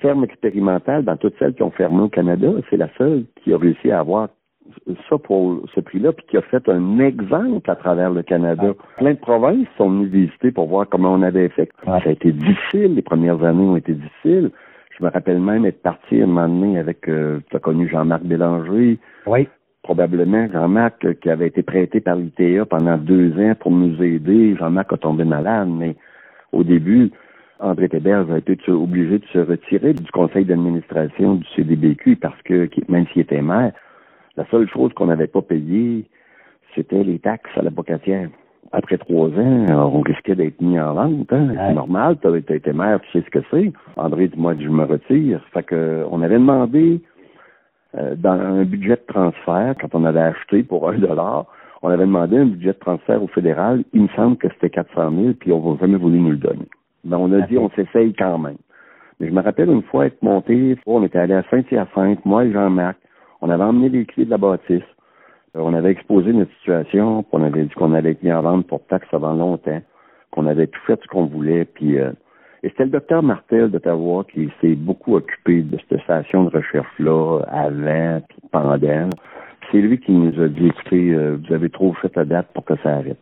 ferme 0.00 0.24
expérimentale 0.24 1.04
dans 1.04 1.16
toutes 1.16 1.36
celles 1.38 1.54
qui 1.54 1.62
ont 1.62 1.70
fermé 1.70 2.02
au 2.02 2.08
Canada. 2.08 2.48
C'est 2.70 2.76
la 2.76 2.88
seule 2.98 3.24
qui 3.42 3.52
a 3.52 3.58
réussi 3.58 3.90
à 3.90 4.00
avoir 4.00 4.28
ça 5.08 5.18
pour 5.18 5.62
ce 5.74 5.80
prix-là, 5.80 6.12
puis 6.12 6.26
qui 6.28 6.36
a 6.36 6.42
fait 6.42 6.68
un 6.68 6.98
exemple 6.98 7.70
à 7.70 7.76
travers 7.76 8.10
le 8.10 8.22
Canada. 8.22 8.74
Plein 8.96 9.12
de 9.12 9.18
provinces 9.18 9.66
sont 9.76 9.90
venues 9.90 10.06
visiter 10.06 10.50
pour 10.50 10.66
voir 10.66 10.86
comment 10.88 11.12
on 11.12 11.22
avait 11.22 11.48
fait. 11.48 11.70
Ça 11.84 12.00
a 12.04 12.10
été 12.10 12.32
difficile, 12.32 12.94
les 12.94 13.02
premières 13.02 13.42
années 13.42 13.64
ont 13.64 13.76
été 13.76 13.94
difficiles. 13.94 14.50
Je 14.98 15.04
me 15.04 15.10
rappelle 15.10 15.40
même 15.40 15.64
être 15.64 15.82
parti 15.82 16.20
un 16.20 16.26
moment 16.26 16.48
donné 16.48 16.78
avec, 16.78 17.08
euh, 17.08 17.38
tu 17.50 17.56
as 17.56 17.60
connu 17.60 17.88
Jean-Marc 17.88 18.24
Bélanger, 18.24 18.98
oui. 19.26 19.48
probablement 19.82 20.48
Jean-Marc 20.52 21.04
euh, 21.04 21.14
qui 21.14 21.30
avait 21.30 21.46
été 21.46 21.62
prêté 21.62 22.00
par 22.00 22.16
l'ITA 22.16 22.64
pendant 22.64 22.96
deux 22.96 23.32
ans 23.38 23.54
pour 23.60 23.70
nous 23.70 24.02
aider. 24.02 24.56
Jean-Marc 24.56 24.92
a 24.92 24.96
tombé 24.96 25.24
malade, 25.24 25.68
mais 25.68 25.94
au 26.52 26.64
début, 26.64 27.12
André 27.60 27.88
Théberge 27.88 28.30
a 28.30 28.38
été 28.38 28.56
obligé 28.70 29.18
de 29.18 29.26
se 29.32 29.38
retirer 29.38 29.92
du 29.92 30.10
conseil 30.10 30.44
d'administration 30.44 31.36
du 31.36 31.46
CDBQ 31.54 32.16
parce 32.16 32.40
que, 32.42 32.68
même 32.88 33.06
s'il 33.08 33.22
était 33.22 33.42
maire, 33.42 33.72
la 34.36 34.44
seule 34.50 34.68
chose 34.68 34.92
qu'on 34.94 35.06
n'avait 35.06 35.26
pas 35.26 35.42
payée, 35.42 36.04
c'était 36.74 37.02
les 37.02 37.18
taxes 37.18 37.50
à 37.56 37.62
la 37.62 37.70
bocatière. 37.70 38.28
Après 38.72 38.98
trois 38.98 39.28
ans, 39.28 39.66
on 39.70 40.00
risquait 40.00 40.34
d'être 40.34 40.60
mis 40.60 40.78
en 40.78 40.92
vente. 40.94 41.32
Hein? 41.32 41.48
Ouais. 41.48 41.56
C'est 41.56 41.74
normal, 41.74 42.18
tu 42.20 42.28
as 42.28 42.56
été 42.56 42.72
maire, 42.72 43.00
tu 43.00 43.12
sais 43.12 43.24
ce 43.24 43.30
que 43.30 43.44
c'est. 43.50 43.72
André 43.96 44.28
dit, 44.28 44.38
moi, 44.38 44.54
je 44.58 44.68
me 44.68 44.84
retire. 44.84 45.42
Fait 45.54 45.62
que, 45.62 46.04
on 46.10 46.20
avait 46.20 46.34
demandé 46.38 47.00
euh, 47.96 48.14
dans 48.16 48.32
un 48.32 48.64
budget 48.64 48.96
de 48.96 49.04
transfert, 49.08 49.74
quand 49.80 49.94
on 49.94 50.04
avait 50.04 50.20
acheté 50.20 50.62
pour 50.62 50.88
un 50.90 50.98
dollar, 50.98 51.46
On 51.80 51.88
avait 51.88 52.04
demandé 52.04 52.36
un 52.36 52.46
budget 52.46 52.72
de 52.72 52.78
transfert 52.78 53.22
au 53.22 53.28
fédéral. 53.28 53.84
Il 53.94 54.02
me 54.02 54.08
semble 54.08 54.36
que 54.36 54.48
c'était 54.54 54.70
400 54.70 55.12
000, 55.12 55.32
puis 55.40 55.52
on 55.52 55.72
n'a 55.72 55.80
jamais 55.80 55.96
voulu 55.96 56.18
nous 56.18 56.32
le 56.32 56.36
donner. 56.36 56.68
Ben, 57.04 57.16
on 57.16 57.32
a 57.32 57.40
dit, 57.42 57.56
on 57.56 57.70
s'essaye 57.70 58.12
quand 58.14 58.38
même. 58.38 58.58
Mais 59.20 59.28
je 59.28 59.32
me 59.32 59.40
rappelle 59.40 59.70
une 59.70 59.82
fois 59.82 60.06
être 60.06 60.22
monté, 60.22 60.76
on 60.86 61.02
était 61.04 61.18
allé 61.18 61.34
à 61.34 61.44
Saint-Hyacinthe, 61.50 62.24
moi 62.24 62.44
et 62.44 62.52
Jean-Marc. 62.52 62.98
On 63.40 63.50
avait 63.50 63.64
emmené 63.64 63.88
les 63.88 64.04
clés 64.04 64.24
de 64.24 64.30
la 64.30 64.38
bâtisse. 64.38 64.82
Euh, 65.56 65.60
on 65.60 65.74
avait 65.74 65.90
exposé 65.90 66.32
notre 66.32 66.52
situation, 66.58 67.22
puis 67.22 67.30
on 67.32 67.42
avait 67.42 67.64
dit 67.64 67.74
qu'on 67.74 67.92
allait 67.92 68.12
être 68.12 68.22
mis 68.22 68.32
en 68.32 68.42
vente 68.42 68.66
pour 68.66 68.84
taxe 68.86 69.08
avant 69.12 69.34
longtemps, 69.34 69.80
qu'on 70.30 70.46
avait 70.46 70.66
tout 70.66 70.80
fait 70.86 71.00
ce 71.02 71.08
qu'on 71.08 71.26
voulait, 71.26 71.64
puis 71.64 71.98
euh, 71.98 72.12
et 72.62 72.70
c'était 72.70 72.84
le 72.84 72.90
docteur 72.90 73.22
Martel 73.22 73.70
d'Ottawa 73.70 74.24
qui 74.32 74.50
s'est 74.60 74.74
beaucoup 74.74 75.14
occupé 75.14 75.62
de 75.62 75.78
cette 75.88 76.00
station 76.02 76.44
de 76.44 76.50
recherche-là 76.50 77.42
avant 77.48 78.20
puis 78.28 78.38
pendant. 78.50 79.10
C'est 79.70 79.78
lui 79.78 79.98
qui 79.98 80.12
nous 80.12 80.40
a 80.42 80.48
dit, 80.48 80.66
écoutez, 80.66 81.10
euh, 81.10 81.36
vous 81.36 81.54
avez 81.54 81.68
trop 81.68 81.92
fait 81.94 82.14
la 82.16 82.24
date 82.24 82.48
pour 82.54 82.64
que 82.64 82.74
ça 82.82 82.96
arrête. 82.96 83.18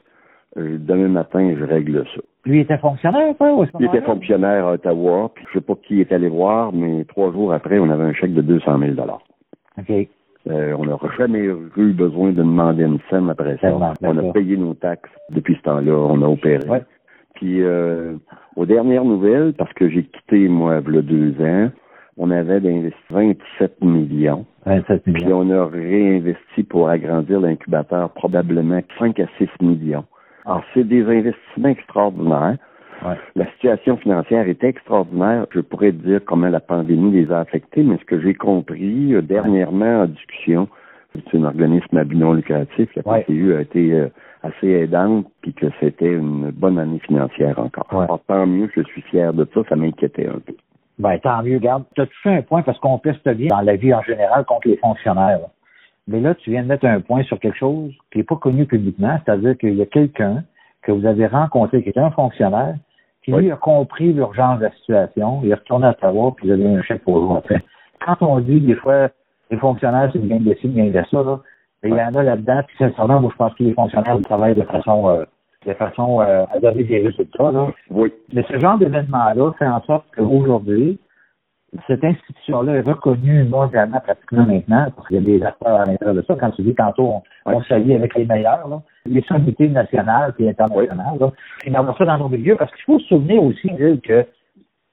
Euh, 0.57 0.79
demain 0.81 1.09
matin, 1.09 1.55
je 1.59 1.64
règle 1.64 2.05
ça. 2.14 2.20
Lui 2.46 2.61
était 2.61 2.79
fonctionnaire, 2.79 3.37
quoi, 3.37 3.66
Il 3.79 3.87
était 3.87 4.00
fonctionnaire 4.00 4.66
à 4.66 4.72
Ottawa, 4.74 5.31
puis 5.35 5.44
je 5.48 5.59
sais 5.59 5.64
pas 5.64 5.74
qui 5.87 6.00
est 6.00 6.12
allé 6.12 6.29
voir, 6.29 6.72
mais 6.72 7.05
trois 7.05 7.33
jours 7.33 7.52
après, 7.52 7.79
on 7.79 7.90
avait 7.90 8.05
un 8.05 8.14
chèque 8.14 8.33
de 8.33 8.42
200 8.42 8.79
000 8.79 8.92
OK. 9.79 10.09
Euh, 10.49 10.77
on 10.79 10.85
n'aura 10.85 11.09
jamais 11.19 11.41
eu 11.41 11.93
besoin 11.93 12.31
de 12.31 12.37
demander 12.37 12.85
une 12.85 13.01
somme 13.11 13.31
après 13.31 13.59
ça. 13.61 13.75
on 14.03 14.17
a 14.19 14.33
payé 14.33 14.57
nos 14.57 14.75
taxes 14.75 15.11
depuis 15.31 15.57
ce 15.57 15.62
temps-là, 15.62 15.93
on 15.93 16.23
a 16.23 16.27
opéré. 16.29 16.69
Ouais. 16.69 16.85
Puis 17.35 17.62
euh, 17.62 18.15
aux 18.55 18.65
dernières 18.65 19.05
nouvelles, 19.05 19.55
parce 19.55 19.73
que 19.73 19.89
j'ai 19.89 20.05
quitté 20.05 20.49
moi 20.49 20.81
il 20.87 20.95
y 20.95 20.99
a 20.99 21.03
deux 21.03 21.35
ans, 21.41 21.71
on 22.17 22.31
avait 22.31 22.57
investi 22.57 22.97
27 23.11 23.83
millions. 23.83 24.47
27 24.65 25.07
millions. 25.07 25.19
Puis 25.19 25.33
on 25.33 25.51
a 25.51 25.67
réinvesti 25.67 26.62
pour 26.62 26.89
agrandir 26.89 27.41
l'incubateur 27.41 28.11
probablement 28.11 28.81
5 28.99 29.19
à 29.21 29.27
6 29.39 29.49
millions. 29.61 30.05
Alors 30.45 30.62
c'est 30.73 30.85
des 30.85 31.03
investissements 31.03 31.69
extraordinaires. 31.69 32.57
Ouais. 33.05 33.17
La 33.35 33.47
situation 33.53 33.97
financière 33.99 34.49
est 34.49 34.63
extraordinaire. 34.65 35.47
Je 35.53 35.61
pourrais 35.61 35.93
dire 35.93 36.21
comment 36.25 36.49
la 36.49 36.61
pandémie 36.61 37.13
les 37.13 37.31
a 37.33 37.41
affectés, 37.41 37.83
mais 37.83 37.97
ce 37.99 38.05
que 38.05 38.21
j'ai 38.21 38.35
compris 38.35 39.15
euh, 39.15 39.23
dernièrement 39.23 40.03
en 40.03 40.07
discussion, 40.07 40.69
c'est 41.15 41.37
un 41.39 41.45
organisme 41.45 41.97
à 41.97 42.05
but 42.05 42.17
non 42.17 42.33
lucratif. 42.35 42.89
La 42.97 43.03
Ouais. 43.11 43.23
PCU 43.25 43.55
a 43.55 43.61
été 43.61 43.93
euh, 43.93 44.09
assez 44.43 44.69
aidante, 44.69 45.27
puis 45.43 45.53
que 45.53 45.67
c'était 45.81 46.13
une 46.13 46.51
bonne 46.51 46.79
année 46.79 46.99
financière 47.01 47.59
encore. 47.59 47.87
Ouais. 47.93 48.05
Alors, 48.05 48.21
tant 48.27 48.47
mieux, 48.47 48.71
je 48.75 48.83
suis 48.83 49.03
fier 49.03 49.33
de 49.33 49.47
ça. 49.55 49.61
Ça 49.69 49.77
m'inquiétait 49.77 50.27
un 50.29 50.39
peu. 50.39 50.55
Ben, 50.99 51.19
tant 51.19 51.43
mieux, 51.43 51.59
garde. 51.59 51.85
Tu 51.95 52.01
as 52.01 52.07
touché 52.07 52.31
un 52.31 52.43
point 52.43 52.63
parce 52.63 52.79
qu'on 52.79 52.99
peste 52.99 53.29
bien 53.29 53.49
dans 53.49 53.61
la 53.61 53.77
vie 53.77 53.93
en 53.93 54.03
général 54.03 54.45
contre 54.47 54.69
les 54.69 54.79
fonctionnaires. 54.79 55.39
là. 55.41 55.49
Mais 56.09 56.21
là, 56.21 56.35
tu 56.37 56.51
viens 56.51 56.63
de 56.63 56.69
mettre 56.69 56.87
un 56.87 57.01
point 57.01 57.23
sur 57.25 57.39
quelque 57.41 57.59
chose 57.59 57.93
qui 58.13 58.19
n'est 58.19 58.25
pas 58.25 58.37
connu 58.37 58.65
publiquement, 58.65 59.19
c'est-à-dire 59.25 59.59
qu'il 59.59 59.75
y 59.75 59.83
a 59.83 59.87
quelqu'un 59.87 60.45
que 60.83 60.93
vous 60.93 61.07
avez 61.07 61.27
rencontré 61.27 61.83
qui 61.83 61.89
était 61.91 62.01
un 62.01 62.11
fonctionnaire, 62.11 62.75
qui 63.25 63.33
lui 63.33 63.47
Oui. 63.47 63.51
a 63.51 63.57
compris 63.57 64.12
l'urgence 64.12 64.59
de 64.59 64.65
la 64.65 64.71
situation, 64.73 65.41
il 65.43 65.51
est 65.51 65.55
retourné 65.55 65.87
à 65.87 65.91
Ottawa, 65.91 66.33
puis 66.37 66.49
il 66.49 66.53
a 66.53 66.57
donné 66.57 66.77
un 66.77 66.83
chèque 66.83 67.03
pour 67.03 67.37
après. 67.37 67.62
Quand 68.05 68.17
on 68.21 68.39
dit 68.41 68.61
des 68.61 68.75
fois 68.77 69.09
les 69.51 69.57
fonctionnaires, 69.59 70.11
c'est 70.12 70.19
une 70.19 70.29
gang 70.29 70.43
de 70.43 70.55
ci, 70.55 70.67
une 70.67 70.75
gang 70.75 70.93
de 70.93 71.09
ça, 71.11 71.23
là, 71.23 71.41
mais 71.83 71.91
il 71.91 71.97
y 71.97 72.01
en 72.01 72.15
a 72.15 72.23
là-dedans, 72.23 72.62
puis 72.67 72.77
sincèrement, 72.79 73.21
moi 73.21 73.31
je 73.33 73.37
pense 73.37 73.55
que 73.55 73.65
les 73.65 73.75
fonctionnaires 73.75 74.17
ils 74.17 74.25
travaillent 74.25 74.55
de 74.55 74.62
façon 74.62 75.09
euh, 75.09 75.25
de 75.67 75.75
façon 75.75 76.21
euh, 76.21 76.45
à 76.53 76.61
donner 76.61 76.85
des 76.85 76.99
résultats. 77.07 77.51
Là. 77.51 77.69
Oui. 77.91 78.12
Mais 78.33 78.45
ce 78.49 78.59
genre 78.59 78.79
d'événement-là 78.79 79.53
fait 79.59 79.67
en 79.67 79.83
sorte 79.83 80.07
qu'aujourd'hui, 80.17 80.99
cette 81.87 82.05
institution-là 82.05 82.76
est 82.76 82.81
reconnue 82.81 83.44
mondialement 83.44 84.00
pratiquement 84.00 84.46
maintenant, 84.46 84.87
parce 84.94 85.09
qu'il 85.09 85.16
y 85.16 85.20
a 85.20 85.38
des 85.38 85.44
acteurs 85.44 85.81
à 85.81 85.85
l'intérieur 85.85 86.14
de 86.14 86.22
ça. 86.22 86.37
Quand 86.38 86.50
tu 86.52 86.62
dis 86.62 86.74
tantôt, 86.74 87.22
on, 87.44 87.52
on 87.52 87.62
s'allie 87.64 87.94
avec 87.94 88.14
les 88.14 88.24
meilleurs, 88.24 88.68
là, 88.68 88.81
les 89.05 89.22
sommités 89.22 89.68
nationales 89.68 90.35
et 90.38 90.48
internationales, 90.48 91.16
là, 91.20 91.33
puis 91.59 91.70
d'avoir 91.70 91.98
ça 91.98 92.05
dans 92.05 92.18
nos 92.18 92.29
milieux, 92.29 92.57
parce 92.57 92.72
qu'il 92.72 92.85
faut 92.85 92.98
se 92.98 93.07
souvenir 93.07 93.42
aussi 93.42 93.70
que 94.02 94.24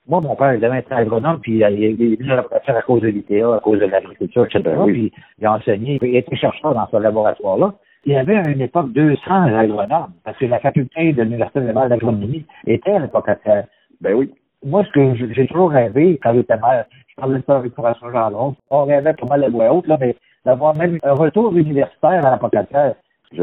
moi, 0.08 0.20
mon 0.22 0.36
père, 0.36 0.54
il 0.54 0.60
devait 0.60 0.80
être 0.80 0.92
agronome, 0.92 1.40
puis 1.40 1.60
il 1.60 1.64
est 1.64 2.18
venu 2.18 2.32
à 2.32 2.38
la 2.38 2.44
profession 2.44 2.76
à 2.76 2.82
cause 2.82 3.02
de 3.02 3.08
l'ITA, 3.08 3.56
à 3.56 3.60
cause 3.60 3.80
de 3.80 3.86
l'agriculture, 3.86 4.46
etc. 4.46 4.76
Oui. 4.80 4.92
Puis 4.92 5.14
il 5.40 5.46
a 5.46 5.54
enseigné, 5.54 5.98
il 6.02 6.16
a 6.16 6.20
été 6.20 6.36
chercheur 6.36 6.74
dans 6.74 6.88
ce 6.92 6.98
laboratoire-là. 6.98 7.74
Il 8.06 8.12
y 8.12 8.18
avait 8.18 8.36
à 8.36 8.50
une 8.50 8.60
époque 8.60 8.92
200 8.92 9.22
agronomes, 9.32 10.12
parce 10.26 10.38
que 10.38 10.46
la 10.46 10.60
faculté 10.60 11.14
de 11.14 11.24
l'Université 11.24 11.62
de 11.62 11.72
d'agronomie 11.72 12.46
était 12.68 12.92
à 12.92 13.00
l'époque 13.00 13.30
à 13.30 13.36
terre 13.36 13.66
Ben 14.02 14.14
oui. 14.14 14.34
Moi, 14.66 14.84
ce 14.86 14.92
que 14.92 15.34
j'ai 15.34 15.48
toujours 15.48 15.72
rêvé 15.72 16.20
quand 16.22 16.34
j'étais 16.34 16.58
maire, 16.58 16.86
je 17.08 17.16
parlais 17.16 17.40
de 17.40 17.44
ça 17.46 17.58
avec 17.58 17.74
François 17.74 18.12
Gendron, 18.12 18.56
on 18.70 18.86
rêvait 18.86 19.14
pas 19.14 19.28
mal 19.28 19.44
de 19.44 19.52
voix 19.52 19.74
haute, 19.74 19.88
là, 19.88 19.98
mais 20.00 20.16
d'avoir 20.46 20.76
même 20.76 21.00
un 21.04 21.14
retour 21.14 21.56
universitaire 21.56 22.26
à 22.26 22.32
la 22.32 22.38
Pocatière. 22.38 22.96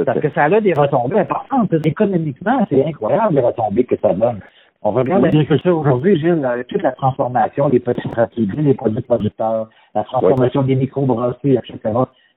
Parce 0.05 0.21
que 0.21 0.31
ça 0.31 0.45
a 0.45 0.61
des 0.61 0.73
retombées 0.73 1.19
importantes. 1.19 1.73
Économiquement, 1.85 2.65
c'est 2.69 2.85
incroyable 2.85 3.35
les 3.35 3.41
retombées 3.41 3.85
que 3.85 3.97
ça 3.97 4.13
donne. 4.15 4.41
On 4.83 4.93
regarde 4.93 5.23
l'agriculture 5.25 5.77
aujourd'hui, 5.77 6.19
Gilles, 6.19 6.47
toute 6.69 6.83
la 6.83 6.93
transformation 6.93 7.69
des 7.69 7.81
petits 7.81 8.09
produits, 8.09 8.49
les 8.57 8.75
produits 8.75 9.03
producteurs, 9.03 9.69
la 9.95 10.05
transformation 10.05 10.63
des 10.63 10.77
microbrasseries, 10.77 11.57
etc. 11.57 11.79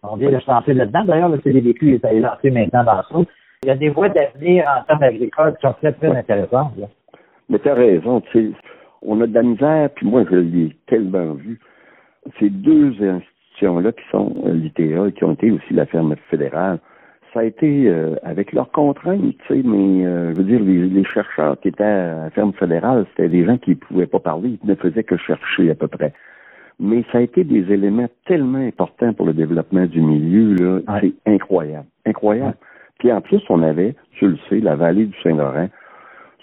On 0.01 0.15
vient 0.17 0.31
de 0.31 0.39
se 0.39 0.51
lancer 0.51 0.73
là-dedans. 0.73 1.05
D'ailleurs, 1.05 1.29
le 1.29 1.39
CDVQ 1.41 1.95
est 1.95 2.05
allé 2.05 2.19
lancer 2.19 2.51
maintenant 2.51 2.83
dans 2.83 3.01
ça. 3.03 3.29
Il 3.63 3.67
y 3.67 3.71
a 3.71 3.75
des 3.75 3.89
voies 3.89 4.09
d'avenir 4.09 4.65
en 4.67 4.83
termes 4.83 5.03
agricoles 5.03 5.55
qui 5.55 5.61
sont 5.61 5.73
très, 5.73 5.93
très 5.93 6.13
intéressantes. 6.13 6.73
là. 6.77 6.87
Mais 7.53 7.59
tu 7.59 7.69
as 7.69 7.75
raison, 7.75 8.19
tu 8.19 8.31
sais, 8.31 8.51
on 9.03 9.21
a 9.21 9.27
de 9.27 9.33
la 9.35 9.43
misère, 9.43 9.87
puis 9.91 10.07
moi 10.07 10.23
je 10.27 10.37
l'ai 10.37 10.75
tellement 10.87 11.33
vu. 11.33 11.59
Ces 12.39 12.49
deux 12.49 12.93
institutions-là 12.99 13.91
qui 13.91 14.03
sont 14.09 14.33
euh, 14.47 14.53
l'ITA 14.53 15.07
et 15.07 15.11
qui 15.11 15.23
ont 15.23 15.33
été 15.33 15.51
aussi 15.51 15.71
la 15.71 15.85
ferme 15.85 16.15
fédérale, 16.31 16.79
ça 17.31 17.41
a 17.41 17.43
été 17.43 17.87
euh, 17.87 18.15
avec 18.23 18.53
leurs 18.53 18.71
contraintes, 18.71 19.21
tu 19.21 19.47
sais, 19.47 19.61
mais 19.63 20.03
euh, 20.03 20.31
je 20.33 20.37
veux 20.37 20.43
dire, 20.45 20.59
les, 20.61 20.87
les 20.87 21.03
chercheurs 21.03 21.59
qui 21.59 21.67
étaient 21.67 21.83
à 21.83 22.23
la 22.23 22.29
ferme 22.31 22.53
fédérale, 22.53 23.05
c'était 23.11 23.29
des 23.29 23.45
gens 23.45 23.59
qui 23.59 23.71
ne 23.71 23.75
pouvaient 23.75 24.07
pas 24.07 24.19
parler, 24.19 24.57
ils 24.63 24.67
ne 24.67 24.73
faisaient 24.73 25.03
que 25.03 25.17
chercher 25.17 25.69
à 25.69 25.75
peu 25.75 25.87
près. 25.87 26.11
Mais 26.79 27.03
ça 27.11 27.19
a 27.19 27.21
été 27.21 27.43
des 27.43 27.71
éléments 27.71 28.09
tellement 28.25 28.65
importants 28.65 29.13
pour 29.13 29.27
le 29.27 29.33
développement 29.33 29.85
du 29.85 30.01
milieu, 30.01 30.55
là, 30.55 30.79
Ouais. 30.91 31.13
c'est 31.25 31.31
incroyable, 31.31 31.85
incroyable. 32.07 32.55
Puis 32.97 33.11
en 33.11 33.21
plus, 33.21 33.41
on 33.49 33.61
avait, 33.61 33.93
tu 34.13 34.27
le 34.27 34.37
sais, 34.49 34.59
la 34.59 34.75
vallée 34.75 35.05
du 35.05 35.15
Saint-Laurent, 35.21 35.69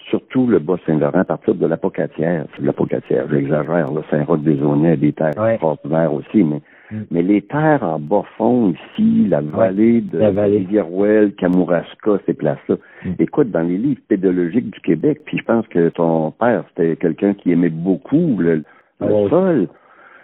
surtout 0.09 0.47
le 0.47 0.59
Bas-Saint-Laurent, 0.59 1.19
à 1.19 1.23
partir 1.25 1.55
de 1.55 1.65
l'Apocatière. 1.65 2.45
C'est 2.55 2.61
de 2.61 2.67
l'Apocatière, 2.67 3.25
j'exagère, 3.29 3.91
là, 3.91 4.01
Saint-Roch-des-Aulnay 4.09 4.91
a 4.91 4.95
des 4.95 5.13
terres 5.13 5.31
Ouais. 5.37 5.53
extraordinaires 5.53 6.13
aussi, 6.13 6.43
mais, 6.43 6.61
Mm. 6.91 7.01
mais 7.11 7.21
les 7.21 7.41
terres 7.43 7.83
en 7.83 7.99
bas 7.99 8.23
fond 8.37 8.73
ici, 8.73 9.27
la 9.29 9.41
vallée 9.41 10.01
de 10.01 10.17
la 10.17 10.31
vallée. 10.31 10.57
Rivière-Ouelle, 10.59 11.33
Kamouraska, 11.35 12.19
ces 12.25 12.33
places-là. 12.33 12.75
Mm. 13.05 13.09
Écoute, 13.19 13.51
dans 13.51 13.61
les 13.61 13.77
livres 13.77 14.01
pédologiques 14.07 14.71
du 14.71 14.79
Québec, 14.81 15.21
puis 15.25 15.37
je 15.37 15.43
pense 15.45 15.67
que 15.67 15.89
ton 15.89 16.31
père, 16.31 16.63
c'était 16.69 16.95
quelqu'un 16.97 17.33
qui 17.33 17.51
aimait 17.51 17.69
beaucoup 17.69 18.35
le, 18.39 18.63
le 18.99 19.07
Ouais. 19.07 19.29
sol, 19.29 19.67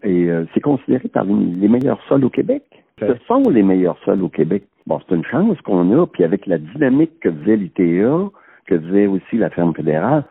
et 0.04 0.30
euh, 0.30 0.46
c'est 0.54 0.60
considéré 0.62 1.08
parmi 1.08 1.56
les 1.56 1.68
meilleurs 1.68 2.02
sols 2.10 2.26
au 2.26 2.30
Québec. 2.30 2.64
Ce 3.00 3.14
sont 3.28 3.44
les 3.50 3.64
meilleurs 3.64 3.98
sols 4.06 4.24
au 4.24 4.30
Québec. 4.30 4.64
Bon, 4.88 5.00
c'est 5.08 5.16
une 5.16 5.24
chance 5.26 5.60
qu'on 5.62 5.92
a, 6.02 6.08
puis 6.08 6.24
avec 6.24 6.48
la 6.48 6.58
dynamique 6.58 7.20
que 7.22 7.32
faisait 7.32 7.58
l'ITA, 7.58 8.30
que 8.68 8.80
faisait 8.80 9.08
aussi 9.08 9.38
la 9.38 9.50
ferme 9.50 9.74
fédérale, 9.74 10.24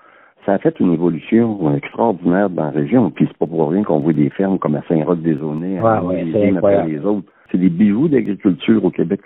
ça 0.45 0.55
a 0.55 0.59
fait 0.59 0.79
une 0.79 0.93
évolution 0.93 1.75
extraordinaire 1.75 2.49
dans 2.51 2.65
la 2.65 2.71
région. 2.71 3.11
Puis 3.11 3.27
c'est 3.27 3.37
pas 3.37 3.47
pour 3.47 3.71
rien 3.71 3.83
qu'on 3.83 3.99
voit 3.99 4.13
des 4.13 4.31
fermes 4.31 4.59
comme 4.59 4.77
à 4.77 4.83
Saint-Roch-des-Aulnay, 4.89 5.81
Ouais, 5.81 5.99
ouais, 6.01 6.25
les 6.25 6.57
après 6.57 6.87
les 6.87 7.01
autres. 7.01 7.27
C'est 7.51 7.59
des 7.59 7.69
bijoux 7.69 8.09
d'agriculture 8.09 8.85
au 8.85 8.91
Québec. 8.91 9.21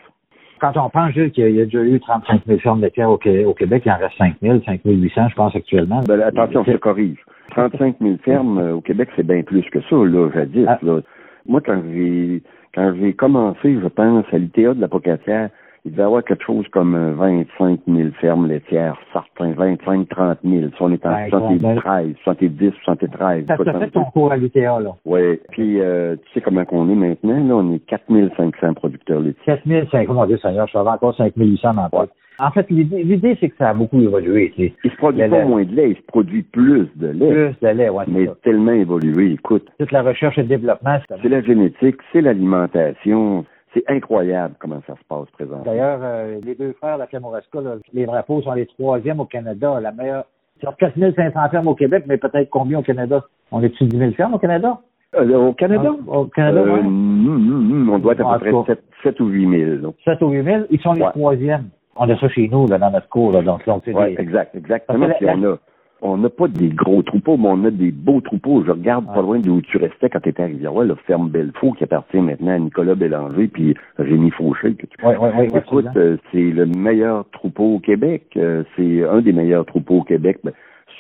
Quand 0.61 0.73
on 0.77 0.91
pense, 0.91 1.13
Gilles, 1.13 1.31
qu'il 1.31 1.51
y 1.55 1.61
a 1.61 1.65
déjà 1.65 1.83
eu 1.83 1.99
35 2.01 2.43
000 2.47 2.59
fermes 2.61 2.81
de 2.83 2.89
terre 2.89 3.11
au, 3.11 3.17
Qué- 3.17 3.45
au 3.47 3.55
Québec, 3.55 3.83
il 3.87 3.93
en 3.93 3.97
reste 3.97 4.17
5 4.19 4.35
000, 4.43 4.61
5 4.65 4.81
800, 4.85 5.29
je 5.31 5.35
pense, 5.35 5.57
actuellement. 5.57 6.01
Ben, 6.07 6.21
attention, 6.21 6.65
je 6.67 6.77
corrige. 6.77 7.19
35 7.53 7.97
000 8.01 8.17
fermes 8.25 8.59
euh, 8.59 8.75
au 8.75 8.81
Québec, 8.83 9.09
c'est 9.17 9.27
bien 9.27 9.43
plus 9.43 9.63
que 9.71 9.81
ça, 9.81 9.97
là, 9.97 10.29
jadis. 10.35 10.67
Ah. 10.69 10.79
Là. 10.83 11.01
Moi, 11.47 11.61
quand 11.65 11.81
j'ai 11.93 12.43
quand 12.75 12.95
j'ai 13.01 13.15
commencé, 13.15 13.79
je 13.83 13.89
pense, 13.89 14.25
à 14.33 14.39
l'ITA 14.39 14.75
de 14.75 14.81
la 14.81 14.89
Pocatière, 14.89 15.49
il 15.85 15.93
devait 15.93 16.03
y 16.03 16.07
avoir 16.07 16.25
quelque 16.25 16.45
chose 16.45 16.67
comme 16.73 16.95
euh, 16.95 17.13
25 17.15 17.81
000 17.89 18.11
fermes 18.21 18.47
laitières, 18.47 18.97
certains, 19.13 19.53
25 19.53 20.09
30 20.09 20.39
000. 20.45 20.71
Si 20.77 20.83
on 20.83 20.93
est 20.93 21.07
en 21.07 21.11
Ben, 21.11 21.29
73, 21.31 22.15
70, 22.25 22.73
73. 22.85 23.47
Ça 23.47 23.57
t'a 23.57 23.79
fait 23.79 23.91
ton 23.91 24.05
cours 24.05 24.33
à 24.33 24.37
l'UTA, 24.37 24.81
là. 24.81 24.91
Oui. 25.05 25.41
Puis, 25.51 25.81
euh, 25.81 26.17
tu 26.17 26.33
sais 26.35 26.41
comment 26.41 26.65
qu'on 26.65 26.89
est 26.91 26.95
maintenant, 26.95 27.43
là, 27.43 27.55
on 27.57 27.75
est 27.75 27.79
4 27.87 28.03
500 28.37 28.75
producteurs 28.75 29.21
laitiers. 29.21 29.41
7 29.45 29.61
000, 29.67 29.87
5 29.91 30.09
mon 30.09 30.27
Dieu 30.27 30.39
Seigneur, 30.39 30.67
je 30.67 30.73
savais 30.73 30.91
encore 30.91 31.17
5 31.17 31.33
800 31.37 31.75
dans 31.75 31.99
Ouais. 31.99 32.07
En 32.43 32.51
fait, 32.53 32.67
l'idée, 32.71 33.37
c'est 33.39 33.51
que 33.51 33.57
ça 33.59 33.69
a 33.71 33.75
beaucoup 33.75 34.01
évolué. 34.01 34.53
Il 34.57 34.91
se 34.91 34.97
produit 34.97 35.29
pas 35.29 35.45
moins 35.45 35.65
de 35.65 35.75
lait, 35.75 35.91
il 35.91 35.97
se 35.97 36.03
produit 36.07 36.43
plus 36.43 36.89
de 36.97 37.09
lait. 37.09 37.29
Plus 37.29 37.69
de 37.69 37.69
lait, 37.75 37.91
ouais, 37.91 38.05
c'est 38.07 38.13
mais 38.13 38.27
ça. 38.27 38.35
tellement 38.43 38.73
évolué, 38.73 39.33
écoute. 39.33 39.69
Toute 39.79 39.93
la 39.93 40.03
recherche 40.03 40.39
et 40.39 40.43
le 40.43 40.49
développement, 40.49 40.99
C'est 41.23 41.29
la 41.29 41.43
génétique, 41.43 41.97
c'est 42.13 42.23
l'alimentation. 42.23 43.45
C'est 43.73 43.85
incroyable 43.89 44.55
comment 44.59 44.81
ça 44.87 44.95
se 44.95 45.05
passe 45.09 45.31
présentement. 45.31 45.63
D'ailleurs, 45.65 46.01
euh, 46.03 46.41
les 46.45 46.55
deux 46.57 46.73
frères, 46.73 46.99
la 46.99 47.07
Kamouraska, 47.07 47.61
là, 47.61 47.77
les 47.93 48.05
drapeaux 48.07 48.43
sont 48.43 48.53
les 48.53 48.67
troisièmes 48.67 49.21
au 49.21 49.25
Canada. 49.27 49.79
La 49.81 49.93
meilleure. 49.93 50.25
Sur 50.61 50.77
4 50.77 50.95
500 51.17 51.49
fermes 51.51 51.69
au 51.69 51.75
Québec, 51.75 52.05
mais 52.07 52.17
peut-être 52.19 52.51
combien 52.51 52.81
au 52.81 52.83
Canada? 52.83 53.23
On 53.53 53.63
est-tu 53.63 53.85
10 53.85 53.97
000 53.97 54.11
fermes 54.13 54.35
au 54.35 54.39
Canada? 54.39 54.79
Euh, 55.17 55.37
au 55.49 55.53
Canada? 55.53 55.91
Ah, 56.09 56.19
au 56.19 56.25
Canada, 56.27 56.61
Euh, 56.61 56.73
ouais. 56.75 56.81
on 56.85 57.99
doit 57.99 58.13
être 58.13 58.27
à 58.27 58.39
peu 58.39 58.51
près 58.63 58.75
7, 58.75 58.83
7 59.03 59.21
ou 59.21 59.27
8 59.29 59.49
000. 59.65 59.83
là. 59.83 59.89
7 60.05 60.23
ou 60.23 60.31
8 60.31 60.45
000, 60.45 60.63
ils 60.71 60.81
sont 60.81 60.93
les 60.93 61.03
troisièmes. 61.03 61.69
On 61.97 62.09
a 62.09 62.17
ça 62.19 62.29
chez 62.29 62.49
nous, 62.49 62.67
là, 62.67 62.79
dans 62.79 62.91
notre 62.91 63.09
cours, 63.09 63.33
là, 63.33 63.43
donc, 63.43 63.63
Oui, 63.67 63.83
des- 64.17 64.21
exact, 64.23 64.55
exactement. 64.55 64.99
Parce 65.07 65.13
que 65.13 65.19
Puis 65.19 65.27
la- 65.27 65.35
on 65.37 65.53
a 65.55 65.57
on 66.03 66.17
n'a 66.17 66.29
pas 66.31 66.49
des 66.49 66.69
gros 66.69 67.03
troupeaux, 67.03 67.37
mais 67.37 67.49
on 67.49 67.65
a 67.65 67.71
des 67.71 67.91
beaux 67.91 68.21
troupeaux. 68.21 68.65
Je 68.65 68.71
regarde 68.73 69.07
pas 69.07 69.17
Ouais. 69.21 69.23
loin 69.23 69.39
d'où 69.39 69.61
tu 69.61 69.77
restais 69.77 70.09
quand 70.09 70.21
tu 70.21 70.31
étais 70.31 70.43
à 70.43 70.47
Rivière, 70.47 70.73
la 70.73 70.97
ferme 71.07 71.29
Belfaux, 71.29 71.73
qui 71.73 71.85
appartient 71.85 72.21
maintenant 72.21 72.53
à 72.53 72.59
Nicolas 72.59 72.95
Bélanger 72.95 73.49
puis 73.49 73.75
Rémi 73.99 74.31
Fauché. 74.31 74.75
Que 74.75 74.87
tu... 74.87 74.97
Oui, 75.05 75.15
oui, 75.21 75.29
oui. 75.39 75.49
Écoute, 75.55 75.87
euh, 75.97 76.17
c'est 76.33 76.51
le 76.51 76.67
meilleur 76.67 77.29
troupeau 77.31 77.75
au 77.75 77.79
Québec. 77.79 78.25
Euh, 78.37 78.63
c'est 78.77 79.05
un 79.07 79.21
des 79.21 79.33
meilleurs 79.33 79.67
troupeaux 79.67 79.99
au 79.99 80.05
Québec. 80.05 80.39
ben, 80.45 80.53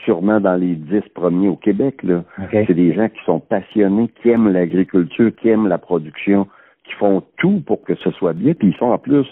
sûrement 0.04 0.40
dans 0.40 0.56
les 0.56 0.76
dix 0.76 1.02
premiers 1.14 1.48
au 1.48 1.56
Québec. 1.56 2.02
Là. 2.02 2.24
OK. 2.38 2.56
C'est 2.66 2.72
des 2.74 2.94
gens 2.94 3.08
qui 3.08 3.22
sont 3.26 3.38
passionnés, 3.40 4.08
qui 4.22 4.30
aiment 4.30 4.50
l'agriculture, 4.50 5.30
qui 5.36 5.48
aiment 5.50 5.68
la 5.68 5.76
production, 5.76 6.46
qui 6.84 6.92
font 6.94 7.22
tout 7.36 7.60
pour 7.66 7.82
que 7.84 7.94
ce 7.96 8.10
soit 8.12 8.32
bien. 8.32 8.54
Puis 8.54 8.68
ils 8.68 8.76
sont 8.76 8.86
en 8.86 8.98
plus 8.98 9.26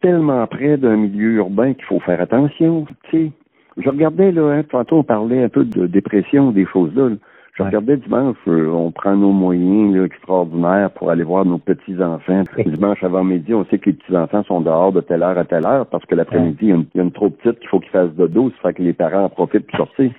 tellement 0.00 0.46
près 0.46 0.76
d'un 0.78 0.96
milieu 0.96 1.32
urbain 1.34 1.74
qu'il 1.74 1.84
faut 1.84 2.00
faire 2.00 2.20
attention. 2.20 2.86
Tu 3.10 3.26
sais, 3.26 3.32
je 3.76 3.88
regardais 3.88 4.32
là, 4.32 4.50
hein, 4.50 4.62
tantôt 4.62 4.98
on 4.98 5.04
parlait 5.04 5.42
un 5.42 5.48
peu 5.48 5.64
de 5.64 5.86
dépression, 5.86 6.50
des 6.50 6.66
choses 6.66 6.94
là. 6.94 7.08
là. 7.08 7.16
Je 7.54 7.64
regardais 7.64 7.96
dimanche, 7.98 8.36
euh, 8.48 8.68
on 8.68 8.90
prend 8.90 9.16
nos 9.16 9.32
moyens 9.32 9.94
là, 9.94 10.04
extraordinaires 10.04 10.90
pour 10.92 11.10
aller 11.10 11.24
voir 11.24 11.44
nos 11.44 11.58
petits 11.58 12.00
enfants. 12.00 12.44
Dimanche 12.64 13.02
avant 13.02 13.24
midi, 13.24 13.52
on 13.52 13.66
sait 13.66 13.78
que 13.78 13.90
les 13.90 13.96
petits 13.96 14.16
enfants 14.16 14.42
sont 14.44 14.60
dehors 14.60 14.92
de 14.92 15.00
telle 15.00 15.22
heure 15.22 15.36
à 15.36 15.44
telle 15.44 15.66
heure 15.66 15.84
parce 15.86 16.04
que 16.06 16.14
l'après-midi, 16.14 16.58
il 16.62 16.68
y 16.68 16.96
y, 16.96 17.00
a 17.00 17.02
une 17.02 17.12
trop 17.12 17.28
petite 17.28 17.58
qu'il 17.58 17.68
faut 17.68 17.80
qu'ils 17.80 17.90
fassent 17.90 18.14
dodo, 18.14 18.50
ça 18.50 18.68
fait 18.68 18.74
que 18.74 18.82
les 18.82 18.92
parents 18.92 19.24
en 19.24 19.28
profitent 19.28 19.66
pour 19.66 19.78
sortir. 19.78 20.10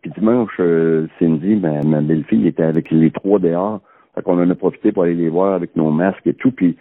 Puis 0.00 0.12
dimanche, 0.12 0.52
euh, 0.60 1.08
Cindy, 1.18 1.56
ma, 1.56 1.82
ma 1.82 2.00
belle-fille, 2.00 2.46
était 2.46 2.62
avec 2.62 2.90
les 2.90 3.10
trois 3.10 3.38
dehors. 3.38 3.80
Fait 4.14 4.22
qu'on 4.22 4.40
en 4.42 4.48
a 4.48 4.54
profité 4.54 4.92
pour 4.92 5.02
aller 5.02 5.14
les 5.14 5.28
voir 5.28 5.54
avec 5.54 5.74
nos 5.76 5.90
masques 5.90 6.26
et 6.26 6.34
tout. 6.34 6.52
Puis 6.52 6.76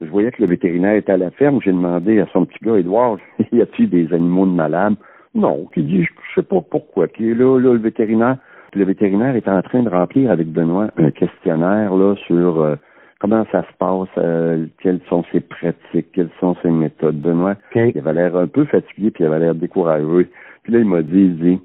je 0.00 0.06
voyais 0.06 0.32
que 0.32 0.42
le 0.42 0.48
vétérinaire 0.48 0.96
était 0.96 1.12
à 1.12 1.16
la 1.18 1.30
ferme. 1.30 1.60
J'ai 1.62 1.72
demandé 1.72 2.18
à 2.20 2.26
son 2.32 2.46
petit 2.46 2.58
gars, 2.64 2.78
Edouard, 2.78 3.18
y 3.52 3.60
a-t-il 3.60 3.90
des 3.90 4.12
animaux 4.12 4.46
de 4.46 4.52
malade? 4.52 4.96
Non. 5.34 5.66
Qui 5.72 5.82
dit, 5.82 6.04
je 6.04 6.10
sais 6.34 6.46
pas 6.46 6.60
pourquoi. 6.60 7.08
Qui 7.08 7.30
est 7.30 7.34
là, 7.34 7.58
là, 7.58 7.72
le 7.72 7.78
vétérinaire. 7.78 8.36
Puis 8.70 8.80
le 8.80 8.86
vétérinaire 8.86 9.36
est 9.36 9.48
en 9.48 9.60
train 9.62 9.82
de 9.82 9.90
remplir 9.90 10.30
avec 10.30 10.48
Benoît 10.48 10.88
un 10.96 11.10
questionnaire 11.10 11.94
là 11.94 12.14
sur 12.26 12.62
euh, 12.62 12.76
comment 13.20 13.44
ça 13.52 13.62
se 13.62 13.76
passe, 13.78 14.08
euh, 14.16 14.66
quelles 14.80 15.00
sont 15.08 15.24
ses 15.30 15.40
pratiques, 15.40 16.10
quelles 16.12 16.30
sont 16.40 16.56
ses 16.62 16.70
méthodes. 16.70 17.20
Benoît, 17.20 17.54
il 17.74 17.98
avait 17.98 18.14
l'air 18.14 18.36
un 18.36 18.46
peu 18.46 18.64
fatigué, 18.64 19.10
puis 19.10 19.24
il 19.24 19.26
avait 19.26 19.40
l'air 19.40 19.54
découragé. 19.54 20.28
Puis 20.62 20.72
là, 20.72 20.78
il 20.78 20.86
m'a 20.86 21.02
dit, 21.02 21.20
il 21.20 21.38
dit, 21.38 21.60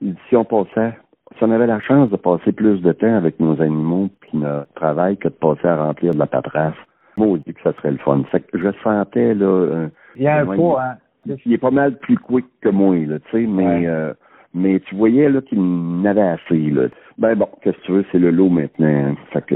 il 0.00 0.12
dit, 0.12 0.20
si 0.28 0.36
on 0.36 0.44
passait, 0.44 0.96
si 1.36 1.42
on 1.42 1.50
avait 1.50 1.66
la 1.66 1.80
chance 1.80 2.10
de 2.10 2.16
passer 2.16 2.52
plus 2.52 2.80
de 2.80 2.92
temps 2.92 3.14
avec 3.14 3.40
nos 3.40 3.60
animaux 3.60 4.08
puis 4.20 4.38
notre 4.38 4.72
travail 4.74 5.16
que 5.16 5.28
de 5.28 5.34
passer 5.34 5.66
à 5.66 5.76
remplir 5.84 6.14
de 6.14 6.18
la 6.18 6.26
paperasse, 6.26 6.74
maudit 7.16 7.54
que 7.54 7.62
ça 7.62 7.72
serait 7.74 7.90
le 7.90 7.98
fun. 7.98 8.22
Fait 8.30 8.40
que 8.40 8.58
je 8.58 8.68
sentais, 8.84 9.34
là, 9.34 9.66
un- 9.74 9.90
Il 10.14 10.22
y 10.22 10.28
a 10.28 10.38
un 10.38 10.48
hein. 10.48 10.96
Il 11.44 11.52
est 11.52 11.58
pas 11.58 11.70
mal 11.70 11.98
plus 11.98 12.16
quick 12.18 12.46
que 12.60 12.68
moi, 12.68 12.96
là, 12.96 13.18
tu 13.18 13.30
sais, 13.30 13.46
mais, 13.46 13.66
Ouais. 13.66 13.86
euh, 13.86 14.14
mais 14.54 14.80
tu 14.80 14.94
voyais, 14.94 15.28
là, 15.28 15.40
qu'il 15.42 15.60
n'avait 16.02 16.20
assez, 16.22 16.58
là. 16.70 16.88
Ben 17.18 17.34
bon, 17.34 17.48
qu'est-ce 17.62 17.76
que 17.78 17.82
tu 17.82 17.92
veux, 17.92 18.04
c'est 18.12 18.18
le 18.18 18.30
lot 18.30 18.48
maintenant, 18.48 18.86
hein. 18.86 19.14
Fait 19.32 19.44
que, 19.44 19.54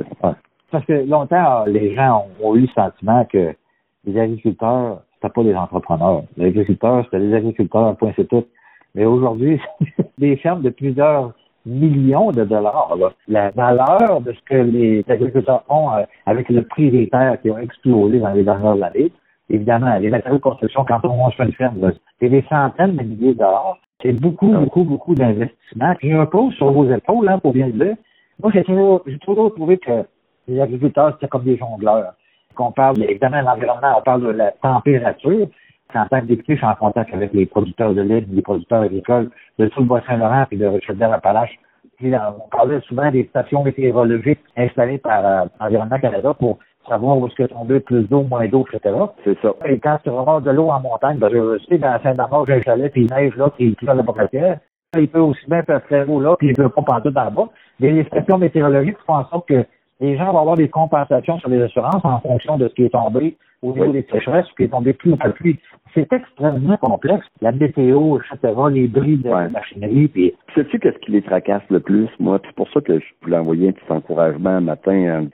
Parce 0.71 0.85
que 0.87 1.09
longtemps, 1.09 1.65
les 1.67 1.95
gens 1.95 2.27
ont, 2.43 2.49
ont 2.51 2.57
eu 2.57 2.61
le 2.63 2.69
sentiment 2.69 3.25
que 3.25 3.53
les 4.05 4.19
agriculteurs, 4.19 5.03
c'était 5.15 5.33
pas 5.33 5.43
des 5.43 5.55
entrepreneurs. 5.55 6.23
Les 6.37 6.47
agriculteurs, 6.47 7.05
c'était 7.05 7.21
des 7.21 7.35
agriculteurs, 7.35 7.97
point 7.97 8.13
c'est 8.17 8.29
tout. 8.29 8.45
Mais 8.95 9.05
aujourd'hui, 9.05 9.61
des 10.19 10.37
fermes 10.37 10.63
de 10.63 10.71
plusieurs 10.71 11.33
millions 11.67 12.31
de 12.31 12.45
dollars. 12.45 12.97
là. 12.99 13.11
La 13.29 13.51
valeur 13.51 14.21
de 14.23 14.33
ce 14.33 14.41
que 14.49 14.55
les 14.55 15.05
agriculteurs 15.09 15.65
ont 15.69 15.91
euh, 15.93 16.03
avec 16.27 16.49
le 16.49 16.63
prix 16.63 16.91
des 16.91 17.09
terres 17.09 17.41
qui 17.43 17.51
ont 17.51 17.59
explosé 17.59 18.19
dans 18.19 18.33
les 18.33 18.43
dernières 18.45 18.83
années, 18.83 19.13
évidemment, 19.51 19.97
les 19.99 20.11
matériaux 20.11 20.39
de 20.39 20.43
construction, 20.43 20.85
quand 20.85 21.01
on 21.05 21.31
fait 21.31 21.45
une 21.45 21.53
ferme, 21.53 21.93
c'est 22.19 22.29
des 22.29 22.45
centaines 22.49 22.97
de 22.97 23.03
milliers 23.03 23.35
de 23.35 23.39
dollars. 23.39 23.79
C'est 24.03 24.13
beaucoup, 24.13 24.49
beaucoup, 24.49 24.85
beaucoup 24.85 25.15
d'investissements 25.15 25.95
qui 25.97 26.15
reposent 26.15 26.55
sur 26.55 26.73
vos 26.73 26.91
épaules, 26.91 27.29
hein, 27.29 27.39
pour 27.39 27.53
bien 27.53 27.67
le 27.67 27.73
dire. 27.73 27.97
Moi, 28.43 28.51
j'ai 28.55 28.65
toujours, 28.65 29.03
j'ai 29.07 29.19
toujours 29.19 29.55
trouvé 29.55 29.77
que 29.77 30.05
les 30.49 30.61
agriculteurs, 30.61 31.13
c'était 31.15 31.29
comme 31.29 31.45
des 31.45 31.59
jongleurs. 31.59 32.15
Qu'on 32.55 32.73
parle, 32.73 33.03
évidemment, 33.03 33.41
de 33.41 33.47
l'environnement, 33.47 33.99
on 33.99 34.03
parle 34.03 34.23
de 34.23 34.31
la 34.31 34.53
température. 34.53 35.47
En 35.95 36.07
tant 36.07 36.21
que 36.21 36.27
député, 36.27 36.55
je 36.55 36.59
suis 36.59 36.67
en 36.67 36.75
contact 36.75 37.13
avec 37.13 37.33
les 37.33 37.47
producteurs 37.47 37.95
de 37.95 38.01
lait, 38.01 38.25
les 38.31 38.43
producteurs 38.43 38.83
agricoles 38.83 39.31
de 39.59 39.67
tout 39.67 39.81
le 39.81 39.87
Bas-Saint-Laurent 39.87 40.47
puis 40.49 40.57
de 40.57 40.67
Richelieu-Appalaches. 40.67 41.59
Puis, 41.99 42.15
euh, 42.15 42.19
on 42.39 42.49
parlait 42.49 42.81
souvent 42.83 43.11
des 43.11 43.25
stations 43.25 43.63
météorologiques 43.63 44.41
installées 44.57 44.99
par 44.99 45.27
euh, 45.27 45.45
Environnement 45.59 45.99
Canada 45.99 46.33
pour 46.35 46.59
savoir 46.89 47.19
où 47.19 47.27
est-ce 47.27 47.35
que 47.35 47.43
tomber 47.45 47.81
plus 47.81 48.09
d'eau, 48.09 48.23
moins 48.23 48.47
d'eau, 48.49 48.65
etc. 48.73 48.95
c'est 49.25 49.39
ça. 49.41 49.53
Et 49.67 49.79
quand 49.79 49.99
tu 50.03 50.11
vas 50.11 50.41
de 50.41 50.51
l'eau 50.51 50.71
en 50.71 50.81
montagne, 50.81 51.19
ben, 51.19 51.29
je 51.33 51.59
sais, 51.69 51.79
dans 51.79 51.99
Saint-Damas, 52.03 52.45
j'ai 52.47 52.55
un 52.55 52.63
chalet, 52.63 52.93
puis 52.93 53.03
il 53.05 53.11
neige 53.15 53.37
là, 53.37 53.51
puis 53.51 53.67
il 53.67 53.77
pleut 53.77 53.87
la 53.95 54.03
bourratière. 54.03 54.59
Il 54.99 55.09
peut 55.09 55.21
aussi 55.21 55.45
bien 55.49 55.63
faire 55.63 55.83
très 55.85 56.05
haut 56.07 56.21
là, 56.21 56.35
puis 56.37 56.49
il 56.49 56.55
peut 56.57 56.69
pas 56.69 56.83
partout 56.83 57.11
dans 57.11 57.25
le 57.27 57.31
bas. 57.31 57.49
Mais 57.79 57.93
les 57.93 58.05
stations 58.05 58.39
météorologiques 58.39 58.99
font 59.07 59.15
en 59.15 59.25
sorte 59.27 59.47
que 59.49 59.65
les 60.01 60.17
gens 60.17 60.33
vont 60.33 60.41
avoir 60.41 60.57
des 60.57 60.69
compensations 60.69 61.39
sur 61.39 61.49
les 61.51 61.63
assurances 61.63 62.05
en 62.05 62.19
fonction 62.21 62.57
de 62.57 62.67
ce 62.69 62.75
qui 62.75 62.85
est 62.87 62.89
tombé 62.91 63.37
au 63.63 63.73
niveau 63.73 63.85
Oui. 63.85 63.93
des 63.93 64.07
sécheresses, 64.11 64.47
ce 64.47 64.55
qui 64.55 64.65
est 64.65 64.69
tombé 64.69 64.93
plus 64.95 65.13
ou 65.13 65.17
pluie. 65.17 65.59
C'est 65.95 66.11
extrêmement 66.13 66.77
complexe. 66.79 67.27
La 67.43 67.53
météo, 67.53 68.19
etc., 68.19 68.55
les 68.71 68.89
bris 68.89 69.19
de 69.19 69.29
Ouais. 69.29 69.49
machinerie, 69.51 70.09
puis 70.09 70.35
Sais-tu 70.55 70.79
qu'est-ce 70.81 70.99
qui 70.99 71.13
les 71.13 71.23
tracasse 71.23 71.63
le 71.69 71.79
plus, 71.81 72.09
moi? 72.19 72.41
C'est 72.45 72.55
pour 72.57 72.69
ça 72.71 72.81
que 72.81 72.99
je 72.99 73.05
voulais 73.23 73.37
envoyer 73.37 73.69
un 73.69 73.73
petit 73.73 73.93
encouragement 73.93 74.51
un 74.51 74.61
matin. 74.61 74.93
hein. 74.93 75.27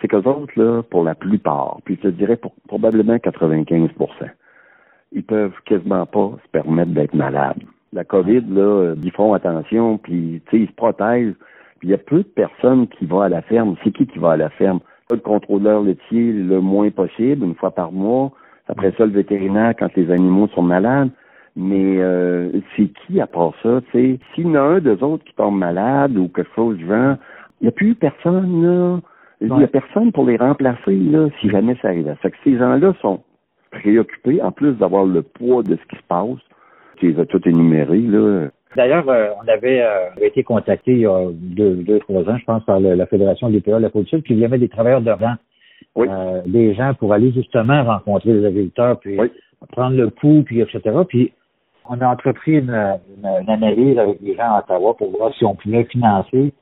C'est 0.00 0.08
qu'eux 0.08 0.18
autres, 0.18 0.52
là, 0.56 0.82
pour 0.82 1.02
la 1.02 1.14
plupart, 1.14 1.78
puis 1.84 1.96
je 1.96 2.08
te 2.08 2.14
dirais 2.14 2.38
probablement 2.66 3.16
95% 3.16 3.90
ils 5.12 5.24
peuvent 5.24 5.54
quasiment 5.64 6.06
pas 6.06 6.32
se 6.44 6.50
permettre 6.50 6.92
d'être 6.92 7.14
malades. 7.14 7.62
La 7.92 8.04
COVID, 8.04 8.42
là, 8.50 8.60
euh, 8.60 8.96
ils 9.02 9.12
font 9.12 9.32
attention, 9.32 9.98
puis 9.98 10.42
ils 10.52 10.66
se 10.66 10.72
protègent. 10.72 11.34
Puis 11.78 11.88
il 11.88 11.90
y 11.90 11.94
a 11.94 11.98
peu 11.98 12.18
de 12.18 12.22
personnes 12.22 12.88
qui 12.88 13.06
vont 13.06 13.20
à 13.20 13.28
la 13.28 13.40
ferme. 13.42 13.76
C'est 13.82 13.92
qui 13.92 14.06
qui 14.06 14.18
va 14.18 14.32
à 14.32 14.36
la 14.36 14.50
ferme? 14.50 14.80
Le 15.10 15.18
contrôleur 15.18 15.82
laitier 15.82 16.32
le 16.32 16.60
moins 16.60 16.90
possible, 16.90 17.46
une 17.46 17.54
fois 17.54 17.70
par 17.70 17.92
mois. 17.92 18.32
Après 18.66 18.92
ça, 18.98 19.06
le 19.06 19.12
vétérinaire 19.12 19.74
quand 19.78 19.94
les 19.96 20.10
animaux 20.10 20.48
sont 20.48 20.62
malades. 20.62 21.10
Mais 21.56 21.98
euh, 21.98 22.50
c'est 22.76 22.88
qui 22.88 23.20
à 23.20 23.26
part 23.26 23.54
ça? 23.62 23.80
S'il 23.92 24.18
y 24.36 24.46
en 24.46 24.54
a 24.54 24.60
un 24.60 24.80
d'eux 24.80 25.02
autres 25.02 25.24
qui 25.24 25.34
tombe 25.34 25.56
malade 25.56 26.16
ou 26.16 26.28
quelque 26.28 26.54
chose 26.54 26.76
du 26.76 26.86
genre, 26.86 27.16
il 27.60 27.64
n'y 27.64 27.68
a 27.68 27.72
plus 27.72 27.94
personne, 27.94 28.62
là. 28.62 29.00
Il 29.40 29.52
n'y 29.54 29.62
a 29.64 29.68
personne 29.68 30.10
pour 30.12 30.26
les 30.26 30.36
remplacer, 30.36 30.96
là, 30.96 31.28
si 31.40 31.48
jamais 31.48 31.76
ça 31.80 31.88
arrive. 31.88 32.12
Fait 32.22 32.30
que 32.30 32.36
ces 32.44 32.58
gens-là 32.58 32.92
sont 33.00 33.20
préoccupés, 33.70 34.42
en 34.42 34.50
plus 34.50 34.72
d'avoir 34.72 35.04
le 35.04 35.22
poids 35.22 35.62
de 35.62 35.76
ce 35.76 35.86
qui 35.88 35.96
se 35.96 36.06
passe. 36.08 36.38
Tu 36.96 37.12
les 37.12 37.20
as 37.20 37.26
tous 37.26 37.40
énumérés, 37.46 38.00
là. 38.00 38.48
D'ailleurs, 38.76 39.08
euh, 39.08 39.28
on 39.42 39.48
avait, 39.48 39.80
euh, 39.82 40.10
avait 40.16 40.26
été 40.28 40.42
contacté 40.42 40.92
il 40.92 40.98
y 41.00 41.06
a 41.06 41.28
deux, 41.32 41.76
deux 41.76 42.00
trois 42.00 42.22
ans, 42.28 42.36
je 42.36 42.44
pense, 42.44 42.64
par 42.64 42.80
le- 42.80 42.94
la 42.94 43.06
Fédération 43.06 43.48
des 43.48 43.60
PA 43.60 43.76
de 43.78 43.82
la 43.84 43.90
Côte-Sud, 43.90 44.22
qui 44.24 44.34
voulait 44.34 44.48
mettre 44.48 44.60
des 44.62 44.68
travailleurs 44.68 45.00
de 45.00 45.10
rang, 45.12 45.34
Oui. 45.94 46.08
euh, 46.10 46.42
des 46.46 46.74
gens 46.74 46.92
pour 46.94 47.12
aller 47.12 47.30
justement 47.32 47.84
rencontrer 47.84 48.32
les 48.32 48.44
agriculteurs, 48.44 48.98
puis 48.98 49.18
Oui. 49.18 49.30
prendre 49.72 49.96
le 49.96 50.10
pouls, 50.10 50.42
puis 50.44 50.60
etc. 50.60 50.80
Puis 51.08 51.32
on 51.88 52.00
a 52.00 52.08
entrepris 52.08 52.58
une, 52.58 52.70
une, 52.70 53.26
une 53.42 53.50
analyse 53.50 53.98
avec 53.98 54.18
les 54.20 54.34
gens 54.34 54.54
à 54.54 54.58
Ottawa 54.58 54.94
pour 54.98 55.10
voir 55.16 55.32
si 55.34 55.44
on 55.44 55.54
pouvait 55.54 55.84
financer 55.84 56.52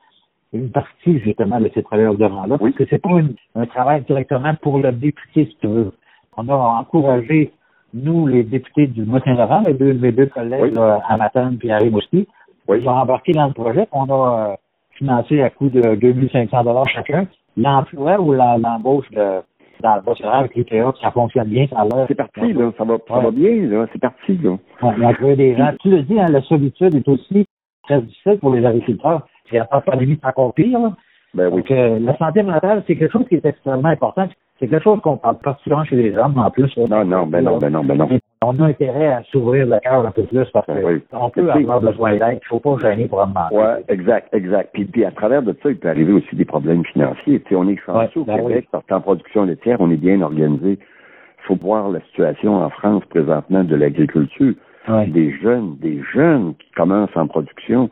une 0.53 0.71
partie 0.71 1.19
justement 1.21 1.61
de 1.61 1.71
ces 1.75 1.83
travailleurs 1.83 2.15
de 2.17 2.25
rang-là, 2.25 2.57
Oui. 2.61 2.71
parce 2.71 2.75
que 2.77 2.85
c'est 2.89 3.03
pas 3.03 3.11
une- 3.19 3.35
un 3.55 3.67
travail 3.67 4.03
directement 4.03 4.55
pour 4.63 4.79
le 4.79 4.93
député, 4.93 5.47
si 5.47 5.57
tu 5.61 5.67
veux. 5.67 5.93
On 6.37 6.49
a 6.49 6.55
encouragé, 6.55 7.53
nous, 7.95 8.27
les 8.27 8.43
députés 8.45 8.87
du 8.87 9.05
Mont-Saint-Laurent, 9.05 9.63
mes 9.67 9.75
deux, 9.75 9.95
mes 9.95 10.13
deux 10.13 10.27
collègues 10.27 10.63
Oui. 10.63 10.71
là, 10.75 11.01
à 11.09 11.17
Matane 11.17 11.57
puis 11.59 11.71
à 11.71 11.79
Rimouski, 11.79 12.27
Oui. 12.69 12.79
ils 12.81 12.89
ont 12.89 12.93
embarqué 12.93 13.33
dans 13.33 13.47
le 13.47 13.53
projet. 13.53 13.87
On 13.93 14.05
a 14.05 14.51
euh, 14.51 14.55
financé 14.93 15.43
à 15.43 15.51
coût 15.51 15.69
de 15.69 15.95
2500 15.95 16.65
dollars 16.65 16.89
chacun 16.89 17.27
l'emploi 17.57 18.21
ou 18.21 18.33
l'embauche 18.33 19.11
de 19.11 19.41
dans 19.83 19.97
le 19.97 20.01
bas 20.01 20.15
avec 20.33 20.55
les 20.55 20.65
PA, 20.65 20.91
ça 21.03 21.11
fonctionne 21.11 21.49
bien, 21.49 21.67
ça. 21.69 21.85
C'est 22.09 22.15
parti, 22.15 22.53
là. 22.55 22.73
Ça 22.79 22.85
va, 22.85 22.97
ça 23.07 23.19
va 23.19 23.31
bien, 23.31 23.67
là. 23.69 23.87
C'est 23.93 23.99
parti, 24.01 24.39
là. 24.39 24.57
On 24.81 24.87
on 24.89 25.03
a 25.07 25.13
trouvé 25.13 25.37
des 25.37 25.55
gens. 25.55 25.71
Tu 25.81 25.91
le 25.91 26.03
dis, 26.03 26.19
hein, 26.19 26.27
la 26.31 26.41
solitude 26.43 26.95
est 26.95 27.07
aussi 27.07 27.45
très 27.83 28.01
difficile 28.01 28.39
pour 28.39 28.55
les 28.55 28.65
agriculteurs. 28.65 29.27
C'est 29.51 29.59
la 29.59 29.65
pandémie, 29.67 30.19
c'est 30.21 30.29
encore 30.29 30.55
pire. 30.55 30.79
Là. 30.79 30.93
Ben 31.35 31.49
oui. 31.53 31.61
Donc, 31.63 31.71
euh, 31.71 31.99
la 32.01 32.17
santé 32.17 32.43
mentale, 32.43 32.83
c'est 32.87 32.97
quelque 32.97 33.13
chose 33.13 33.27
qui 33.29 33.35
est 33.37 33.45
extrêmement 33.45 33.89
important. 33.89 34.29
C'est 34.59 34.69
quelque 34.69 34.83
chose 34.83 35.01
qu'on 35.03 35.19
parle 35.19 35.37
pas 35.39 35.59
souvent 35.63 35.85
chez 35.85 35.97
les 35.97 36.17
hommes, 36.17 36.39
en 36.39 36.51
plus. 36.51 36.75
là. 36.77 36.85
Non, 36.89 37.05
non, 37.05 37.27
ben 37.27 37.43
non, 37.45 37.59
ben 37.59 37.69
non, 37.71 37.85
ben 37.85 37.99
non. 37.99 38.09
On 38.43 38.59
a 38.61 38.67
intérêt 38.67 39.09
à 39.09 39.23
s'ouvrir 39.25 39.67
le 39.67 39.79
cœur 39.81 40.07
un 40.07 40.11
peu 40.11 40.23
plus 40.23 40.47
parce 40.53 40.67
Ben 40.67 40.81
que 40.81 40.87
oui. 40.87 41.03
on 41.13 41.29
peut 41.29 41.51
avoir 41.51 41.81
besoin 41.81 42.13
d'aide. 42.17 42.39
Il 42.43 42.47
faut 42.47 42.61
pas 42.61 42.77
gêner 42.81 43.07
pour 43.07 43.27
demander. 43.27 43.55
Ouais, 43.55 43.85
exact, 43.89 44.33
exact. 44.33 44.71
Puis, 44.73 44.85
puis 44.87 45.05
à 45.05 45.11
travers 45.11 45.43
de 45.43 45.55
ça, 45.63 45.69
il 45.71 45.77
peut 45.77 45.89
arriver 45.89 46.13
aussi 46.13 46.35
des 46.37 46.45
problèmes 46.47 46.85
financiers. 46.87 47.41
Tu 47.41 47.49
sais, 47.51 47.55
on 47.57 47.69
est 47.69 47.77
chanceux 47.85 48.21
Ouais, 48.21 48.23
au 48.23 48.25
ben 48.25 48.37
Québec 48.49 48.69
parce 48.73 48.87
qu'en 48.87 49.01
production 49.01 49.45
laitière, 49.45 49.77
on 49.81 49.91
est 49.91 49.97
bien 49.97 50.23
organisé. 50.23 50.79
Il 50.79 51.45
faut 51.47 51.57
voir 51.57 51.91
la 51.91 52.01
situation 52.03 52.57
en 52.57 52.71
France 52.71 53.05
présentement 53.11 53.63
de 53.65 53.77
l'agriculture. 53.77 54.55
Ouais. 54.89 55.07
Des 55.09 55.33
jeunes, 55.43 55.77
des 55.81 56.01
jeunes 56.15 56.55
qui 56.55 56.71
commencent 56.77 57.17
en 57.17 57.27
production, 57.27 57.91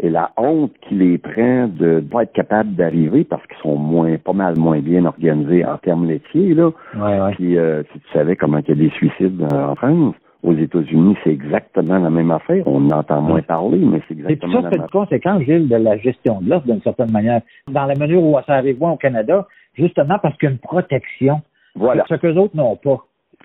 et 0.00 0.10
la 0.10 0.30
honte 0.36 0.72
qui 0.88 0.94
les 0.94 1.18
prend 1.18 1.68
de 1.68 1.96
ne 1.96 2.00
pas 2.00 2.24
être 2.24 2.32
capable 2.32 2.74
d'arriver 2.74 3.24
parce 3.24 3.46
qu'ils 3.46 3.58
sont 3.58 3.76
moins, 3.76 4.16
pas 4.16 4.32
mal 4.32 4.58
moins 4.58 4.80
bien 4.80 5.04
organisés 5.04 5.64
en 5.64 5.78
termes 5.78 6.06
laitiers, 6.06 6.54
là. 6.54 6.70
Ouais, 6.96 7.20
ouais. 7.20 7.32
Puis, 7.34 7.56
euh, 7.56 7.82
si 7.92 8.00
tu 8.00 8.08
savais 8.12 8.34
comment 8.36 8.58
il 8.58 8.68
y 8.68 8.72
a 8.72 8.74
des 8.74 8.90
suicides 8.90 9.46
en 9.52 9.74
France, 9.76 10.14
aux 10.42 10.54
États-Unis, 10.54 11.16
c'est 11.24 11.30
exactement 11.30 11.98
la 11.98 12.10
même 12.10 12.30
affaire. 12.30 12.62
On 12.66 12.90
entend 12.90 13.22
moins 13.22 13.40
parler, 13.40 13.78
mais 13.78 14.00
c'est 14.06 14.14
exactement 14.14 14.52
ça, 14.52 14.60
la 14.62 14.70
c'est 14.70 14.76
même 14.76 14.84
une 14.84 14.90
conséquence, 14.90 15.42
Gilles, 15.42 15.68
de 15.68 15.76
la 15.76 15.96
gestion 15.96 16.40
de 16.42 16.50
l'offre 16.50 16.66
d'une 16.66 16.82
certaine 16.82 17.10
manière. 17.10 17.40
Dans 17.70 17.86
la 17.86 17.94
mesure 17.94 18.22
où 18.22 18.36
ça 18.46 18.54
arrive 18.56 18.82
au 18.82 18.96
Canada, 18.96 19.46
justement 19.74 20.18
parce 20.20 20.36
qu'il 20.36 20.48
y 20.48 20.50
a 20.50 20.52
une 20.52 20.58
protection. 20.58 21.40
Voilà, 21.74 22.04
Ce 22.08 22.14
que 22.14 22.26
les 22.26 22.36
autres 22.36 22.56
n'ont 22.56 22.76
pas. 22.76 22.98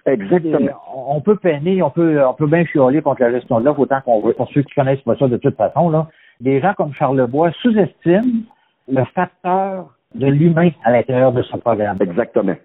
exactement. 0.05 0.57
Euh, 0.57 1.03
On 1.07 1.21
peut 1.21 1.37
peiner, 1.37 1.81
on 1.81 1.89
peut, 1.89 2.21
on 2.23 2.33
peut 2.33 2.47
bien 2.47 2.65
chialer 2.65 3.01
contre 3.01 3.21
la 3.21 3.31
gestion 3.31 3.59
de 3.59 3.65
l'offre 3.65 3.79
autant 3.79 4.01
qu'on 4.01 4.19
veut. 4.21 4.33
Pour 4.33 4.49
ceux 4.49 4.61
qui 4.63 4.73
connaissent 4.75 5.01
pas 5.01 5.15
ça 5.15 5.27
de 5.27 5.37
toute 5.37 5.55
façon, 5.55 5.89
là, 5.89 6.07
des 6.39 6.59
gens 6.61 6.73
comme 6.75 6.93
Charlebois 6.93 7.51
sous-estiment 7.61 8.43
le 8.87 9.03
facteur 9.15 9.93
de 10.15 10.27
l'humain 10.27 10.69
à 10.83 10.91
l'intérieur 10.91 11.31
de 11.31 11.41
ce 11.43 11.55
programme. 11.57 11.97
Exactement. 12.01 12.55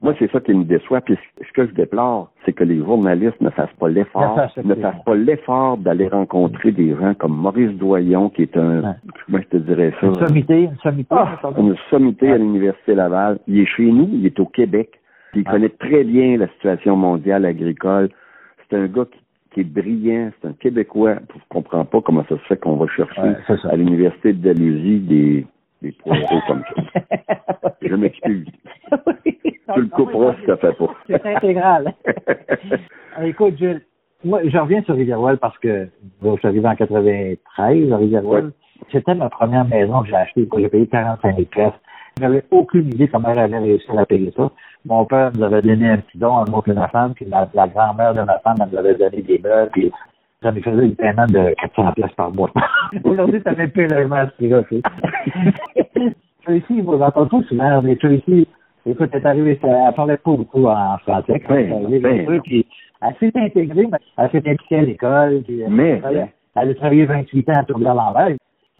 Moi, 0.00 0.14
c'est 0.18 0.30
ça 0.32 0.40
qui 0.40 0.52
me 0.52 0.64
déçoit. 0.64 1.00
Puis 1.00 1.16
ce 1.38 1.52
que 1.52 1.66
je 1.66 1.72
déplore, 1.74 2.30
c'est 2.44 2.52
que 2.52 2.64
les 2.64 2.78
journalistes 2.78 3.40
ne 3.40 3.50
fassent 3.50 3.72
pas 3.78 3.88
l'effort, 3.88 4.36
Ne 4.64 4.74
fassent 4.74 5.04
pas. 5.04 5.14
l'effort 5.14 5.76
d'aller 5.78 6.08
rencontrer 6.08 6.72
des 6.72 6.94
gens 6.96 7.14
comme 7.14 7.36
Maurice 7.36 7.70
Doyon, 7.78 8.28
qui 8.30 8.42
est 8.42 8.56
un, 8.56 8.80
Ouais. 8.82 8.94
comment 9.26 9.38
je 9.38 9.48
te 9.48 9.56
dirais 9.58 9.92
ça, 10.00 10.06
Une 10.08 10.14
sommité, 10.26 10.62
une 10.64 10.76
sommité. 10.82 11.14
Ah, 11.16 11.38
une 11.56 11.76
sommité 11.88 12.32
à 12.32 12.38
l'Université 12.38 12.96
Laval. 12.96 13.38
Il 13.46 13.60
est 13.60 13.66
chez 13.66 13.84
nous, 13.92 14.08
il 14.12 14.26
est 14.26 14.38
au 14.40 14.46
Québec. 14.46 14.90
Il 15.34 15.38
Ouais. 15.40 15.44
connaît 15.52 15.68
très 15.68 16.02
bien 16.02 16.36
la 16.36 16.48
situation 16.48 16.96
mondiale 16.96 17.44
agricole. 17.44 18.08
C'est 18.68 18.76
un 18.76 18.86
gars 18.86 19.04
qui, 19.04 19.20
qui 19.52 19.60
est 19.60 19.64
brillant, 19.64 20.30
c'est 20.40 20.48
un 20.48 20.52
Québécois. 20.52 21.16
Je 21.34 21.40
comprends 21.48 21.84
pas 21.84 22.00
comment 22.00 22.24
ça 22.28 22.36
se 22.36 22.42
fait 22.48 22.56
qu'on 22.56 22.76
va 22.76 22.86
chercher 22.88 23.20
Ouais, 23.20 23.36
à 23.64 23.76
l'Université 23.76 24.32
de 24.32 24.42
Dalhousie 24.42 25.00
des, 25.00 25.46
des 25.82 25.92
poireaux 25.92 26.40
comme 26.46 26.62
ça. 26.94 27.00
Je 27.82 27.94
m'excuse. 27.94 28.46
Tu 29.74 29.80
le 29.80 29.88
couperas 29.88 30.34
si 30.40 30.46
ça 30.46 30.56
fait 30.56 30.72
pas. 30.72 30.94
C'est 31.06 31.26
intégral. 31.26 31.94
Ah, 33.16 33.26
Écoute, 33.26 33.56
Gilles, 33.56 33.82
moi, 34.24 34.40
je 34.44 34.56
reviens 34.56 34.82
sur 34.82 34.94
Rivière-Ouelle 34.94 35.38
parce 35.38 35.58
que 35.58 35.88
bon, 36.20 36.34
je 36.34 36.40
suis 36.40 36.48
arrivé 36.48 36.68
en 36.68 36.76
93 36.76 37.92
à 37.92 37.96
Rivière-Ouelle. 37.96 38.44
Ouais. 38.46 38.50
C'était 38.90 39.14
ma 39.14 39.28
première 39.30 39.64
maison 39.66 40.02
que 40.02 40.08
j'ai 40.08 40.16
achetée. 40.16 40.48
J'ai 40.56 40.68
payé 40.68 40.86
45 40.86 41.36
000 41.36 41.46
pièces. 41.46 41.72
J'avais 42.20 42.44
aucune 42.50 42.88
idée 42.88 43.08
comment 43.08 43.32
j'allais 43.32 43.58
réussir 43.58 43.98
à 43.98 44.04
payer 44.04 44.32
ça. 44.36 44.50
Mon 44.84 45.04
père 45.04 45.30
nous 45.34 45.42
avait 45.44 45.62
donné 45.62 45.90
un 45.90 45.98
petit 45.98 46.18
don 46.18 46.38
à 46.38 46.44
moi 46.50 46.62
et 46.66 46.72
ma 46.72 46.88
femme, 46.88 47.14
puis 47.14 47.24
la, 47.26 47.48
la 47.54 47.68
grand-mère 47.68 48.14
de 48.14 48.22
ma 48.22 48.38
femme 48.40 48.56
elle 48.60 48.68
nous 48.72 48.78
avait 48.78 48.94
donné 48.94 49.22
des 49.22 49.38
meubles, 49.38 49.70
puis 49.72 49.92
ça 50.42 50.50
me 50.50 50.60
faisait 50.60 50.86
un 50.86 50.90
paiement 50.90 51.26
de 51.26 51.54
400 51.60 51.92
pièces 51.92 52.12
par 52.16 52.32
mois. 52.32 52.50
Aujourd'hui, 53.04 53.40
ça 53.44 53.52
m'est 53.52 53.68
plus 53.68 53.86
logement 53.86 54.24
ce 54.38 54.44
tu 54.44 54.82
sais. 54.82 56.12
Tracy, 56.44 56.80
vous 56.80 56.94
entendez 57.00 57.28
tout 57.30 57.42
souvent, 57.44 57.80
mais 57.82 57.94
Tracy, 57.96 58.48
écoute, 58.84 59.10
elle 59.12 59.22
est 59.22 59.26
arrivée, 59.26 59.60
elle 59.62 59.94
parlait 59.94 60.16
pas 60.16 60.32
beaucoup 60.32 60.66
en 60.66 60.98
français. 60.98 61.40
bien 61.48 62.24
sûr, 62.24 62.42
puis 62.42 62.66
elle 63.00 63.14
s'est 63.20 63.38
intégrée, 63.38 63.88
mais 63.90 63.98
elle 64.18 64.30
s'est 64.30 64.50
impliquée 64.50 64.78
à 64.78 64.82
l'école, 64.82 65.42
puis 65.46 65.62
Mais- 65.68 66.02
elle, 66.04 66.28
elle 66.56 66.70
a 66.70 66.74
travaillé 66.74 67.06
28 67.06 67.48
ans 67.50 67.60
à 67.60 67.64
tourner 67.64 67.86
à 67.86 67.94
l'envers. 67.94 68.36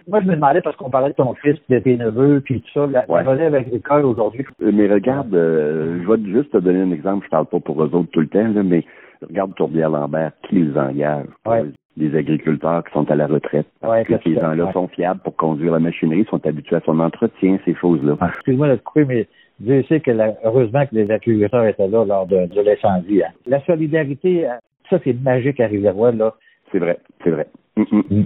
Moi, 0.09 0.20
je 0.20 0.26
me 0.26 0.34
demandais, 0.34 0.61
parce 0.61 0.76
qu'on 0.76 0.90
parlait 0.90 1.11
de 1.11 1.14
ton 1.14 1.34
fils, 1.34 1.57
de 1.68 1.78
tes 1.78 1.96
neveux, 1.96 2.40
puis 2.44 2.61
tout 2.61 2.70
ça, 2.74 2.86
la, 2.86 3.05
Ouais. 3.09 3.22
relève 3.22 3.55
avec 3.55 3.70
l'école 3.72 4.05
aujourd'hui. 4.05 4.44
Euh, 4.62 4.70
Mais 4.72 4.86
regarde, 4.92 5.34
euh, 5.34 6.00
je 6.03 6.11
vais 6.11 6.32
juste 6.32 6.53
te 6.53 6.59
donner 6.59 6.80
un 6.80 6.90
exemple, 6.92 7.24
je 7.26 7.30
parle 7.30 7.46
pas 7.46 7.61
pour 7.61 7.82
eux 7.82 7.90
autres 7.94 8.11
tout 8.12 8.20
le 8.20 8.26
temps, 8.28 8.48
là, 8.48 8.62
mais 8.62 8.84
regarde 9.26 9.55
Tourbière-Lambert, 9.55 10.32
qui 10.48 10.57
les 10.57 10.78
engage? 10.78 11.26
Ouais. 11.46 11.62
Les 11.96 12.16
agriculteurs 12.16 12.82
qui 12.84 12.92
sont 12.92 13.11
à 13.11 13.14
la 13.14 13.26
retraite. 13.26 13.66
Parce 13.80 13.92
Ouais, 13.92 14.05
que 14.05 14.14
ces 14.24 14.34
gens-là 14.34 14.72
sont 14.72 14.88
fiables 14.88 15.20
pour 15.20 15.36
conduire 15.36 15.72
la 15.74 15.78
machinerie, 15.78 16.24
sont 16.30 16.44
habitués 16.46 16.76
à 16.76 16.80
son 16.86 16.98
entretien, 17.00 17.59
ces 17.66 17.74
choses-là. 17.74 18.16
Excuse-moi 18.28 18.68
de 18.68 18.76
te 18.76 18.82
couper, 18.82 19.05
mais 19.05 19.28
Dieu 19.61 19.82
sait 19.88 20.00
que 20.00 20.11
la- 20.11 20.34
heureusement 20.42 20.86
que 20.86 20.94
les 20.94 21.11
agriculteurs 21.11 21.66
étaient 21.66 21.86
là 21.88 22.05
lors 22.07 22.26
de, 22.26 22.46
de 22.46 22.61
l'incendie. 22.62 23.22
hein. 23.22 23.28
La 23.46 23.61
solidarité, 23.64 24.46
euh, 24.48 24.53
ça 24.88 24.98
c'est 25.05 25.12
magique 25.22 25.61
à 25.61 25.66
Rivière-Ouelle, 25.66 26.16
là. 26.16 26.34
C'est 26.72 26.78
vrai, 26.78 26.98
c'est 27.22 27.30
vrai. 27.30 27.46
Mm, 27.76 27.82
mm. 28.11 28.24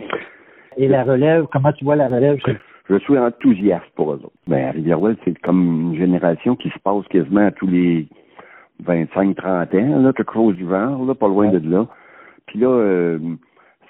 Et 0.76 0.88
la 0.88 1.04
relève, 1.04 1.46
comment 1.52 1.72
tu 1.72 1.84
vois 1.84 1.96
la 1.96 2.08
relève? 2.08 2.38
Je 2.88 2.98
suis 2.98 3.18
enthousiaste 3.18 3.86
pour 3.96 4.12
eux 4.12 4.20
autres. 4.22 4.32
Ben, 4.46 4.68
à 4.68 4.70
Rivière-Ouelle, 4.72 5.16
c'est 5.24 5.36
comme 5.40 5.92
une 5.92 5.98
génération 5.98 6.54
qui 6.56 6.68
se 6.70 6.78
passe 6.78 7.06
quasiment 7.08 7.46
à 7.46 7.50
tous 7.50 7.66
les 7.66 8.06
25-30 8.84 9.42
ans, 9.42 10.02
là, 10.02 10.12
quelque 10.12 10.32
chose 10.34 10.54
du 10.56 10.68
genre, 10.68 11.04
là, 11.04 11.14
pas 11.14 11.28
loin 11.28 11.48
Ouais. 11.50 11.58
de 11.60 11.70
là. 11.70 11.86
Puis 12.46 12.58
là, 12.60 12.68
euh, 12.68 13.18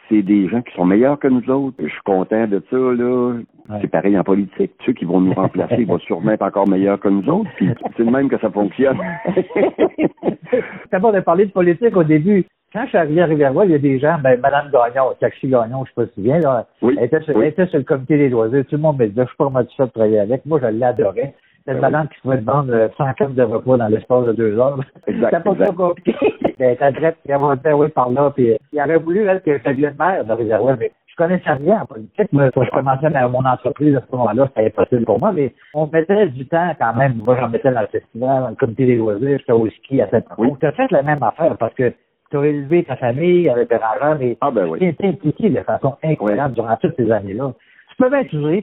c'est 0.08 0.22
des 0.22 0.48
gens 0.48 0.62
qui 0.62 0.72
sont 0.74 0.84
meilleurs 0.86 1.18
que 1.18 1.28
nous 1.28 1.50
autres. 1.50 1.76
Je 1.80 1.88
suis 1.88 2.02
content 2.04 2.46
de 2.46 2.62
ça, 2.70 2.76
là. 2.76 3.32
Ouais. 3.68 3.78
C'est 3.80 3.88
pareil 3.90 4.16
en 4.16 4.22
politique. 4.22 4.72
Ceux 4.86 4.92
qui 4.92 5.04
vont 5.04 5.20
nous 5.20 5.32
remplacer 5.34 5.84
vont 5.84 5.98
sûrement 5.98 6.30
être 6.30 6.42
encore 6.42 6.68
meilleurs 6.68 7.00
que 7.00 7.08
nous 7.08 7.28
autres. 7.28 7.50
Puis 7.56 7.68
c'est 7.96 8.04
de 8.04 8.10
même 8.10 8.28
que 8.28 8.38
ça 8.38 8.50
fonctionne. 8.50 8.98
D'abord, 10.92 11.12
de 11.12 11.20
parler 11.20 11.46
de 11.46 11.50
politique 11.52 11.96
au 11.96 12.04
début. 12.04 12.44
Quand 12.76 12.82
je 12.84 12.88
suis 12.90 12.98
arrivé 12.98 13.22
à 13.22 13.24
Rivière-Ouelle, 13.24 13.70
il 13.70 13.72
y 13.72 13.74
a 13.76 13.78
des 13.78 13.98
gens, 13.98 14.18
ben, 14.22 14.38
Madame 14.38 14.70
Gagnon, 14.70 15.14
Taxi 15.18 15.48
Gagnon, 15.48 15.86
je 15.86 15.88
sais 15.88 15.94
pas 15.94 16.04
si 16.08 16.12
tu 16.12 16.20
viens, 16.20 16.40
là. 16.40 16.66
Oui, 16.82 16.94
Elle 16.98 17.04
était, 17.06 17.20
sur, 17.22 17.34
oui. 17.34 17.44
elle 17.44 17.48
était 17.48 17.66
sur 17.68 17.78
le 17.78 17.84
comité 17.84 18.18
des 18.18 18.28
loisirs. 18.28 18.64
Tout 18.68 18.76
le 18.76 18.82
monde 18.82 18.98
me 18.98 19.06
disait, 19.06 19.22
je 19.22 19.28
suis 19.28 19.36
pas 19.38 19.50
ça 19.78 19.86
de 19.86 19.90
travailler 19.92 20.18
avec. 20.20 20.44
Moi, 20.44 20.60
je 20.62 20.66
l'adorais. 20.66 21.34
C'était 21.60 21.72
une 21.72 21.80
Ben 21.80 21.86
oui. 21.86 21.92
madame 21.92 22.08
qui 22.08 22.20
pouvait 22.20 22.36
vendre 22.36 22.74
euh, 22.74 22.88
100 22.98 23.12
cannes 23.14 23.32
de 23.34 23.42
repas 23.42 23.78
dans 23.78 23.88
l'espace 23.88 24.26
de 24.26 24.32
deux 24.34 24.58
heures. 24.58 24.78
C'était 25.06 25.30
pas 25.30 25.40
trop 25.40 25.72
compliqué. 25.72 26.14
Elle 26.58 26.72
était 26.72 26.92
drette, 26.92 27.16
puis 27.24 27.32
elle 27.32 27.40
montait, 27.40 27.72
oui, 27.72 27.88
par 27.88 28.10
là, 28.10 28.30
puis 28.34 28.52
euh, 28.52 28.56
il 28.74 28.78
aurait 28.80 28.98
voulu, 28.98 29.26
elle, 29.26 29.40
que 29.40 29.58
ça 29.62 29.70
devienne 29.70 29.94
maire 29.98 30.24
de 30.24 30.32
Rivière-Ouelle, 30.32 30.76
mais 30.78 30.90
je 31.06 31.14
connaissais 31.16 31.50
rien 31.52 31.80
en 31.82 31.86
politique. 31.86 32.30
Moi, 32.32 32.50
quand 32.50 32.62
je 32.64 32.70
commençais 32.70 33.08
ma- 33.10 33.26
mon 33.28 33.44
entreprise 33.44 33.96
à 33.96 34.00
ce 34.00 34.16
moment-là, 34.16 34.48
c'était 34.48 34.66
impossible 34.66 35.04
pour 35.06 35.18
moi, 35.18 35.32
mais 35.32 35.54
on 35.74 35.86
mettait 35.86 36.26
du 36.28 36.46
temps 36.46 36.74
quand 36.78 36.94
même. 36.94 37.20
Moi, 37.24 37.36
j'en 37.40 37.48
mettais 37.48 37.70
dans 37.72 37.80
le 37.80 37.86
festival, 37.88 38.42
dans 38.42 38.48
le 38.50 38.54
comité 38.54 38.84
des 38.86 38.96
loisirs, 38.96 39.38
j'étais 39.38 39.52
au 39.52 39.66
ski 39.68 40.00
à 40.02 40.08
cette 40.10 40.26
Oui. 40.38 40.48
Donc, 40.48 40.60
tu 40.60 40.66
as 40.66 40.72
fait 40.72 40.90
la 40.90 41.02
même 41.02 41.22
affaire 41.22 41.56
parce 41.58 41.74
que 41.74 41.92
tu 42.40 42.46
as 42.46 42.48
élevé 42.48 42.84
ta 42.84 42.96
famille 42.96 43.48
avec 43.48 43.68
Bérangère, 43.68 44.16
mais 44.18 44.36
Ah 44.40 44.50
ben 44.50 44.66
oui. 44.68 44.78
tu 44.98 45.06
impliqué 45.06 45.50
de 45.50 45.60
façon 45.60 45.96
incroyable 46.02 46.54
durant 46.54 46.76
toutes 46.76 46.96
ces 46.96 47.10
années-là. 47.10 47.52
Tu 47.90 47.96
peux 48.02 48.10
bien 48.10 48.24
toujours. 48.24 48.50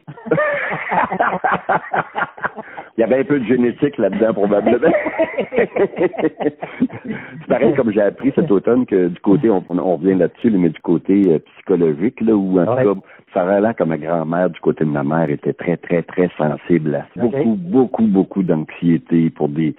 Il 2.96 3.02
y 3.02 3.04
avait 3.04 3.20
un 3.22 3.24
peu 3.24 3.40
de 3.40 3.46
génétique 3.46 3.98
là-dedans, 3.98 4.34
probablement. 4.34 4.92
c'est 5.58 5.72
pareil 7.50 7.74
comme 7.74 7.92
j'ai 7.92 8.02
appris 8.02 8.32
cet 8.36 8.52
automne 8.52 8.86
que 8.86 9.08
du 9.08 9.20
côté, 9.22 9.50
on, 9.50 9.64
on 9.70 9.96
revient 9.98 10.14
là-dessus, 10.14 10.52
mais 10.52 10.70
du 10.70 10.80
côté 10.82 11.24
euh, 11.28 11.40
psychologique, 11.56 12.22
là, 12.22 12.34
où 12.36 12.60
en 12.60 12.66
Ouais. 12.76 12.84
tout 12.84 12.94
cas, 12.96 13.02
ça 13.34 13.74
que 13.74 13.84
ma 13.84 13.98
grand-mère, 13.98 14.52
du 14.52 14.60
côté 14.60 14.86
de 14.86 14.90
ma 14.92 15.04
mère, 15.04 15.30
était 15.32 15.54
très, 15.54 15.78
très, 15.78 16.04
très 16.04 16.30
sensible 16.38 16.94
à 16.94 17.00
ça. 17.16 17.22
Beaucoup, 17.22 17.56
beaucoup, 17.60 18.04
beaucoup 18.04 18.44
d'anxiété 18.44 19.32
pour 19.32 19.50
des. 19.50 19.76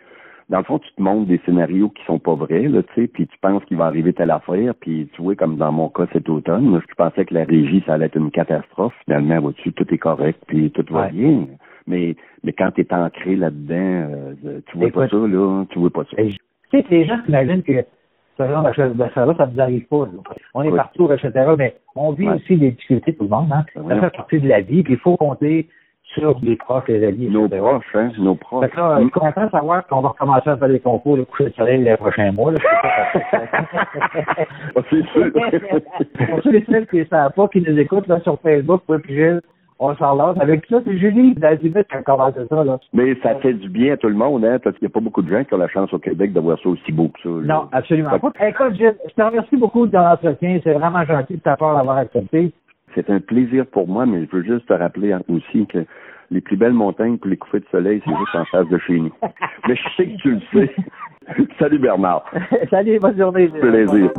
Dans 0.51 0.59
le 0.59 0.65
fond, 0.65 0.79
tu 0.79 0.93
te 0.95 1.01
montres 1.03 1.27
des 1.27 1.41
scénarios 1.47 1.89
qui 1.89 2.05
sont 2.05 2.19
pas 2.19 2.35
vrais, 2.35 2.69
là, 2.69 2.83
tu 2.83 3.03
sais, 3.03 3.07
puis 3.09 3.27
tu 3.27 3.39
penses 3.41 3.65
qu'il 3.65 3.77
va 3.79 3.87
arriver 3.87 4.13
telle 4.13 4.31
affaire, 4.31 4.75
puis 4.79 5.09
tu 5.15 5.23
vois, 5.23 5.35
comme 5.35 5.57
dans 5.57 5.73
mon 5.73 5.89
cas 5.89 6.07
cet 6.13 6.29
automne, 6.29 6.65
moi, 6.65 6.81
je 6.87 6.95
pensais 6.95 7.25
que 7.25 7.33
la 7.33 7.45
régie, 7.45 7.83
ça 7.87 7.95
allait 7.95 8.07
être 8.07 8.17
une 8.19 8.31
catastrophe. 8.31 8.95
Finalement, 9.07 9.41
vois-tu, 9.41 9.73
tout 9.73 9.87
est 9.93 9.99
correct, 9.99 10.39
puis 10.47 10.71
tout 10.71 10.85
va 10.91 11.05
Ouais. 11.07 11.13
bien. 11.13 11.47
Mais, 11.87 12.15
mais 12.43 12.53
quand 12.53 12.71
tu 12.73 12.83
es 12.83 12.95
ancré 12.95 13.37
là-dedans, 13.37 13.75
euh, 14.45 14.61
tu 14.67 14.79
vois 14.79 14.91
pas 14.91 15.09
ça, 15.09 15.17
là, 15.17 15.65
tu 15.71 15.79
vois 15.79 15.91
pas 15.91 16.05
ça. 16.05 16.17
Tu 16.17 16.31
sais, 16.71 16.85
les 16.91 17.05
gens 17.07 17.19
s'imaginent 17.25 17.63
que 17.63 17.83
ce 18.37 18.43
genre 18.49 18.65
de 18.67 18.73
choses- 18.73 18.97
de 18.97 19.05
ça, 19.15 19.25
là, 19.27 19.35
ça 19.37 19.47
nous 19.47 19.61
arrive 19.61 19.87
pas. 19.87 20.07
là. 20.07 20.13
On 20.55 20.63
est 20.63 20.71
Oui. 20.71 20.77
partout, 20.77 21.11
etc. 21.13 21.31
Mais 21.57 21.75
on 21.95 22.13
vit 22.13 22.29
Ouais. 22.29 22.35
aussi 22.35 22.57
des 22.57 22.71
difficultés, 22.73 23.15
tout 23.15 23.25
le 23.25 23.31
monde. 23.31 23.51
Hein? 23.53 23.65
Ouais. 23.77 23.95
Ça 23.95 24.01
fait 24.11 24.17
partie 24.17 24.41
de 24.41 24.49
la 24.49 24.61
vie, 24.61 24.83
puis 24.83 24.95
il 24.95 24.99
faut 24.99 25.17
compter 25.17 25.69
sur 26.15 26.39
les 26.43 26.57
proches, 26.57 26.85
les 26.89 27.05
alliés, 27.05 27.29
Nos 27.29 27.47
etc. 27.47 27.61
proches, 27.61 27.95
hein, 27.95 28.11
nos 28.19 28.35
proches. 28.35 28.65
Fait 28.65 28.71
que 28.71 28.77
là, 28.81 28.97
je 28.99 29.03
suis 29.03 29.11
content 29.11 29.45
de 29.47 29.51
savoir 29.51 29.87
qu'on 29.87 30.01
va 30.01 30.09
recommencer 30.11 30.51
à 30.51 30.57
faire 30.57 30.69
des 30.69 30.81
concours 30.81 31.17
de 31.17 31.25
coucher 31.25 31.45
de 31.51 31.55
soleil 31.55 31.83
les 31.83 31.97
prochains 31.97 32.33
mois. 32.33 32.53
Là. 32.53 32.59
Ah, 33.33 34.81
c'est 34.91 35.05
sûr. 35.07 35.31
Pour 36.31 36.43
ceux 36.43 36.55
et 36.55 36.65
celles 36.69 36.87
qui 36.87 36.99
ne 36.99 37.05
savent 37.05 37.33
pas, 37.33 37.49
qui 37.49 37.61
nous 37.61 37.79
écoutent 37.79 38.09
là, 38.09 38.21
sur 38.21 38.39
Facebook, 38.41 38.83
oui, 38.89 38.99
puis 39.03 39.15
Gilles, 39.15 39.41
on 39.79 39.95
s'en 39.97 40.15
lance. 40.15 40.37
Avec 40.41 40.65
ça, 40.67 40.81
c'est 40.85 40.97
Julie 40.99 41.35
d'Azimut 41.35 41.87
qui 41.89 41.97
a 41.97 42.03
commencé 42.03 42.39
ça. 42.49 42.65
Là. 42.65 42.79
Mais 42.93 43.15
ça 43.23 43.35
fait 43.37 43.55
du 43.55 43.69
bien 43.69 43.95
à 43.95 43.97
tout 43.97 44.09
le 44.09 44.15
monde, 44.15 44.45
hein, 44.45 44.59
parce 44.63 44.77
qu'il 44.79 44.87
n'y 44.87 44.93
a 44.93 44.95
pas 44.95 45.01
beaucoup 45.01 45.23
de 45.23 45.31
gens 45.31 45.45
qui 45.45 45.55
ont 45.55 45.59
la 45.59 45.69
chance 45.69 45.93
au 45.93 45.99
Québec 45.99 46.33
de 46.33 46.41
voir 46.41 46.59
ça 46.63 46.69
aussi 46.69 46.93
beau 46.93 47.09
que 47.09 47.21
ça. 47.23 47.29
là. 47.29 47.55
Non, 47.55 47.69
absolument 47.73 48.19
pas. 48.19 48.33
Écoute, 48.47 48.75
Gilles, 48.75 48.97
je 49.09 49.15
te 49.15 49.23
remercie 49.23 49.57
beaucoup 49.57 49.87
de 49.87 49.95
l'entretien. 49.95 50.61
C'est 50.63 50.73
vraiment 50.73 51.05
gentil 51.05 51.35
de 51.35 51.41
ta 51.41 51.57
part 51.57 51.77
d'avoir 51.77 51.99
accepté. 51.99 52.53
C'est 52.95 53.11
un 53.11 53.21
plaisir 53.21 53.67
pour 53.67 53.89
moi, 53.89 54.07
mais 54.07 54.27
je 54.27 54.37
veux 54.37 54.43
juste 54.43 54.67
te 54.67 54.73
rappeler 54.73 55.17
aussi 55.29 55.67
que 55.67 55.85
les 56.31 56.41
plus 56.41 56.57
belles 56.57 56.73
montagnes 56.73 57.19
pour 57.19 57.29
les 57.29 57.37
coups 57.37 57.63
de 57.63 57.69
soleil, 57.71 58.01
c'est 58.05 58.17
juste 58.17 58.35
en 58.35 58.45
face 58.47 58.69
de 58.69 58.79
chez 58.79 58.99
nous. 58.99 59.13
Mais 59.69 59.77
je 59.77 59.83
sais 59.97 60.07
que 60.07 60.17
tu 60.17 60.31
le 60.33 60.41
sais. 60.53 60.75
Salut 61.59 61.79
Bernard. 61.79 62.25
Salut, 62.71 62.99
bonne 62.99 63.17
journée. 63.17 63.49
Plaisir. 63.49 64.11